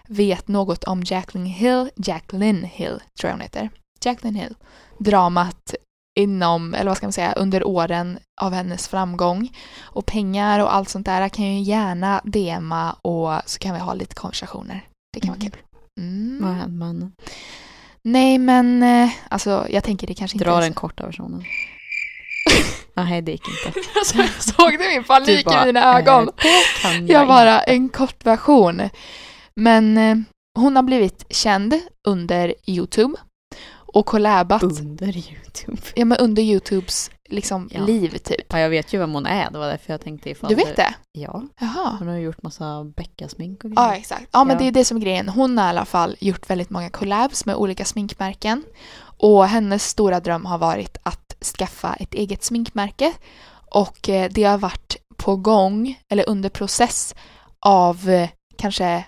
vet 0.08 0.48
något 0.48 0.84
om 0.84 1.02
Jacqueline 1.02 1.46
Hill, 1.46 1.90
Jacqueline 1.96 2.64
Hill 2.64 3.02
tror 3.18 3.28
jag 3.28 3.32
hon 3.32 3.40
heter, 3.40 3.70
Jacqueline 4.04 4.40
Hill, 4.40 4.54
dramat 4.98 5.74
inom, 6.18 6.74
eller 6.74 6.90
vad 6.90 6.96
ska 6.96 7.06
man 7.06 7.12
säga, 7.12 7.32
under 7.32 7.66
åren 7.66 8.18
av 8.40 8.52
hennes 8.52 8.88
framgång 8.88 9.56
och 9.80 10.06
pengar 10.06 10.60
och 10.60 10.74
allt 10.74 10.88
sånt 10.88 11.06
där 11.06 11.28
kan 11.28 11.44
ju 11.44 11.60
gärna 11.60 12.20
DMa 12.24 12.92
och 12.92 13.42
så 13.46 13.58
kan 13.58 13.74
vi 13.74 13.80
ha 13.80 13.94
lite 13.94 14.14
konversationer. 14.14 14.86
Det 15.12 15.20
kan 15.20 15.28
vara 15.28 15.38
Mhm. 15.38 15.50
kul. 15.50 15.60
Mm. 15.98 16.38
Vad 16.42 16.70
med 16.70 16.88
henne? 16.88 17.10
Nej 18.02 18.38
men, 18.38 18.82
eh, 18.82 19.10
alltså 19.28 19.66
jag 19.70 19.84
tänker 19.84 20.06
det 20.06 20.14
kanske 20.14 20.34
inte 20.36 20.44
Dra 20.44 20.60
den 20.60 20.72
korta 20.74 21.06
versionen. 21.06 21.44
Nej, 22.94 23.22
det 23.22 23.32
gick 23.32 23.42
inte. 23.48 23.80
Så- 24.04 24.52
Såg 24.52 24.72
du 24.72 24.78
min 24.88 25.04
panik 25.04 25.26
Du 25.26 25.42
bara, 25.44 25.62
i 25.62 25.66
mina 25.66 25.98
ögon? 25.98 26.28
eh, 26.28 26.34
det 26.36 26.82
kan 26.82 26.92
jag 27.06 27.08
Jag 27.20 27.28
bara, 27.28 27.60
en 27.62 27.88
kort 27.88 28.26
version. 28.26 28.82
Men 29.54 29.98
eh, 29.98 30.16
hon 30.58 30.76
har 30.76 30.82
blivit 30.82 31.24
känd 31.30 31.74
under 32.08 32.54
YouTube 32.66 33.14
och 33.94 34.06
collabat, 34.06 34.62
Under 34.62 35.16
YouTube. 35.16 35.82
ja 35.94 36.04
men 36.04 36.18
under 36.18 36.42
YouTubes 36.42 37.10
liksom 37.28 37.68
Ja. 37.72 37.84
liv 37.84 38.18
typ. 38.18 38.46
Ja, 38.48 38.58
jag 38.58 38.70
vet 38.70 38.92
ju 38.92 38.98
vem 38.98 39.12
hon 39.12 39.26
är, 39.26 39.50
det 39.50 39.58
var 39.58 39.66
därför 39.66 39.92
jag 39.92 40.00
tänkte 40.00 40.30
ifall 40.30 40.48
Du 40.50 40.54
vet 40.54 40.76
det? 40.76 40.94
Ja, 41.12 41.42
Jaha. 41.60 41.96
hon 41.98 42.08
har 42.08 42.16
gjort 42.16 42.42
massa 42.42 42.84
beckasmink 42.96 43.64
och 43.64 43.70
Ja, 43.76 43.86
grejer. 43.86 44.00
exakt. 44.00 44.28
Ja, 44.32 44.44
men 44.44 44.56
Ja. 44.56 44.62
det 44.62 44.68
är 44.68 44.72
det 44.72 44.84
som 44.84 44.96
är 44.96 45.00
grejen. 45.00 45.28
Hon 45.28 45.58
har 45.58 45.66
i 45.66 45.68
alla 45.68 45.84
fall 45.84 46.16
gjort 46.20 46.50
väldigt 46.50 46.70
många 46.70 46.90
collabs 46.90 47.46
med 47.46 47.56
olika 47.56 47.84
sminkmärken. 47.84 48.62
Och 49.22 49.46
hennes 49.46 49.88
stora 49.88 50.20
dröm 50.20 50.46
har 50.46 50.58
varit 50.58 50.96
att 51.02 51.36
skaffa 51.58 51.94
ett 51.94 52.14
eget 52.14 52.44
sminkmärke. 52.44 53.12
Och 53.70 54.08
eh, 54.08 54.30
det 54.30 54.44
har 54.44 54.58
varit 54.58 54.96
på 55.16 55.36
gång, 55.36 55.98
eller 56.08 56.28
under 56.28 56.48
process, 56.48 57.14
av 57.66 58.08
eh, 58.08 58.28
kanske 58.56 59.04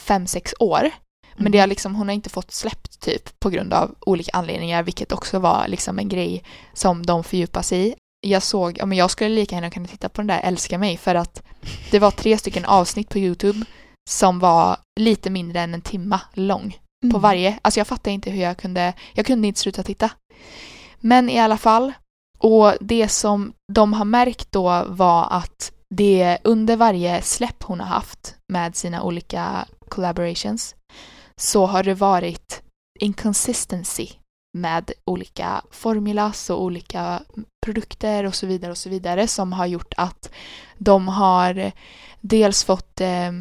fem 0.00 0.26
sex 0.26 0.54
år. 0.60 0.90
Men 1.36 1.52
det 1.52 1.58
har 1.58 1.66
liksom, 1.66 1.94
hon 1.94 2.08
har 2.08 2.14
inte 2.14 2.30
fått 2.30 2.50
släppt 2.50 3.00
typ 3.00 3.40
på 3.40 3.50
grund 3.50 3.74
av 3.74 3.94
olika 4.00 4.30
anledningar, 4.38 4.82
vilket 4.82 5.12
också 5.12 5.38
var 5.38 5.68
liksom 5.68 5.98
en 5.98 6.08
grej 6.08 6.44
som 6.72 7.06
de 7.06 7.24
fördjupar 7.24 7.62
sig 7.62 7.88
i. 7.88 7.94
Jag 8.26 8.42
såg, 8.42 8.78
ja 8.78 8.86
men 8.86 8.98
jag 8.98 9.10
skulle 9.10 9.34
lika 9.34 9.54
gärna 9.54 9.70
kunna 9.70 9.86
titta 9.86 10.08
på 10.08 10.20
den 10.20 10.26
där 10.26 10.40
Älska 10.40 10.78
mig 10.78 10.96
för 10.96 11.14
att 11.14 11.42
det 11.90 11.98
var 11.98 12.10
tre 12.10 12.38
stycken 12.38 12.64
avsnitt 12.64 13.08
på 13.08 13.18
YouTube 13.18 13.64
som 14.10 14.38
var 14.38 14.76
lite 15.00 15.30
mindre 15.30 15.60
än 15.60 15.74
en 15.74 15.80
timma 15.80 16.20
lång 16.34 16.70
på 17.00 17.06
Mm. 17.16 17.20
varje. 17.20 17.58
Alltså 17.62 17.80
jag 17.80 17.86
fattar 17.86 18.10
inte 18.10 18.30
hur 18.30 18.42
jag 18.42 18.56
kunde, 18.56 18.92
jag 19.14 19.26
kunde 19.26 19.48
inte 19.48 19.60
sluta 19.60 19.82
titta. 19.82 20.10
Men 21.00 21.30
i 21.30 21.38
alla 21.40 21.56
fall, 21.58 21.92
och 22.38 22.72
det 22.80 23.08
som 23.08 23.52
de 23.72 23.92
har 23.92 24.04
märkt 24.04 24.52
då 24.52 24.84
var 24.88 25.26
att 25.30 25.72
det 25.94 26.38
under 26.44 26.76
varje 26.76 27.22
släpp 27.22 27.62
hon 27.62 27.80
har 27.80 27.86
haft 27.86 28.36
med 28.52 28.76
sina 28.76 29.02
olika 29.02 29.66
collaborations 29.88 30.74
så 31.40 31.66
har 31.66 31.82
det 31.82 31.94
varit 31.94 32.62
inconsistency 33.00 34.08
med 34.58 34.92
olika 35.04 35.62
formulas 35.70 36.50
och 36.50 36.62
olika 36.62 37.22
produkter 37.66 38.24
och 38.24 38.34
så 38.34 38.46
vidare 38.46 38.70
och 38.70 38.78
så 38.78 38.88
vidare 38.88 39.28
som 39.28 39.52
har 39.52 39.66
gjort 39.66 39.94
att 39.96 40.30
de 40.78 41.08
har 41.08 41.72
dels 42.20 42.64
fått 42.64 43.00
eh, 43.00 43.32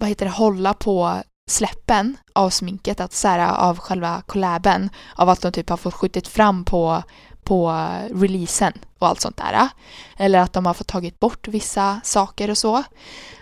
vad 0.00 0.08
heter 0.08 0.26
det, 0.26 0.32
hålla 0.32 0.74
på 0.74 1.22
släppen 1.50 2.16
av 2.32 2.50
sminket, 2.50 3.00
att 3.00 3.12
så 3.12 3.28
här, 3.28 3.54
av 3.56 3.78
själva 3.78 4.22
collaben, 4.26 4.90
av 5.14 5.28
att 5.28 5.40
de 5.40 5.52
typ 5.52 5.70
har 5.70 5.76
fått 5.76 5.94
skjutit 5.94 6.28
fram 6.28 6.64
på, 6.64 7.02
på 7.42 7.88
releasen 8.10 8.72
och 8.98 9.08
allt 9.08 9.20
sånt 9.20 9.36
där. 9.36 9.68
Eller 10.16 10.38
att 10.38 10.52
de 10.52 10.66
har 10.66 10.74
fått 10.74 10.86
tagit 10.86 11.20
bort 11.20 11.48
vissa 11.48 12.00
saker 12.04 12.50
och 12.50 12.58
så. 12.58 12.82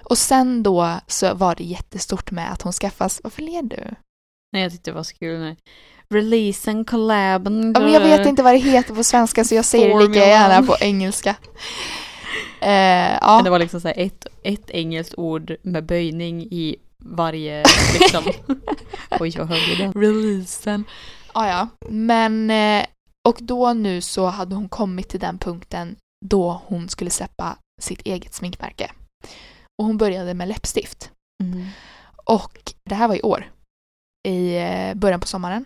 Och 0.04 0.18
sen 0.18 0.62
då 0.62 1.00
så 1.06 1.34
var 1.34 1.54
det 1.54 1.64
jättestort 1.64 2.30
med 2.30 2.52
att 2.52 2.62
hon 2.62 2.72
skaffas, 2.72 3.20
varför 3.24 3.42
ler 3.42 3.62
du? 3.62 3.94
Nej, 4.52 4.62
jag 4.62 4.72
tyckte 4.72 4.90
det 4.90 4.94
var 4.94 5.02
så 5.02 5.14
kul 5.14 5.40
nu. 5.40 5.56
Releasen, 6.10 6.84
collaben. 6.84 7.72
Ja, 7.74 7.80
men 7.80 7.92
jag 7.92 8.00
vet 8.00 8.26
inte 8.26 8.42
vad 8.42 8.54
det 8.54 8.58
heter 8.58 8.94
på 8.94 9.04
svenska 9.04 9.44
så 9.44 9.54
jag 9.54 9.64
säger 9.64 9.98
det 9.98 10.06
lika 10.06 10.26
gärna 10.26 10.66
på 10.66 10.76
engelska. 10.80 11.36
Eh, 12.60 13.18
ja. 13.20 13.36
Men 13.36 13.44
det 13.44 13.50
var 13.50 13.58
liksom 13.58 13.80
så 13.80 13.88
ett, 13.88 14.26
ett 14.42 14.70
engelskt 14.70 15.14
ord 15.16 15.56
med 15.62 15.86
böjning 15.86 16.42
i 16.42 16.76
varje 17.04 17.64
liksom. 17.98 18.24
Oj, 19.20 19.30
hög 19.36 19.72
är 19.72 19.78
den? 19.78 19.92
releasen. 19.92 20.84
Ja, 21.34 21.48
ja. 21.48 21.68
Men, 21.88 22.50
eh, 22.50 22.86
och 23.28 23.38
då 23.40 23.72
nu 23.72 24.00
så 24.00 24.26
hade 24.26 24.54
hon 24.54 24.68
kommit 24.68 25.08
till 25.08 25.20
den 25.20 25.38
punkten 25.38 25.96
då 26.26 26.60
hon 26.66 26.88
skulle 26.88 27.10
släppa 27.10 27.56
sitt 27.82 28.00
eget 28.02 28.34
sminkmärke. 28.34 28.90
Och 29.78 29.86
hon 29.86 29.96
började 29.96 30.34
med 30.34 30.48
läppstift. 30.48 31.10
Mm. 31.42 31.66
Och 32.24 32.72
det 32.84 32.94
här 32.94 33.08
var 33.08 33.14
i 33.14 33.22
år. 33.22 33.50
I 34.28 34.56
eh, 34.56 34.94
början 34.94 35.20
på 35.20 35.26
sommaren. 35.26 35.64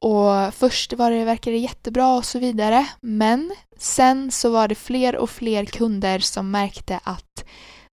Och 0.00 0.54
först 0.54 0.92
var 0.92 1.10
det, 1.10 1.24
verkade 1.24 1.56
det 1.56 1.60
jättebra 1.60 2.16
och 2.16 2.24
så 2.24 2.38
vidare. 2.38 2.86
Men 3.00 3.54
sen 3.78 4.30
så 4.30 4.50
var 4.50 4.68
det 4.68 4.74
fler 4.74 5.16
och 5.16 5.30
fler 5.30 5.64
kunder 5.64 6.18
som 6.18 6.50
märkte 6.50 7.00
att 7.04 7.44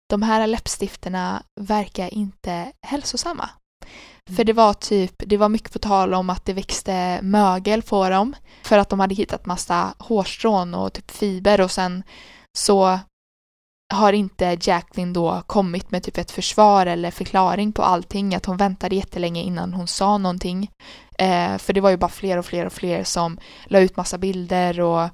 de 0.10 0.22
här 0.22 0.48
läppstifterna 0.48 1.44
verkar 1.60 2.14
inte 2.14 2.72
hälsosamma. 2.88 3.50
För 4.36 4.44
det 4.44 4.54
var 4.54 4.74
typ, 4.74 5.16
det 5.18 5.38
var 5.38 5.50
mycket 5.50 5.74
på 5.74 5.80
tal 5.80 6.14
om 6.14 6.30
att 6.30 6.46
det 6.46 6.54
växte 6.54 7.20
mögel 7.22 7.82
på 7.82 8.10
dem. 8.10 8.36
För 8.64 8.78
att 8.78 8.90
de 8.90 9.00
hade 9.00 9.16
hittat 9.16 9.46
massa 9.46 9.94
hårstrån 9.98 10.76
och 10.76 10.94
typ 10.94 11.12
fiber 11.12 11.62
och 11.62 11.72
sen 11.72 12.04
så 12.58 13.00
har 13.92 14.14
inte 14.14 14.58
Jacqueline 14.62 15.14
då 15.14 15.44
kommit 15.48 15.92
med 15.92 16.04
typ 16.04 16.18
ett 16.18 16.32
försvar 16.32 16.86
eller 16.86 17.12
förklaring 17.12 17.72
på 17.72 17.84
allting. 17.84 18.36
Att 18.36 18.46
hon 18.46 18.58
väntade 18.58 18.96
jättelänge 18.96 19.42
innan 19.42 19.74
hon 19.74 19.88
sa 19.88 20.18
någonting. 20.18 20.72
Eh, 21.18 21.58
för 21.58 21.74
det 21.74 21.82
var 21.82 21.90
ju 21.90 21.98
bara 21.98 22.10
fler 22.10 22.38
och 22.38 22.46
fler 22.46 22.66
och 22.66 22.74
fler 22.74 23.04
som 23.04 23.40
la 23.66 23.80
ut 23.80 23.98
massa 23.98 24.18
bilder 24.18 24.80
och 24.80 25.10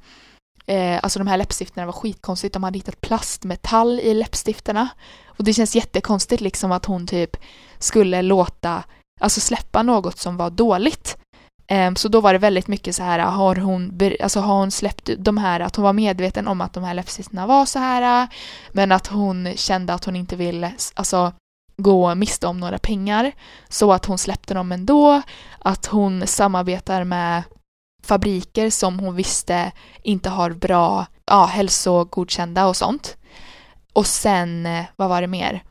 eh, 0.65 0.99
alltså 1.03 1.19
de 1.19 1.28
här 1.28 1.38
läppstifterna 1.38 1.86
var 1.86 1.93
skitkonstigt. 1.93 2.53
De 2.53 2.63
hade 2.63 2.78
hittat 2.78 3.01
plastmetall 3.01 3.99
i 3.99 4.13
läppstifterna. 4.13 4.88
Och 5.25 5.43
det 5.43 5.53
känns 5.53 5.75
jättekonstigt 5.75 6.41
liksom 6.41 6.71
att 6.71 6.86
hon 6.86 7.07
typ 7.07 7.38
skulle 7.80 8.21
låta, 8.21 8.84
alltså 9.19 9.39
släppa 9.39 9.84
något 9.84 10.17
som 10.17 10.38
var 10.38 10.49
dåligt. 10.49 11.17
Ehm, 11.68 11.95
så 11.95 12.07
då 12.07 12.22
var 12.22 12.34
det 12.34 12.39
väldigt 12.39 12.68
mycket 12.68 12.95
så 12.95 13.03
här, 13.03 13.20
har 13.20 13.55
hon, 13.55 13.99
alltså 14.22 14.39
har 14.39 14.55
hon 14.59 14.72
släppt 14.72 15.09
de 15.18 15.38
här, 15.38 15.59
att 15.59 15.76
hon 15.76 15.84
var 15.84 15.93
medveten 15.93 16.47
om 16.47 16.61
att 16.61 16.74
de 16.74 16.84
här 16.84 16.93
läppstifterna 16.93 17.47
var 17.47 17.65
så 17.65 17.80
här, 17.80 18.28
men 18.72 18.91
att 18.91 19.07
hon 19.07 19.53
kände 19.55 19.93
att 19.93 20.05
hon 20.05 20.15
inte 20.15 20.36
ville, 20.36 20.74
alltså 20.93 21.34
gå 21.78 22.15
miste 22.15 22.47
om 22.47 22.59
några 22.59 22.78
pengar, 22.78 23.32
så 23.70 23.93
att 23.93 24.05
hon 24.05 24.18
släppte 24.18 24.53
dem 24.53 24.72
ändå, 24.72 25.22
att 25.59 25.86
hon 25.86 26.28
samarbetar 26.28 27.03
med 27.03 27.43
fabriker 28.03 28.70
som 28.70 28.99
hon 28.99 29.15
visste 29.15 29.72
inte 30.03 30.30
har 30.30 30.51
bra 30.51 31.05
ja, 31.26 31.45
hälsogodkända 31.45 32.68
och 32.68 32.76
sånt. 32.76 33.18
Och 33.93 34.05
sen, 34.05 34.65
eh, 34.65 34.86
vad 34.95 35.09
var 35.09 35.22
det 35.22 35.28
mer? 35.28 35.63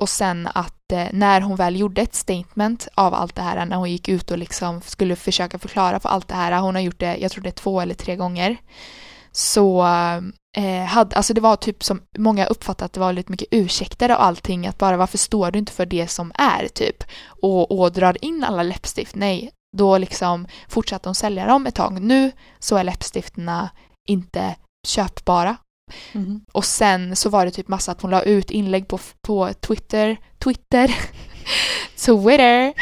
Och 0.00 0.08
sen 0.08 0.48
att 0.54 0.92
eh, 0.92 1.06
när 1.12 1.40
hon 1.40 1.56
väl 1.56 1.76
gjorde 1.76 2.02
ett 2.02 2.14
statement 2.14 2.88
av 2.94 3.14
allt 3.14 3.34
det 3.34 3.42
här, 3.42 3.66
när 3.66 3.76
hon 3.76 3.90
gick 3.90 4.08
ut 4.08 4.30
och 4.30 4.38
liksom 4.38 4.80
skulle 4.80 5.16
försöka 5.16 5.58
förklara 5.58 6.00
för 6.00 6.08
allt 6.08 6.28
det 6.28 6.34
här, 6.34 6.60
hon 6.60 6.74
har 6.74 6.82
gjort 6.82 7.00
det, 7.00 7.16
jag 7.16 7.30
tror 7.30 7.42
det 7.42 7.48
är 7.48 7.62
två 7.62 7.80
eller 7.80 7.94
tre 7.94 8.16
gånger, 8.16 8.56
så 9.32 9.86
eh, 10.56 10.84
hade, 10.84 11.16
alltså 11.16 11.34
det 11.34 11.40
var 11.40 11.56
typ 11.56 11.84
som 11.84 12.02
många 12.18 12.46
uppfattade 12.46 12.84
att 12.84 12.92
det 12.92 13.00
var 13.00 13.12
lite 13.12 13.32
mycket 13.32 13.48
ursäkter 13.50 14.10
och 14.10 14.24
allting, 14.24 14.66
att 14.66 14.78
bara 14.78 14.96
varför 14.96 15.18
står 15.18 15.50
du 15.50 15.58
inte 15.58 15.72
för 15.72 15.86
det 15.86 16.08
som 16.08 16.32
är 16.34 16.68
typ 16.68 17.04
och, 17.42 17.80
och 17.80 17.92
drar 17.92 18.24
in 18.24 18.44
alla 18.44 18.62
läppstift? 18.62 19.14
Nej, 19.14 19.50
då 19.76 19.98
liksom 19.98 20.46
fortsatte 20.68 21.08
hon 21.08 21.14
sälja 21.14 21.46
dem 21.46 21.66
ett 21.66 21.74
tag. 21.74 22.02
Nu 22.02 22.32
så 22.58 22.76
är 22.76 22.84
läppstifterna 22.84 23.70
inte 24.08 24.56
köpbara 24.86 25.56
Mhm. 26.12 26.44
och 26.52 26.64
sen 26.64 27.16
så 27.16 27.28
var 27.30 27.44
det 27.44 27.50
typ 27.50 27.68
massa 27.68 27.92
att 27.92 28.02
hon 28.02 28.10
la 28.10 28.22
ut 28.22 28.50
inlägg 28.50 28.88
på, 28.88 28.98
på 29.22 29.52
Twitter, 29.60 30.16
Twitter, 30.44 30.94
Twitter 32.06 32.72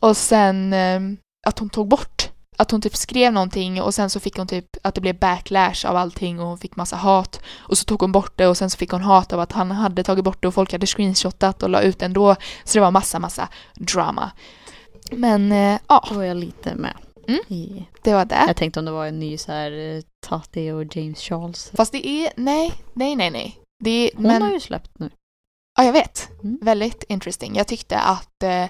och 0.00 0.16
sen 0.16 0.72
eh, 0.72 1.00
att 1.46 1.58
hon 1.58 1.70
tog 1.70 1.88
bort, 1.88 2.28
att 2.56 2.70
hon 2.70 2.80
typ 2.80 2.96
skrev 2.96 3.32
någonting 3.32 3.82
och 3.82 3.94
sen 3.94 4.10
så 4.10 4.20
fick 4.20 4.36
hon 4.36 4.46
typ 4.46 4.66
att 4.82 4.94
det 4.94 5.00
blev 5.00 5.18
backlash 5.18 5.86
av 5.86 5.96
allting 5.96 6.40
och 6.40 6.46
hon 6.46 6.58
fick 6.58 6.76
massa 6.76 6.96
hat 6.96 7.40
och 7.56 7.78
så 7.78 7.84
tog 7.84 8.00
hon 8.00 8.12
bort 8.12 8.32
det 8.36 8.46
och 8.46 8.56
sen 8.56 8.70
så 8.70 8.76
fick 8.78 8.90
hon 8.90 9.02
hat 9.02 9.32
av 9.32 9.40
att 9.40 9.52
han 9.52 9.70
hade 9.70 10.02
tagit 10.02 10.24
bort 10.24 10.42
det 10.42 10.48
och 10.48 10.54
folk 10.54 10.72
hade 10.72 10.86
screenshotat 10.86 11.62
och 11.62 11.70
la 11.70 11.80
ut 11.80 12.02
ändå 12.02 12.36
så 12.64 12.78
det 12.78 12.80
var 12.80 12.90
massa 12.90 13.18
massa 13.18 13.48
drama. 13.74 14.30
Men 15.12 15.52
eh, 15.52 15.78
ja, 15.88 16.04
Då 16.08 16.14
var 16.14 16.22
jag 16.22 16.36
lite 16.36 16.74
med. 16.74 16.94
Mm. 17.28 17.84
Det 18.02 18.14
var 18.14 18.24
det. 18.24 18.44
jag 18.46 18.56
tänkte 18.56 18.80
om 18.80 18.86
det 18.86 18.92
var 18.92 19.06
en 19.06 19.18
ny 19.18 19.38
så 19.38 19.52
här 19.52 19.72
eh, 19.96 20.02
Tati 20.24 20.70
och 20.70 20.96
James 20.96 21.20
Charles. 21.20 21.70
Fast 21.74 21.92
det 21.92 22.06
är, 22.08 22.32
nej, 22.36 22.72
nej, 22.92 23.16
nej, 23.16 23.30
nej. 23.30 23.58
Det 23.84 23.90
är, 23.90 24.10
Hon 24.16 24.22
men, 24.26 24.42
har 24.42 24.50
ju 24.52 24.60
släppt 24.60 24.98
nu. 24.98 25.10
ja 25.78 25.84
jag 25.84 25.92
vet. 25.92 26.28
Mm. 26.42 26.58
Väldigt 26.62 27.04
interesting. 27.08 27.56
Jag 27.56 27.66
tyckte 27.66 27.98
att 27.98 28.42
eh, 28.42 28.66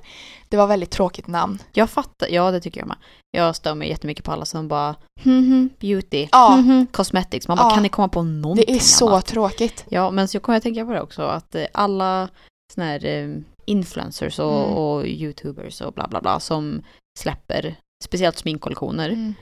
det 0.48 0.56
var 0.56 0.66
väldigt 0.66 0.90
tråkigt 0.90 1.26
namn. 1.26 1.58
Jag 1.72 1.90
fattar, 1.90 2.28
ja 2.28 2.50
det 2.50 2.60
tycker 2.60 2.80
jag 2.80 2.88
med. 2.88 2.96
Jag 3.30 3.56
stör 3.56 3.74
mig 3.74 3.88
jättemycket 3.88 4.24
på 4.24 4.32
alla 4.32 4.44
som 4.44 4.68
bara 4.68 4.96
hmm, 5.22 5.70
beauty, 5.80 6.28
Ja. 6.32 6.54
hmm, 6.54 6.86
cosmetics. 6.86 7.48
Man 7.48 7.56
bara 7.56 7.68
Ja. 7.68 7.74
kan 7.74 7.82
ni 7.82 7.88
komma 7.88 8.08
på 8.08 8.22
någonting 8.22 8.64
Det 8.68 8.74
är 8.74 8.78
så 8.78 9.08
annat? 9.08 9.26
tråkigt. 9.26 9.84
Ja, 9.88 10.10
men 10.10 10.28
så 10.28 10.40
kommer 10.40 10.56
jag 10.56 10.62
tänka 10.62 10.84
på 10.86 10.92
det 10.92 11.00
också 11.02 11.22
att 11.22 11.54
eh, 11.54 11.64
alla 11.74 12.28
såna 12.74 12.86
här 12.86 13.04
eh, 13.04 13.28
influencers 13.64 14.38
och, 14.38 14.58
Mm. 14.64 14.76
och 14.76 15.06
youtubers 15.06 15.80
och 15.80 15.92
bla 15.92 16.06
bla 16.08 16.20
bla 16.20 16.40
som 16.40 16.82
släpper 17.18 17.76
speciellt 18.04 18.38
sminkkollektioner. 18.38 19.08
Mm. 19.08 19.34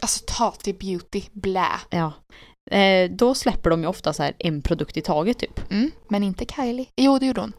Alltså 0.00 0.24
Tati 0.26 0.72
Beauty, 0.72 1.22
blä. 1.32 1.68
Ja. 1.90 2.12
Eh, 2.70 3.10
då 3.10 3.34
släpper 3.34 3.70
de 3.70 3.80
ju 3.82 3.86
ofta 3.86 4.12
så 4.12 4.22
här 4.22 4.34
en 4.38 4.62
produkt 4.62 4.96
i 4.96 5.00
taget 5.00 5.38
typ. 5.38 5.70
Mm. 5.70 5.90
Men 6.08 6.22
inte 6.22 6.44
Kylie. 6.56 6.86
Jo, 6.96 7.18
det 7.18 7.26
gjorde 7.26 7.40
hon. 7.40 7.52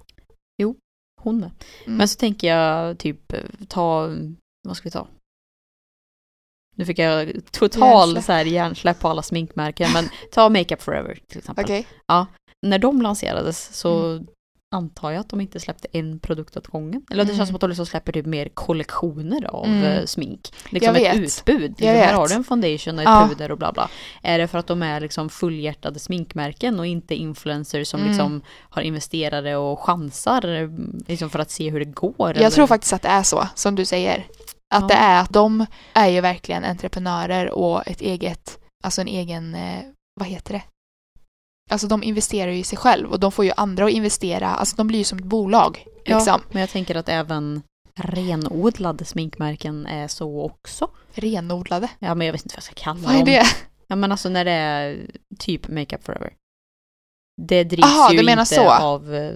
Hon 1.22 1.40
med. 1.40 1.52
Mm. 1.86 1.98
Men 1.98 2.08
så 2.08 2.18
tänker 2.18 2.48
jag 2.56 2.98
typ 3.00 3.34
ta, 3.68 4.10
vad 4.68 4.78
ska 4.78 4.84
vi 4.84 4.92
ta? 4.92 5.08
Nu 6.76 6.86
fick 6.86 7.00
jag 7.00 7.32
total 7.52 7.82
Hjärnsläpp. 8.10 8.24
så 8.24 8.32
här 8.32 8.46
hjärnsläpp 8.46 9.00
på 9.00 9.08
alla 9.08 9.22
sminkmärken 9.22 9.90
men 9.94 10.10
ta 10.32 10.50
Makeup 10.50 10.82
Forever 10.82 11.20
till 11.28 11.38
exempel. 11.38 11.66
Okej. 11.66 11.88
När 12.68 12.80
de 12.80 13.02
lanserades 13.02 13.76
så 13.78 14.06
Mm. 14.06 14.28
Antar 14.76 15.12
jag 15.12 15.20
att 15.20 15.30
de 15.30 15.42
inte 15.42 15.60
släppte 15.60 15.88
en 15.92 16.20
produkt 16.20 16.58
åt 16.58 16.68
gången. 16.68 17.02
Eller 17.12 17.24
det 17.24 17.30
Mm. 17.30 17.38
känns 17.38 17.50
som 17.50 17.56
att 17.56 17.62
de 17.62 17.70
liksom 17.70 17.86
släpper 17.86 18.12
typ 18.12 18.26
mer 18.26 18.50
kollektioner 18.50 19.46
av 19.46 19.66
Mm. 19.66 19.84
eh, 19.84 20.06
smink. 20.06 20.54
Liksom 20.70 20.96
Jag 20.96 21.04
ett 21.06 21.18
vet. 21.18 21.24
utbud. 21.40 21.76
Jag 21.78 21.94
här 21.94 22.14
har 22.14 22.28
du 22.28 22.34
en 22.34 22.44
foundation 22.44 22.96
och 22.96 23.02
ett 23.02 23.10
Ja. 23.10 23.28
puder 23.30 23.52
och 23.52 23.58
bla 23.58 23.72
bla. 23.72 23.90
Är 24.22 24.38
det 24.40 24.48
för 24.48 24.58
att 24.58 24.68
de 24.68 24.84
är 24.84 25.00
liksom 25.02 25.30
fullhjärtade 25.30 26.00
sminkmärken 26.00 26.80
och 26.80 26.86
inte 26.86 27.16
influencers 27.16 27.88
som 27.88 28.00
Mm. 28.00 28.12
liksom 28.12 28.42
har 28.70 28.82
investerare 28.82 29.56
och 29.56 29.80
chansar 29.80 30.70
liksom 31.08 31.30
för 31.30 31.40
att 31.40 31.52
se 31.52 31.70
hur 31.70 31.80
det 31.80 31.86
går? 31.86 32.38
Jag 32.38 32.54
tror 32.54 32.68
faktiskt 32.68 32.94
att 32.94 33.02
det 33.02 33.08
är 33.10 33.24
så, 33.24 33.48
som 33.56 33.76
du 33.76 33.86
säger. 33.86 34.18
Att 34.76 34.82
Ja. 34.82 34.88
det 34.88 34.94
är 34.94 35.22
att 35.22 35.34
de 35.34 35.66
är 35.94 36.08
ju 36.08 36.22
verkligen 36.22 36.64
entreprenörer 36.64 37.50
och 37.52 37.88
ett 37.88 38.02
eget, 38.02 38.60
alltså 38.84 39.02
en 39.02 39.08
egen, 39.08 39.56
eh, 39.56 39.80
vad 40.20 40.28
heter 40.28 40.54
det? 40.54 40.62
Alltså 41.70 41.88
de 41.88 42.04
investerar 42.04 42.52
ju 42.52 42.58
i 42.60 42.64
sig 42.64 42.78
själv 42.78 43.12
och 43.12 43.20
de 43.20 43.32
får 43.32 43.46
ju 43.46 43.52
andra 43.58 43.86
att 43.86 43.92
investera, 43.92 44.48
alltså 44.48 44.76
de 44.76 44.88
blir 44.88 45.00
ju 45.00 45.04
som 45.06 45.18
ett 45.20 45.26
bolag. 45.26 45.86
Ja, 46.04 46.16
Liksom. 46.18 46.42
men 46.52 46.60
jag 46.62 46.70
tänker 46.70 46.96
att 46.96 47.10
även 47.10 47.62
renodlade 47.96 49.06
sminkmärken 49.06 49.86
är 49.86 50.08
så 50.08 50.42
också. 50.42 50.90
Renodlade. 51.14 51.90
Ja, 52.00 52.16
men 52.16 52.28
jag 52.28 52.32
vet 52.34 52.42
inte 52.46 52.54
vad 52.54 52.58
jag 52.58 52.64
ska 52.64 52.74
kalla 52.76 53.00
Vad 53.00 53.14
är 53.16 53.18
dem. 53.18 53.26
det? 53.26 53.44
Ja, 53.88 53.96
men 53.96 54.12
alltså 54.12 54.30
när 54.30 54.46
det 54.46 54.52
är 54.52 55.08
typ 55.40 55.68
Makeup 55.68 56.04
Forever. 56.04 56.34
Det 57.42 57.64
drivs 57.64 57.86
Aha, 57.86 58.14
ju 58.14 58.20
inte 58.32 58.46
så. 58.46 58.70
av 58.70 59.16
eh, 59.16 59.32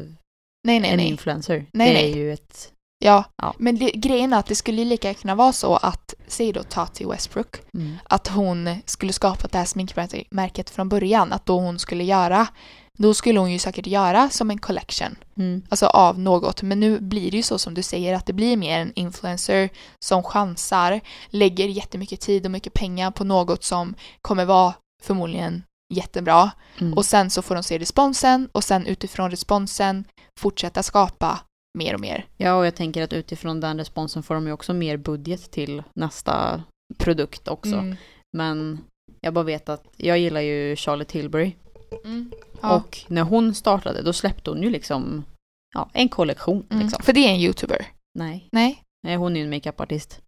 Nej, 0.67 0.79
nej, 0.79 0.91
en 0.91 0.97
nej. 0.97 1.07
influencer. 1.07 1.65
Nej, 1.73 1.87
det 1.87 1.93
nej. 2.01 2.11
är 2.11 2.15
ju 2.15 2.33
ett... 2.33 2.71
Ja, 3.05 3.23
Ja. 3.41 3.53
men 3.57 3.77
det, 3.79 3.91
grejen 3.91 4.33
är 4.33 4.37
att 4.39 4.45
det 4.45 4.55
skulle 4.55 4.85
lika 4.85 5.13
kunna 5.13 5.35
vara 5.35 5.53
så 5.53 5.75
att, 5.75 6.13
säg 6.27 6.51
då 6.53 6.63
Tati 6.63 7.05
Westbrook, 7.05 7.55
Mm. 7.73 7.95
att 8.03 8.27
hon 8.27 8.75
skulle 8.85 9.13
skapa 9.13 9.47
det 9.47 9.57
här 9.57 9.65
sminkmärket 9.65 10.69
från 10.69 10.89
början, 10.89 11.33
att 11.33 11.45
då 11.45 11.59
hon 11.59 11.79
skulle 11.79 12.03
göra, 12.03 12.47
då 12.97 13.13
skulle 13.13 13.39
hon 13.39 13.51
ju 13.51 13.59
säkert 13.59 13.87
göra 13.87 14.29
som 14.29 14.49
en 14.51 14.57
collection, 14.59 15.15
Mm. 15.37 15.61
alltså 15.69 15.85
av 15.85 16.19
något, 16.19 16.61
men 16.61 16.79
nu 16.79 16.99
blir 16.99 17.31
det 17.31 17.37
ju 17.37 17.43
så 17.43 17.57
som 17.59 17.73
du 17.73 17.83
säger 17.83 18.15
att 18.15 18.25
det 18.25 18.33
blir 18.33 18.57
mer 18.57 18.79
en 18.79 18.91
influencer 18.95 19.69
som 20.05 20.23
chansar, 20.23 21.01
lägger 21.29 21.67
jättemycket 21.67 22.19
tid 22.21 22.45
och 22.45 22.51
mycket 22.51 22.73
pengar 22.73 23.11
på 23.11 23.23
något 23.23 23.63
som 23.63 23.95
kommer 24.21 24.45
vara 24.45 24.73
förmodligen 25.03 25.63
jättebra 25.93 26.51
Mm. 26.81 26.93
och 26.93 27.05
sen 27.05 27.29
så 27.29 27.41
får 27.41 27.55
de 27.55 27.63
se 27.63 27.79
responsen 27.79 28.49
och 28.51 28.63
sen 28.63 28.85
utifrån 28.85 29.31
responsen 29.31 30.05
fortsätta 30.39 30.83
skapa 30.83 31.39
mer 31.77 31.93
och 31.93 31.99
mer. 31.99 32.25
Ja, 32.37 32.55
och 32.55 32.65
jag 32.65 32.75
tänker 32.75 33.03
att 33.03 33.13
utifrån 33.13 33.59
den 33.59 33.77
responsen 33.77 34.23
får 34.23 34.35
de 34.35 34.47
ju 34.47 34.53
också 34.53 34.73
mer 34.73 34.97
budget 34.97 35.51
till 35.51 35.83
nästa 35.95 36.63
produkt 36.97 37.47
också. 37.47 37.75
Mm. 37.75 37.95
Men 38.37 38.79
jag 39.21 39.33
bara 39.33 39.43
vet 39.43 39.69
att 39.69 39.83
jag 39.97 40.19
gillar 40.19 40.41
ju 40.41 40.75
Charlotte 40.75 41.07
Tilbury. 41.07 41.55
Mm. 42.03 42.31
Ja. 42.61 42.75
Och 42.75 42.99
när 43.07 43.21
hon 43.21 43.55
startade 43.55 44.01
då 44.01 44.13
släppte 44.13 44.49
hon 44.49 44.63
ju 44.63 44.69
liksom 44.69 45.23
ja, 45.75 45.89
en 45.93 46.09
kollektion. 46.09 46.65
Mm. 46.69 46.83
Liksom. 46.83 47.03
För 47.03 47.13
det 47.13 47.19
är 47.19 47.29
en 47.29 47.39
youtuber. 47.39 47.87
Nej. 48.19 48.47
Nej, 48.51 48.83
Nej, 49.03 49.15
hon 49.15 49.35
är 49.35 49.39
ju 49.39 49.43
en 49.43 49.49
makeupartist 49.49 50.21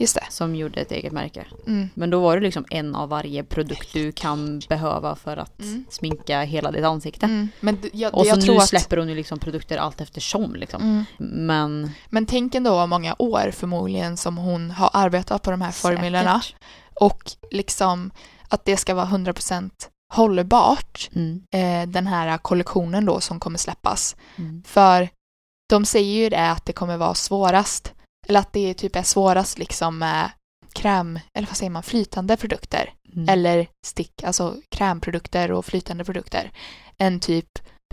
just 0.00 0.14
det. 0.14 0.26
som 0.30 0.54
gjorde 0.56 0.80
ett 0.80 0.92
eget 0.92 1.12
märke. 1.12 1.46
Mm. 1.66 1.88
Men 1.94 2.10
då 2.10 2.20
var 2.20 2.36
det 2.36 2.42
liksom 2.42 2.64
en 2.70 2.94
av 2.94 3.08
varje 3.08 3.44
produkt 3.44 3.92
du 3.92 4.12
kan 4.12 4.60
behöva 4.68 5.16
för 5.16 5.36
att 5.36 5.60
Mm. 5.60 5.84
sminka 5.90 6.42
hela 6.42 6.70
ditt 6.70 6.84
ansikte. 6.84 7.26
Mm. 7.26 7.48
Men 7.60 7.78
jag, 7.92 8.14
Och 8.14 8.22
så 8.24 8.28
jag 8.28 8.38
nu 8.38 8.44
tror 8.44 8.56
att... 8.58 8.68
släpper 8.68 8.96
hon 8.96 9.08
ju 9.08 9.14
liksom 9.14 9.38
produkter 9.38 9.76
allt 9.78 10.00
eftersom 10.00 10.54
liksom. 10.54 10.82
Mm. 10.82 11.04
Men 11.46 11.90
Men 12.08 12.26
tänk 12.26 12.54
ändå 12.54 12.70
vad 12.70 12.88
många 12.88 13.14
år 13.18 13.50
förmodligen 13.50 14.16
som 14.16 14.36
hon 14.38 14.70
har 14.70 14.90
arbetat 14.92 15.42
på 15.42 15.50
de 15.50 15.60
här 15.60 15.72
formlerna. 15.72 16.40
säkert. 16.40 16.56
Och 17.00 17.22
liksom 17.50 18.10
att 18.48 18.64
det 18.64 18.76
ska 18.76 18.94
vara 18.94 19.06
100% 19.06 19.70
hållbart, 20.14 21.10
Mm. 21.14 21.42
eh, 21.52 21.88
den 21.92 22.06
här 22.06 22.38
kollektionen 22.38 23.04
då 23.04 23.20
som 23.20 23.40
kommer 23.40 23.58
släppas. 23.58 24.16
Mm. 24.38 24.62
För 24.66 25.08
de 25.68 25.84
säger 25.84 26.22
ju 26.22 26.28
det 26.28 26.50
att 26.50 26.64
det 26.66 26.72
kommer 26.72 26.96
vara 26.96 27.14
svårast, 27.14 27.92
eller 28.28 28.40
att 28.40 28.52
det 28.52 28.74
typ 28.74 28.96
är 28.96 29.02
svårast 29.02 29.58
liksom 29.58 29.98
med 29.98 30.30
kräm, 30.72 31.18
eller 31.34 31.48
vad 31.48 31.56
säger 31.56 31.70
man, 31.70 31.82
flytande 31.82 32.36
produkter. 32.36 32.92
Mm. 33.14 33.28
Eller 33.28 33.66
stick, 33.86 34.22
alltså 34.22 34.56
krämprodukter 34.70 35.52
och 35.52 35.64
flytande 35.64 36.04
produkter. 36.04 36.50
Än 36.98 37.20
typ 37.20 37.48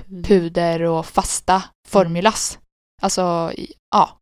Mm. 0.07 0.23
puder 0.23 0.81
och 0.81 1.05
fasta 1.05 1.63
formulas. 1.87 2.59
Alltså, 3.01 3.51
i- 3.57 3.73
ja. 3.95 4.17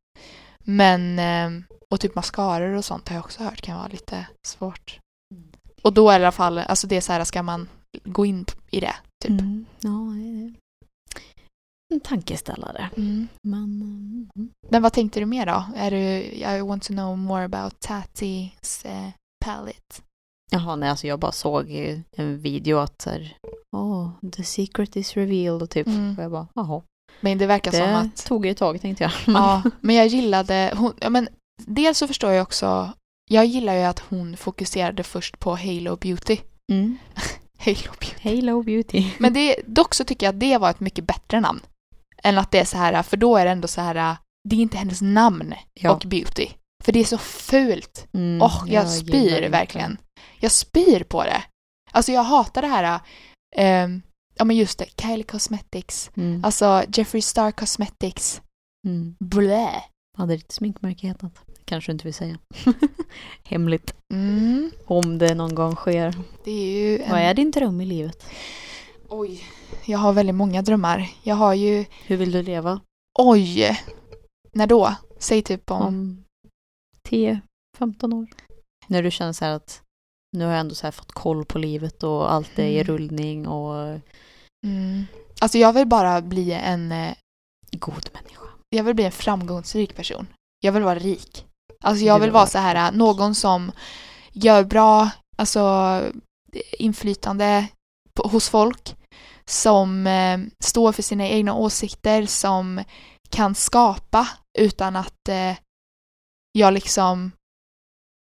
Men, 0.59 1.19
eh, 1.19 1.63
och 1.89 1.99
typ 1.99 2.15
mascaror 2.15 2.75
och 2.75 2.85
sånt 2.85 3.09
har 3.09 3.15
jag 3.15 3.25
också 3.25 3.43
hört 3.43 3.61
kan 3.61 3.77
vara 3.77 3.87
lite 3.87 4.27
svårt. 4.47 4.99
Och 5.81 5.93
då 5.93 6.11
i 6.11 6.15
alla 6.15 6.31
fall, 6.31 6.57
alltså 6.57 6.87
det 6.87 6.97
är 6.97 7.01
så 7.01 7.13
här, 7.13 7.23
ska 7.23 7.43
man 7.43 7.69
gå 8.03 8.25
in 8.25 8.45
i 8.71 8.79
det? 8.79 8.95
Typ. 9.23 9.29
Mm. 9.41 9.65
Ja, 9.79 9.89
en 11.93 11.99
tankeställare. 11.99 12.89
Mm. 12.97 13.27
Men, 13.41 13.63
mm. 13.63 14.49
Men 14.69 14.81
vad 14.81 14.93
tänkte 14.93 15.19
du 15.19 15.25
mer 15.25 15.45
då? 15.45 15.63
Är 15.75 15.91
du, 15.91 15.97
I 16.57 16.61
want 16.61 16.83
to 16.83 16.93
know 16.93 17.17
more 17.17 17.45
about 17.45 17.79
Tatis 17.79 18.85
eh, 18.85 19.09
palette. 19.45 20.01
Jaha, 20.51 20.75
nej 20.75 20.89
alltså 20.89 21.07
jag 21.07 21.19
bara 21.19 21.31
såg 21.31 21.71
en 22.11 22.37
video 22.39 22.77
att 22.77 23.01
så 23.01 23.09
här, 23.09 23.37
oh, 23.71 24.09
the 24.35 24.43
secret 24.43 24.95
is 24.95 25.13
revealed 25.13 25.61
och 25.61 25.69
typ. 25.69 25.87
Mm. 25.87 26.15
Och 26.17 26.23
jag 26.23 26.31
bara, 26.31 26.47
jaha. 26.55 26.81
Men 27.21 27.37
det 27.37 27.45
verkar 27.45 27.71
som 27.71 27.79
Det 27.81 27.97
att 27.97 28.25
tog 28.25 28.45
ju 28.45 28.51
ett 28.51 28.57
tag 28.57 28.81
tänkte 28.81 29.03
jag. 29.03 29.11
Ja, 29.27 29.63
men 29.81 29.95
jag 29.95 30.07
gillade, 30.07 30.73
hon, 30.77 30.93
ja, 31.01 31.09
men 31.09 31.27
dels 31.57 31.97
så 31.97 32.07
förstår 32.07 32.31
jag 32.31 32.43
också, 32.43 32.93
jag 33.29 33.45
gillar 33.45 33.73
ju 33.73 33.83
att 33.83 33.99
hon 33.99 34.37
fokuserade 34.37 35.03
först 35.03 35.39
på 35.39 35.55
Halo 35.55 35.95
Beauty. 35.95 36.37
mm. 36.71 36.97
Halo 37.57 37.93
Beauty. 37.99 38.29
Halo 38.29 38.63
beauty. 38.63 39.11
Men 39.17 39.33
det, 39.33 39.55
dock 39.65 39.93
så 39.93 40.03
tycker 40.03 40.25
jag 40.25 40.33
att 40.33 40.39
det 40.39 40.57
var 40.57 40.69
ett 40.69 40.79
mycket 40.79 41.07
bättre 41.07 41.39
namn. 41.39 41.59
Än 42.23 42.37
att 42.37 42.51
det 42.51 42.59
är 42.59 42.65
så 42.65 42.77
här, 42.77 43.03
för 43.03 43.17
då 43.17 43.37
är 43.37 43.45
det 43.45 43.51
ändå 43.51 43.67
så 43.67 43.81
här, 43.81 44.17
det 44.49 44.55
är 44.55 44.59
inte 44.59 44.77
hennes 44.77 45.01
namn 45.01 45.53
Ja. 45.73 45.91
och 45.91 46.03
beauty. 46.07 46.47
För 46.83 46.91
det 46.91 46.99
är 46.99 47.03
så 47.05 47.17
fult. 47.17 48.07
Mm, 48.13 48.41
Åh, 48.41 48.63
jag, 48.67 48.67
gillar 48.67 48.85
spyr 48.85 49.49
verkligen. 49.49 49.97
Jag 50.39 50.51
spyr 50.51 51.03
på 51.03 51.23
det. 51.23 51.43
Alltså 51.91 52.11
jag 52.11 52.23
hatar 52.23 52.61
det 52.61 52.67
här, 52.67 52.99
ehm, 53.55 54.01
ja 54.35 54.45
men 54.45 54.55
just 54.55 54.79
det, 54.79 54.85
Kylie 55.01 55.23
Cosmetics, 55.23 56.11
Mm. 56.17 56.45
alltså 56.45 56.83
Jeffree 56.93 57.21
Star 57.21 57.51
Cosmetics, 57.51 58.41
Mm. 58.87 59.15
blä. 59.19 59.69
Hade 60.17 60.35
ditt 60.37 60.51
sminkmärke 60.51 61.07
hetat? 61.07 61.31
Kanske 61.65 61.91
inte 61.91 62.03
vill 62.03 62.13
säga. 62.13 62.37
Hemligt. 63.43 63.93
Mm, 64.13 64.71
Om 64.85 65.17
det 65.17 65.35
någon 65.35 65.55
gång 65.55 65.75
sker. 65.75 66.13
det 66.43 66.51
är 66.51 66.71
ju 66.81 66.99
en... 67.01 67.11
Vad 67.11 67.19
är 67.19 67.33
din 67.33 67.51
dröm 67.51 67.81
i 67.81 67.85
livet? 67.85 68.25
Oj, 69.17 69.43
jag 69.85 69.99
har 69.99 70.13
väldigt 70.13 70.35
många 70.35 70.61
drömmar. 70.61 71.09
Jag 71.23 71.35
har 71.35 71.53
ju, 71.53 71.85
Hur 72.05 72.17
vill 72.17 72.31
du 72.31 72.43
leva? 72.43 72.81
oj, 73.19 73.79
när 74.51 74.67
då? 74.67 74.95
Säg 75.19 75.41
typ 75.41 75.71
om, 75.71 75.81
Om 75.81 76.23
10-15 77.09 78.13
år? 78.13 78.27
När 78.87 79.03
du 79.03 79.11
känner 79.11 79.33
så 79.33 79.45
här 79.45 79.51
att 79.51 79.81
nu 80.37 80.45
har 80.45 80.51
jag 80.51 80.59
ändå 80.59 80.75
så 80.75 80.87
här 80.87 80.91
fått 80.91 81.11
koll 81.11 81.45
på 81.45 81.57
livet 81.59 82.03
och 82.03 82.33
allt 82.33 82.59
är 82.59 82.63
i 82.67 82.75
Mm. 82.75 82.87
rullning 82.87 83.47
och 83.47 83.99
mm, 84.65 85.05
alltså 85.39 85.57
jag 85.57 85.73
vill 85.73 85.87
bara 85.87 86.21
bli 86.21 86.51
en, 86.51 86.91
eh, 86.91 87.13
god 87.71 88.09
människa. 88.13 88.45
jag 88.69 88.83
vill 88.83 88.95
bli 88.95 89.05
en 89.05 89.11
framgångsrik 89.11 89.95
person. 89.95 90.27
Jag 90.59 90.71
vill 90.71 90.83
vara 90.83 90.99
rik. 90.99 91.45
Alltså 91.83 92.05
jag 92.05 92.19
vill 92.19 92.31
vara 92.31 92.47
så 92.47 92.57
här, 92.57 92.91
någon 92.91 93.35
som 93.35 93.71
gör 94.31 94.63
bra, 94.63 95.09
alltså 95.37 96.01
inflytande 96.79 97.67
på, 98.13 98.27
hos 98.27 98.49
folk. 98.49 98.95
Som 99.49 100.07
eh, 100.07 100.39
står 100.59 100.91
för 100.91 101.03
sina 101.03 101.27
egna 101.27 101.53
åsikter, 101.53 102.25
som 102.25 102.83
kan 103.29 103.55
skapa 103.55 104.27
utan 104.57 104.95
att 104.95 105.29
eh, 105.29 105.57
jag 106.51 106.73
liksom 106.73 107.31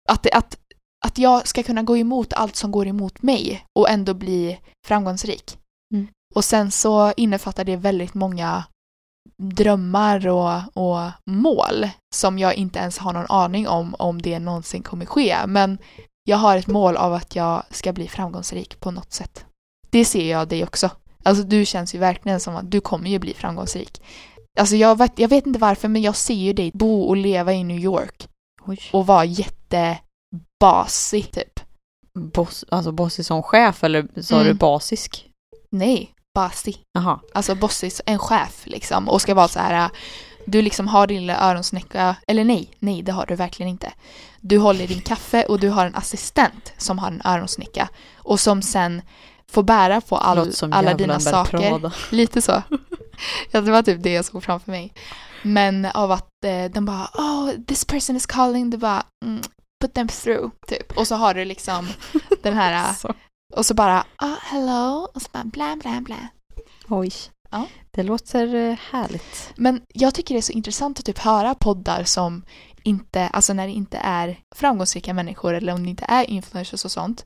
att, 0.10 0.28
att, 0.34 0.60
att 1.06 1.18
jag 1.18 1.48
ska 1.48 1.64
kunna 1.64 1.84
gå 1.84 1.98
emot 1.98 2.34
allt 2.34 2.56
som 2.56 2.72
går 2.72 2.88
emot 2.88 3.22
mig 3.22 3.66
och 3.80 3.90
ändå 3.90 4.14
bli 4.14 4.60
framgångsrik. 4.88 5.58
Mm. 5.94 6.08
Och 6.36 6.46
sen 6.46 6.72
så 6.72 7.14
innefattar 7.18 7.64
det 7.64 7.76
väldigt 7.76 8.14
många 8.14 8.64
drömmar 9.38 10.28
och, 10.28 10.78
och 10.78 11.12
mål 11.26 11.90
som 12.16 12.40
jag 12.40 12.56
inte 12.56 12.80
ens 12.80 12.98
har 12.98 13.14
någon 13.14 13.26
aning 13.30 13.68
om 13.68 13.96
om 14.00 14.22
det 14.22 14.40
någonsin 14.40 14.84
kommer 14.84 15.06
ske. 15.06 15.38
Men 15.48 15.78
jag 16.24 16.38
har 16.38 16.58
ett 16.58 16.68
mål 16.68 16.98
av 16.98 17.14
att 17.14 17.36
jag 17.36 17.64
ska 17.70 17.94
bli 17.94 18.08
framgångsrik 18.08 18.80
på 18.80 18.92
något 18.92 19.14
sätt. 19.14 19.46
Det 19.90 20.06
ser 20.06 20.32
jag 20.32 20.48
dig 20.48 20.64
också. 20.64 20.90
Alltså 21.24 21.44
du 21.44 21.66
känns 21.66 21.96
ju 21.96 22.00
verkligen 22.00 22.40
som 22.40 22.56
att 22.56 22.72
du 22.72 22.82
kommer 22.82 23.10
ju 23.10 23.20
bli 23.20 23.34
framgångsrik. 23.34 24.02
Alltså 24.60 24.76
jag 24.76 24.98
vet, 24.98 25.20
jag 25.20 25.30
vet 25.30 25.46
inte 25.48 25.60
varför 25.60 25.88
men 25.88 26.02
jag 26.02 26.16
ser 26.16 26.34
ju 26.34 26.54
dig 26.54 26.72
bo 26.74 27.02
och 27.04 27.18
leva 27.18 27.54
i 27.54 27.64
New 27.64 27.80
York 27.80 28.28
Oj. 28.66 28.80
och 28.92 29.08
vara 29.08 29.26
jättebasig 29.26 30.02
typ. 31.32 31.60
Boss, 32.34 32.66
alltså 32.70 32.92
bossig 32.92 33.26
som 33.26 33.44
chef 33.44 33.84
eller 33.84 34.22
sa 34.22 34.36
Mm. 34.36 34.48
du 34.48 34.54
basisk? 34.54 35.30
Nej, 35.72 36.14
basig. 36.36 36.78
Jaha. 36.94 37.20
Alltså 37.34 37.56
bossig, 37.56 37.92
en 38.06 38.20
chef 38.20 38.62
liksom 38.66 39.10
och 39.10 39.22
ska 39.22 39.34
vara 39.34 39.48
så 39.48 39.60
här 39.60 39.90
du 40.46 40.62
liksom 40.62 40.88
har 40.88 41.08
din 41.08 41.22
lilla 41.22 41.50
öronsnäcka, 41.50 42.16
eller 42.28 42.44
nej, 42.44 42.70
nej 42.80 43.02
det 43.02 43.12
har 43.12 43.26
du 43.26 43.36
verkligen 43.36 43.70
inte. 43.70 43.94
Du 44.42 44.58
håller 44.58 44.88
din 44.88 45.02
kaffe 45.02 45.44
och 45.46 45.60
du 45.60 45.70
har 45.70 45.86
en 45.86 45.96
assistent 45.96 46.74
som 46.78 47.00
har 47.00 47.08
en 47.08 47.22
öronsnäcka 47.26 47.90
och 48.16 48.40
som 48.40 48.62
sen 48.62 49.02
får 49.52 49.64
bära 49.64 50.02
på 50.02 50.18
all, 50.18 50.52
alla 50.72 50.94
dina 50.94 51.20
saker. 51.20 51.70
Prada. 51.70 51.94
Lite 52.10 52.42
så. 52.42 52.64
ja, 53.52 53.62
det 53.62 53.72
var 53.72 53.84
typ 53.84 54.04
det 54.04 54.14
jag 54.14 54.26
såg 54.26 54.44
framför 54.44 54.72
mig. 54.72 54.94
Men 55.44 55.86
av 55.86 56.12
att 56.12 56.30
eh, 56.46 56.72
de 56.72 56.86
bara 56.86 57.10
oh 57.14 57.52
this 57.68 57.86
person 57.86 58.16
is 58.16 58.26
calling, 58.26 58.70
det 58.70 58.78
bara 58.78 59.04
mm, 59.26 59.42
put 59.84 59.94
them 59.94 60.08
through 60.08 60.52
typ. 60.68 60.98
Och 60.98 61.08
så 61.08 61.16
har 61.16 61.34
du 61.34 61.46
liksom 61.46 61.88
den 62.44 62.54
här 62.54 62.94
Så. 62.94 63.14
och 63.56 63.66
så 63.66 63.74
bara 63.74 64.06
oh 64.22 64.36
hello 64.42 65.08
och 65.14 65.22
så 65.22 65.30
bara 65.32 65.44
bla 65.44 65.76
bla 65.76 66.02
bla. 66.02 66.28
Oj. 66.90 67.12
Ja. 67.52 67.68
Det 67.92 68.04
låter 68.04 68.56
eh, 68.56 68.78
härligt. 68.92 69.54
Men 69.56 69.82
jag 69.94 70.14
tycker 70.14 70.36
det 70.36 70.40
är 70.40 70.42
så 70.42 70.52
intressant 70.52 71.00
att 71.00 71.06
typ 71.06 71.20
höra 71.20 71.56
poddar 71.56 72.04
som 72.04 72.44
inte, 72.84 73.28
alltså 73.28 73.54
när 73.54 73.68
det 73.68 73.74
inte 73.74 73.98
är 73.98 74.40
framgångsrika 74.56 75.14
människor 75.14 75.54
eller 75.54 75.74
om 75.74 75.84
det 75.84 75.90
inte 75.90 76.06
är 76.08 76.30
influencers 76.30 76.86
och 76.86 76.92
sånt. 76.92 77.26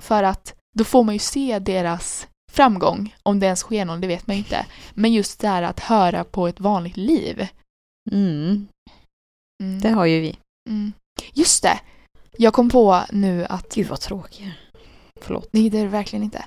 För 0.00 0.22
att 0.22 0.57
då 0.74 0.84
får 0.84 1.04
man 1.04 1.14
ju 1.14 1.18
se 1.18 1.58
deras 1.58 2.28
framgång, 2.52 3.14
om 3.22 3.40
det 3.40 3.46
ens 3.46 3.60
sker 3.60 3.84
någon, 3.84 4.00
det 4.00 4.06
vet 4.06 4.26
man 4.26 4.36
ju 4.36 4.42
inte. 4.42 4.66
Men 4.94 5.12
just 5.12 5.40
det 5.40 5.48
här 5.48 5.62
att 5.62 5.80
höra 5.80 6.24
på 6.24 6.48
ett 6.48 6.60
vanligt 6.60 6.96
liv. 6.96 7.48
Mm. 8.10 8.68
Mm. 9.62 9.80
Det 9.80 9.88
har 9.88 10.06
ju 10.06 10.20
vi. 10.20 10.38
Mm. 10.70 10.92
Just 11.32 11.62
det! 11.62 11.80
Jag 12.36 12.52
kom 12.52 12.70
på 12.70 13.00
nu 13.12 13.44
att, 13.44 13.74
Gud 13.74 13.86
vad 13.86 14.00
tråkigt. 14.00 14.52
Förlåt. 15.20 15.48
nej 15.52 15.70
det 15.70 15.78
är 15.78 15.82
det 15.82 15.88
verkligen 15.88 16.22
inte. 16.22 16.44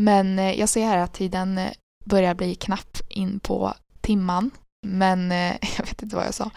Men 0.00 0.38
eh, 0.38 0.60
jag 0.60 0.68
ser 0.68 0.86
här 0.86 0.98
att 0.98 1.12
tiden 1.12 1.58
eh, 1.58 1.72
börjar 2.04 2.34
bli 2.34 2.54
knapp 2.54 2.98
in 3.08 3.40
på 3.40 3.74
timman. 4.00 4.50
Men 4.86 5.32
eh, 5.32 5.52
jag 5.78 5.84
vet 5.86 6.02
inte 6.02 6.16
vad 6.16 6.26
jag 6.26 6.34
sa. 6.34 6.50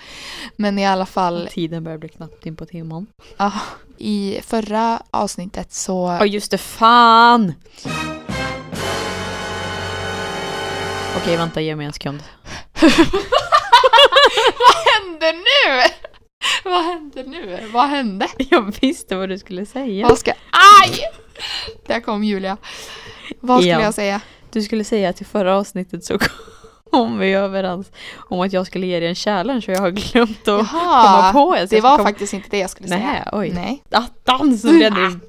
Men 0.55 0.79
i 0.79 0.85
alla 0.85 1.05
fall, 1.05 1.47
Tiden 1.51 1.83
börjar 1.83 1.97
bli 1.97 2.09
knappt 2.09 2.45
in 2.45 2.55
på 2.55 2.65
timman. 2.65 3.07
ja, 3.37 3.51
i 3.97 4.39
förra 4.45 5.01
avsnittet 5.11 5.73
så... 5.73 6.17
Ja 6.19 6.25
just 6.25 6.51
det, 6.51 6.57
fan! 6.57 7.53
Okej, 11.17 11.37
vänta, 11.37 11.61
ge 11.61 11.75
mig 11.75 11.85
en 11.85 11.93
sekund. 11.93 12.23
vad 14.59 14.75
hände 14.93 15.31
nu? 15.31 15.83
vad 16.63 16.83
hände 16.83 17.23
nu? 17.23 17.69
Vad 17.73 17.89
hände? 17.89 18.27
Jag 18.37 18.75
visste 18.81 19.15
vad 19.15 19.29
du 19.29 19.37
skulle 19.37 19.65
säga. 19.65 20.07
Vad 20.07 20.17
ska... 20.17 20.31
Aj! 20.83 20.99
Där 21.87 21.99
kom 21.99 22.23
Julia. 22.23 22.57
Vad 23.39 23.59
skulle 23.59 23.71
Ja. 23.73 23.81
jag 23.81 23.93
säga? 23.93 24.21
Du 24.51 24.61
skulle 24.61 24.83
säga 24.83 25.09
att 25.09 25.21
i 25.21 25.25
förra 25.25 25.57
avsnittet 25.57 26.03
så 26.05 26.17
kom 26.19 26.29
vi 27.19 27.33
överens 27.33 27.91
om 28.29 28.39
att 28.41 28.53
jag 28.53 28.67
skulle 28.67 28.87
ge 28.87 28.99
dig 28.99 29.09
en 29.09 29.15
challenge 29.15 29.65
och 29.67 29.73
jag 29.73 29.81
har 29.81 29.91
glömt 29.91 30.47
att 30.47 30.69
komma 30.69 30.81
Jaha, 30.83 31.33
på 31.33 31.55
en. 31.55 31.67
det 31.69 31.81
var 31.81 31.97
komma- 31.97 32.03
faktiskt 32.09 32.33
inte 32.33 32.47
det 32.49 32.57
jag 32.57 32.69
skulle 32.69 32.89
säga. 32.89 32.99
Nej, 32.99 33.23
oj. 33.31 33.51
Nej. 33.53 33.83
Attans! 33.91 34.65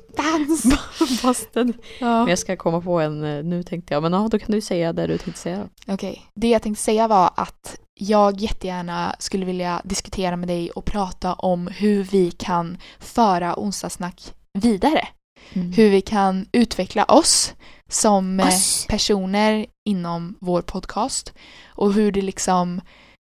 Ja. 2.01 2.19
Men 2.19 2.29
jag 2.29 2.39
ska 2.39 2.57
komma 2.57 2.81
på 2.81 3.01
en 3.01 3.25
eh, 3.25 3.45
nu 3.45 3.63
tänkte 3.63 3.95
jag. 3.95 4.03
Men 4.03 4.13
ja, 4.13 4.29
då 4.31 4.39
kan 4.39 4.51
du 4.53 4.61
säga 4.61 4.93
det 4.93 5.07
du 5.07 5.19
tänkte 5.19 5.41
säga. 5.41 5.69
Okej, 5.87 6.23
det 6.35 6.49
jag 6.49 6.63
tänkte 6.63 6.83
säga 6.83 7.09
var 7.09 7.31
att 7.37 7.77
jag 7.95 8.41
jättegärna 8.41 9.15
skulle 9.19 9.47
vilja 9.47 9.81
diskutera 9.85 10.37
med 10.37 10.49
dig 10.49 10.71
och 10.71 10.85
prata 10.85 11.33
om 11.35 11.67
hur 11.67 12.03
vi 12.03 12.31
kan 12.31 12.79
föra 12.99 13.55
onsdagssnack 13.61 14.33
vidare. 14.53 15.09
Hur 15.53 15.91
vi 15.91 16.01
kan 16.01 16.49
utveckla 16.53 17.05
oss 17.05 17.55
som 17.89 18.41
eh, 18.41 18.47
Oss. 18.47 18.87
personer 18.89 19.67
inom 19.89 20.37
vår 20.41 20.63
podcast 20.63 21.33
och 21.67 21.93
hur 21.93 22.13
det 22.13 22.23
liksom, 22.23 22.81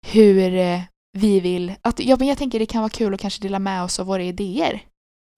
hur 0.07 0.53
eh, 0.53 0.81
vi 1.17 1.39
vill, 1.39 1.73
att, 1.81 1.99
ja 1.99 2.15
men 2.19 2.27
jag 2.27 2.37
tänker 2.37 2.59
det 2.59 2.65
kan 2.65 2.81
vara 2.81 2.89
kul 2.89 3.13
att 3.13 3.19
kanske 3.19 3.41
dela 3.41 3.59
med 3.59 3.83
oss 3.83 3.99
av 3.99 4.05
våra 4.05 4.23
idéer. 4.23 4.83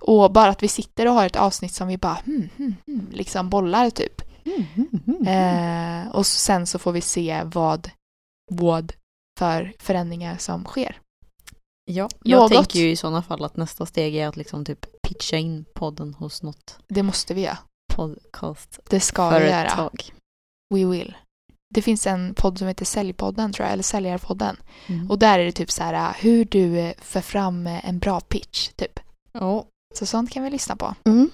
Och 0.02 0.32
bara 0.32 0.50
att 0.50 0.64
vi 0.64 0.68
sitter 0.68 1.08
och 1.08 1.14
har 1.14 1.26
ett 1.26 1.36
avsnitt 1.36 1.74
som 1.74 1.88
vi 1.88 1.98
bara 1.98 2.18
hmm, 2.26 2.50
hmm, 2.58 2.76
hmm, 2.88 3.08
liksom 3.12 3.50
bollar 3.50 3.90
typ. 3.90 4.22
Eh, 5.28 6.16
och 6.16 6.26
sen 6.26 6.68
så 6.68 6.80
får 6.80 6.92
vi 6.92 7.02
se 7.02 7.42
vad, 7.46 7.90
vad 8.52 8.94
för 9.40 9.74
förändringar 9.80 10.38
som 10.38 10.64
sker. 10.64 11.00
Ja, 11.86 12.10
jag 12.24 12.40
Något. 12.40 12.52
tänker 12.52 12.80
ju 12.80 12.92
i 12.92 12.96
sådana 12.96 13.22
fall 13.22 13.44
att 13.44 13.58
nästa 13.58 13.86
steg 13.86 14.16
är 14.16 14.28
att 14.28 14.38
liksom 14.38 14.66
typ 14.66 14.86
pitcha 15.08 15.38
in 15.38 15.66
podden 15.74 16.14
hos 16.14 16.44
något 16.44 16.80
Det 16.88 17.04
måste 17.04 17.34
vi 17.34 17.42
göra. 17.42 17.58
Det 18.90 19.00
ska 19.00 19.30
vi 19.40 19.50
göra. 19.50 19.90
We 20.74 20.86
will. 20.86 21.18
det 21.76 21.82
finns 21.82 22.08
en 22.08 22.34
podd 22.34 22.60
som 22.60 22.68
heter 22.68 22.86
Säljpodden 22.86 23.54
tror 23.54 23.66
jag, 23.66 23.74
eller 23.74 23.84
Säljarpodden. 23.84 24.58
Mm. 24.88 25.12
Och 25.12 25.20
där 25.20 25.40
är 25.40 25.46
det 25.46 25.52
typ 25.52 25.72
så 25.72 25.84
här 25.84 26.16
hur 26.20 26.46
du 26.46 26.80
eh, 26.80 26.94
för 27.02 27.22
fram 27.22 27.68
eh, 27.68 27.90
en 27.90 28.00
bra 28.00 28.20
pitch, 28.20 28.70
typ. 28.76 29.00
Ja. 29.32 29.66
Så 29.96 30.06
sånt 30.06 30.32
kan 30.32 30.44
vi 30.44 30.50
lyssna 30.50 30.76
på. 30.76 30.96
Mm. 31.06 31.30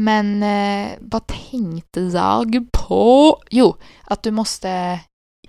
Men 0.00 0.42
eh, 0.42 0.92
vad 1.00 1.26
tänkte 1.26 2.00
jag 2.00 2.66
på? 2.72 3.38
Jo, 3.50 3.76
att 4.04 4.22
du 4.22 4.30
måste... 4.30 5.00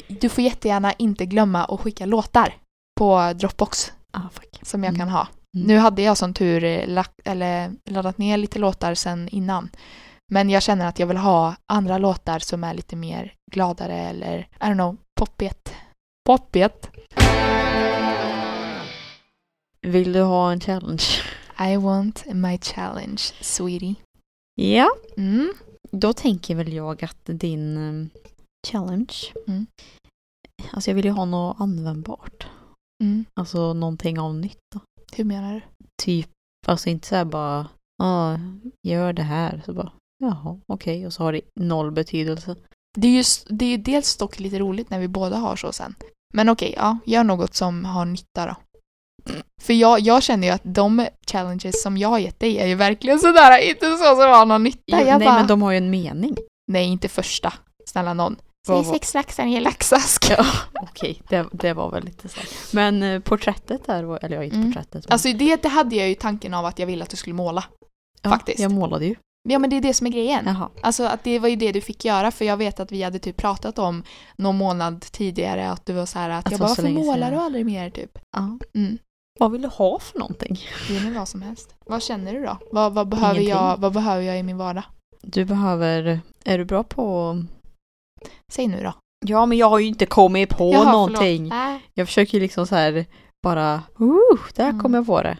Du 0.07 0.29
får 0.29 0.43
jättegärna 0.43 0.93
inte 0.93 1.25
glömma 1.25 1.65
att 1.65 1.79
skicka 1.81 2.05
låtar 2.05 2.53
på 2.99 3.33
Dropbox 3.35 3.91
Ah, 4.11 4.29
fuck. 4.31 4.59
som 4.61 4.83
jag 4.83 4.89
Mm. 4.95 4.99
kan 4.99 5.09
ha. 5.09 5.27
Mm. 5.55 5.67
Nu 5.67 5.77
hade 5.77 6.01
jag 6.01 6.17
som 6.17 6.33
tur 6.33 6.63
eh, 6.63 6.87
lagt, 6.87 7.13
eller 7.25 7.71
laddat 7.89 8.17
ner 8.17 8.37
lite 8.37 8.59
låtar 8.59 8.93
sen 8.95 9.29
innan. 9.29 9.69
Men 10.31 10.49
jag 10.49 10.63
känner 10.63 10.87
att 10.87 10.99
jag 10.99 11.07
vill 11.07 11.17
ha 11.17 11.55
andra 11.65 11.97
låtar 11.97 12.39
som 12.39 12.63
är 12.63 12.73
lite 12.73 12.95
mer 12.95 13.33
gladare 13.51 13.93
eller, 13.97 14.37
I 14.39 14.63
don't 14.63 14.73
know, 14.73 14.97
poppigt. 15.19 15.73
Poppigt. 16.25 16.89
Vill 19.81 20.13
du 20.13 20.21
ha 20.21 20.51
en 20.51 20.59
challenge? 20.59 21.03
I 21.59 21.77
want 21.77 22.25
my 22.33 22.57
challenge, 22.57 23.21
sweetie. 23.41 23.95
Ja. 24.61 24.89
Mm. 25.17 25.53
Då 25.91 26.13
tänker 26.13 26.55
väl 26.55 26.73
jag 26.73 27.03
att 27.03 27.19
din 27.25 27.77
um, 27.77 28.09
challenge, 28.67 29.13
Mm. 29.47 29.65
alltså 30.71 30.89
jag 30.89 30.95
vill 30.95 31.05
ju 31.05 31.11
ha 31.11 31.25
något 31.25 31.59
användbart. 31.59 32.47
Mm. 33.03 33.25
Alltså 33.39 33.73
någonting 33.73 34.19
av 34.19 34.35
nytt 34.35 34.59
då. 34.75 34.79
Hur 35.13 35.23
menar 35.23 35.53
du? 35.53 35.61
Typ, 36.03 36.29
alltså 36.67 36.89
inte 36.89 37.07
så 37.07 37.15
här 37.15 37.25
bara, 37.25 37.67
ja, 37.97 38.37
gör 38.87 39.13
det 39.13 39.23
här. 39.23 39.61
Så 39.65 39.73
bara, 39.73 39.91
jaha, 40.19 40.59
okej. 40.67 41.05
Och 41.05 41.13
så 41.13 41.23
har 41.23 41.33
det 41.33 41.41
noll 41.59 41.91
betydelse. 41.91 42.55
Det 42.97 43.07
är 43.07 43.11
ju 43.11 43.23
det 43.49 43.65
är 43.65 43.69
ju 43.69 43.77
dels 43.77 44.17
dock 44.17 44.39
lite 44.39 44.59
roligt 44.59 44.89
när 44.89 44.99
vi 44.99 45.07
båda 45.07 45.37
har 45.37 45.55
så 45.55 45.71
sen. 45.71 45.95
Men 46.33 46.49
okej, 46.49 46.73
ja, 46.77 46.97
gör 47.05 47.23
något 47.23 47.53
som 47.55 47.85
har 47.85 48.05
nytta 48.05 48.45
då. 48.45 48.55
För 49.61 49.73
jag, 49.73 49.99
jag 49.99 50.23
känner 50.23 50.47
ju 50.47 50.53
att 50.53 50.61
de 50.63 51.07
challenges 51.31 51.81
som 51.83 51.97
jag 51.97 52.09
har 52.09 52.19
gett 52.19 52.39
dig 52.39 52.57
är 52.57 52.67
ju 52.67 52.75
verkligen 52.75 53.19
sådär, 53.19 53.69
inte 53.69 53.91
så 53.91 53.97
som 53.97 54.17
har 54.17 54.45
någon 54.45 54.63
nytta. 54.63 54.79
Jo, 54.87 54.97
nej, 54.97 55.19
bara, 55.19 55.35
men 55.35 55.47
de 55.47 55.61
har 55.61 55.71
ju 55.71 55.77
en 55.77 55.89
mening. 55.89 56.35
nej, 56.71 56.85
inte 56.87 57.07
första. 57.07 57.53
Snälla 57.85 58.13
någon. 58.13 58.35
Säg 58.65 58.83
sex 58.85 59.13
laxar 59.13 59.45
i 59.45 59.55
en 59.55 59.63
laxask. 59.63 60.25
Ja, 60.29 60.45
okej. 60.81 61.21
Det, 61.29 61.45
det 61.51 61.73
var 61.73 61.91
väl 61.91 62.03
lite 62.03 62.29
så. 62.29 62.39
Men 62.73 63.03
eh, 63.03 63.19
porträttet 63.19 63.85
där, 63.85 64.23
eller 64.25 64.35
ja, 64.35 64.43
inte 64.43 64.55
Mm. 64.55 64.67
porträttet. 64.73 65.05
Men, 65.07 65.13
Alltså 65.13 65.33
det, 65.33 65.55
det 65.55 65.69
hade 65.69 65.95
jag 65.95 66.09
ju 66.09 66.15
tanken 66.15 66.53
av 66.53 66.65
att 66.65 66.79
jag 66.79 66.87
ville 66.87 67.03
att 67.03 67.09
du 67.09 67.17
skulle 67.17 67.33
måla. 67.35 67.63
ja, 68.21 68.29
faktiskt. 68.29 68.59
Jag 68.59 68.71
målade 68.71 69.05
ju. 69.05 69.15
Ja 69.49 69.59
men 69.59 69.69
det 69.69 69.75
är 69.75 69.81
det 69.81 69.93
som 69.93 70.07
är 70.07 70.11
grejen. 70.11 70.43
Jaha. 70.45 70.69
Alltså 70.81 71.03
att 71.03 71.23
det 71.23 71.39
var 71.39 71.47
ju 71.49 71.55
det 71.55 71.71
du 71.71 71.81
fick 71.81 72.05
göra 72.05 72.31
för 72.31 72.45
jag 72.45 72.57
vet 72.57 72.79
att 72.79 72.91
vi 72.91 73.03
hade 73.03 73.19
typ 73.19 73.37
pratat 73.37 73.79
om 73.79 74.03
någon 74.35 74.57
månad 74.57 75.01
tidigare 75.01 75.69
att 75.71 75.85
du 75.85 75.93
var 75.93 76.05
så 76.05 76.19
här 76.19 76.29
att 76.29 76.45
Att 76.45 76.51
jag 76.51 76.59
bara 76.59 76.67
varför 76.67 76.89
målar 76.89 77.31
du 77.31 77.37
aldrig 77.37 77.65
mer 77.65 77.89
typ? 77.89 78.19
Ja. 78.37 78.57
Mm. 78.75 78.97
Vad 79.39 79.51
vill 79.51 79.61
du 79.61 79.67
ha 79.67 79.99
för 79.99 80.19
någonting? 80.19 80.59
Ge 80.89 80.99
mig 80.99 81.13
vad 81.13 81.27
som 81.27 81.41
helst. 81.41 81.75
Vad 81.85 82.03
känner 82.03 82.33
du 82.33 82.45
då? 82.45 82.57
Vad, 82.71 82.93
vad, 82.93 83.07
behöver 83.07 83.33
Ingenting. 83.39 83.49
jag, 83.49 83.77
vad 83.77 83.93
behöver 83.93 84.21
jag 84.23 84.39
i 84.39 84.43
min 84.43 84.57
vardag? 84.57 84.83
Du 85.21 85.45
behöver, 85.45 86.19
är 86.45 86.57
du 86.57 86.65
bra 86.65 86.83
på... 86.83 87.37
Säg 88.51 88.67
nu 88.67 88.83
då. 88.83 88.93
Ja, 89.25 89.45
men 89.45 89.57
jag 89.57 89.69
har 89.69 89.79
ju 89.79 89.85
inte 89.87 90.05
kommit 90.05 90.49
på 90.49 90.71
Jaha, 90.73 90.91
någonting. 90.91 91.51
Äh. 91.51 91.77
Jag 91.93 92.07
försöker 92.07 92.33
ju 92.33 92.39
liksom 92.39 92.67
så 92.67 92.75
här 92.75 93.05
bara, 93.43 93.75
uh, 94.01 94.39
där 94.55 94.69
Mm. 94.69 94.81
kom 94.81 94.93
jag 94.93 95.05
på 95.05 95.21
det. 95.21 95.37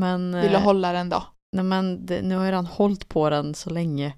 Men, 0.00 0.40
Vill 0.40 0.50
du 0.50 0.56
eh, 0.56 0.62
hålla 0.62 0.92
den 0.92 1.08
då? 1.08 1.22
nej, 1.56 1.64
men 1.64 2.06
det, 2.06 2.22
nu 2.22 2.36
har 2.36 2.44
jag 2.44 2.52
redan 2.52 2.66
hållit 2.66 3.08
på 3.08 3.30
den 3.30 3.54
så 3.54 3.70
länge. 3.70 4.14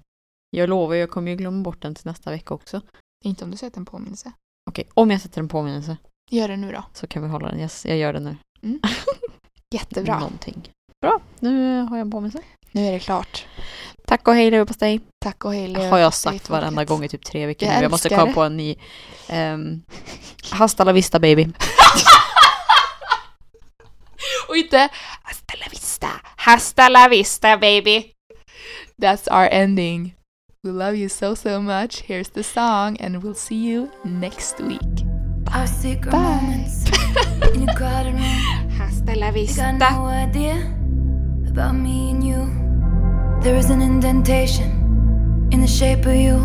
Jag 0.49 0.69
lovar, 0.69 0.95
jag 0.95 1.09
kommer 1.09 1.31
ju 1.31 1.37
glömma 1.37 1.63
bort 1.63 1.81
den 1.81 1.95
till 1.95 2.07
nästa 2.07 2.29
vecka 2.31 2.53
också. 2.53 2.81
Inte 3.25 3.43
om 3.43 3.51
du 3.51 3.57
sätter 3.57 3.77
en 3.79 3.85
påminnelse. 3.85 4.31
Okej, 4.69 4.87
om 4.93 5.11
jag 5.11 5.21
sätter 5.21 5.39
en 5.39 5.47
påminnelse 5.47 5.97
Gör 6.31 6.47
det 6.47 6.57
nu 6.57 6.71
då. 6.71 6.83
så 6.93 7.07
kan 7.07 7.23
vi 7.23 7.29
hålla 7.29 7.49
den. 7.49 7.59
Jag, 7.59 7.69
jag 7.83 7.97
gör 7.97 8.13
det 8.13 8.19
nu. 8.19 8.37
Jättebra. 9.73 10.19
Någonting. 10.19 10.69
Bra, 11.01 11.19
nu 11.39 11.81
har 11.81 11.97
jag 11.97 12.01
en 12.05 12.11
påminnelse. 12.11 12.41
Nu 12.71 12.85
är 12.87 12.91
det 12.91 12.99
klart. 12.99 13.45
Tack 14.07 14.27
och 14.27 14.35
hej 14.35 14.51
leverpastej. 14.51 15.01
Tack 15.25 15.45
och 15.45 15.53
hej 15.53 15.73
Har 15.73 15.81
jag 15.81 15.91
leverpastej, 15.91 16.33
sagt 16.33 16.49
varenda 16.49 16.85
gång 16.85 17.03
i 17.03 17.09
typ 17.09 17.25
tre 17.25 17.45
veckor 17.45 17.67
Jag 17.67 17.75
nu. 17.75 17.81
Jag 17.81 17.91
måste 17.91 18.09
komma 18.09 18.25
det. 18.25 18.33
på 18.33 18.43
en 18.43 18.57
ny. 18.57 18.75
Um, 19.29 19.83
hasta 20.51 20.83
la 20.83 20.91
vista 20.91 21.19
baby. 21.19 21.47
Och 24.49 24.57
inte 24.57 24.89
hasta 25.23 25.53
la 25.59 25.65
vista, 25.71 26.07
hasta 26.35 26.89
la 26.89 27.07
vista 27.07 27.57
baby. 27.57 28.11
That's 29.01 29.27
our 29.31 29.49
ending. 29.51 30.15
We 30.63 30.71
love 30.71 30.95
you 30.97 31.09
so 31.09 31.35
so 31.35 31.61
much. 31.61 32.03
Here's 32.07 32.29
the 32.29 32.43
song 32.43 32.97
and 32.99 33.23
we'll 33.23 33.35
see 33.35 33.55
you 33.55 33.89
next 34.03 34.59
week. 34.59 35.05
Bye. 36.11 36.65
room. 38.03 38.17
Hasta 38.77 39.15
la 39.15 39.31
You 42.21 42.64
There 43.45 43.57
is 43.57 43.69
an 43.69 43.79
indentation 43.83 45.49
in 45.51 45.61
the 45.61 45.67
shape 45.67 46.07
of 46.07 46.15
you. 46.15 46.39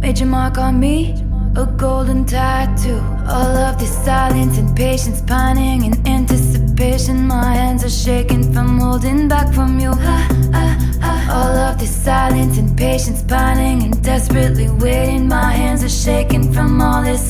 Made 0.00 0.18
your 0.18 0.26
mark 0.28 0.58
on 0.58 0.80
me, 0.80 1.14
a 1.54 1.66
golden 1.66 2.24
tattoo. 2.24 3.00
All 3.28 3.56
of 3.68 3.78
this 3.78 3.94
silence 4.04 4.58
and 4.58 4.76
patience, 4.76 5.22
pining 5.22 5.84
in 5.84 6.04
anticipation. 6.04 7.28
My 7.28 7.54
hands 7.54 7.84
are 7.84 7.90
shaking 7.90 8.52
from 8.52 8.80
holding 8.80 9.28
back 9.28 9.54
from 9.54 9.78
you. 9.78 9.92
Ah, 9.94 10.28
ah, 10.52 10.76
ah. 11.00 11.36
All 11.36 11.56
of 11.68 11.78
this 11.78 11.94
silence 11.94 12.58
and 12.58 12.76
patience, 12.76 13.22
pining 13.22 13.84
and 13.84 14.02
desperately 14.02 14.68
waiting. 14.68 15.28
My 15.28 15.52
hands 15.52 15.84
are 15.84 15.88
shaking 15.88 16.52
from 16.52 16.82
all 16.82 17.04
this. 17.04 17.28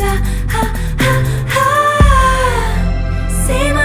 Say 3.47 3.73
my 3.75 3.84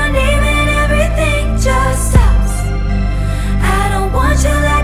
you 4.43 4.51
like 4.51 4.78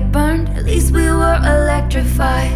get 0.00 0.12
burned, 0.12 0.48
at 0.50 0.64
least 0.64 0.92
we 0.92 1.02
were 1.02 1.38
electrified. 1.44 2.52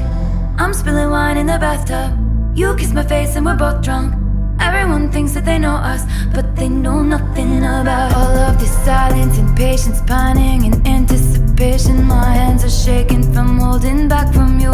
I'm 0.58 0.72
spilling 0.72 1.10
wine 1.10 1.36
in 1.36 1.46
the 1.46 1.58
bathtub. 1.58 2.10
You 2.56 2.74
kiss 2.76 2.92
my 2.92 3.02
face 3.02 3.36
and 3.36 3.44
we're 3.44 3.56
both 3.56 3.82
drunk. 3.82 4.14
Everyone 4.60 5.10
thinks 5.10 5.32
that 5.32 5.44
they 5.44 5.58
know 5.58 5.74
us, 5.74 6.02
but 6.32 6.56
they 6.56 6.68
know 6.68 7.02
nothing 7.02 7.58
about 7.58 8.14
all 8.14 8.36
of 8.48 8.58
this 8.58 8.72
silence 8.84 9.36
and 9.38 9.56
patience, 9.56 10.00
pining 10.02 10.64
and 10.64 10.86
anticipation. 10.86 12.04
My 12.04 12.34
hands 12.40 12.64
are 12.64 12.76
shaking 12.84 13.22
from 13.32 13.58
holding 13.58 14.08
back 14.08 14.32
from 14.32 14.58
you. 14.60 14.72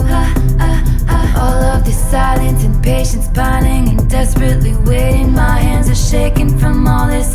All 1.42 1.62
of 1.74 1.84
this 1.84 1.98
silence 2.10 2.64
and 2.64 2.82
patience, 2.84 3.28
pining 3.28 3.88
and 3.88 4.10
desperately 4.10 4.74
waiting. 4.84 5.32
My 5.32 5.58
hands 5.58 5.88
are 5.88 6.02
shaking 6.10 6.58
from 6.58 6.86
all 6.86 7.08
this. 7.08 7.34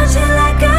I 0.00 0.06
don't 0.06 0.14
want 0.14 0.28
you 0.28 0.34
like 0.34 0.62
a 0.62 0.69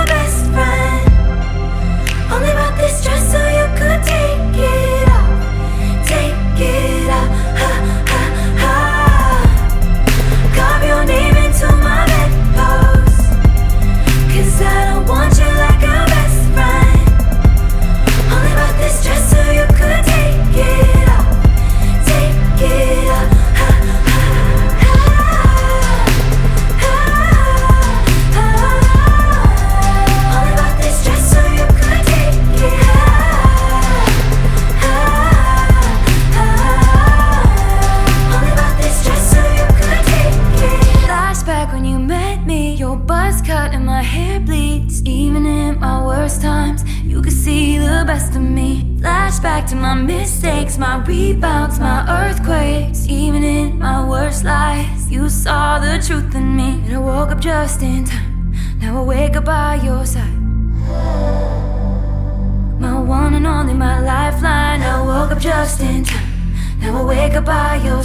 by 67.51 67.75
your 67.83 68.01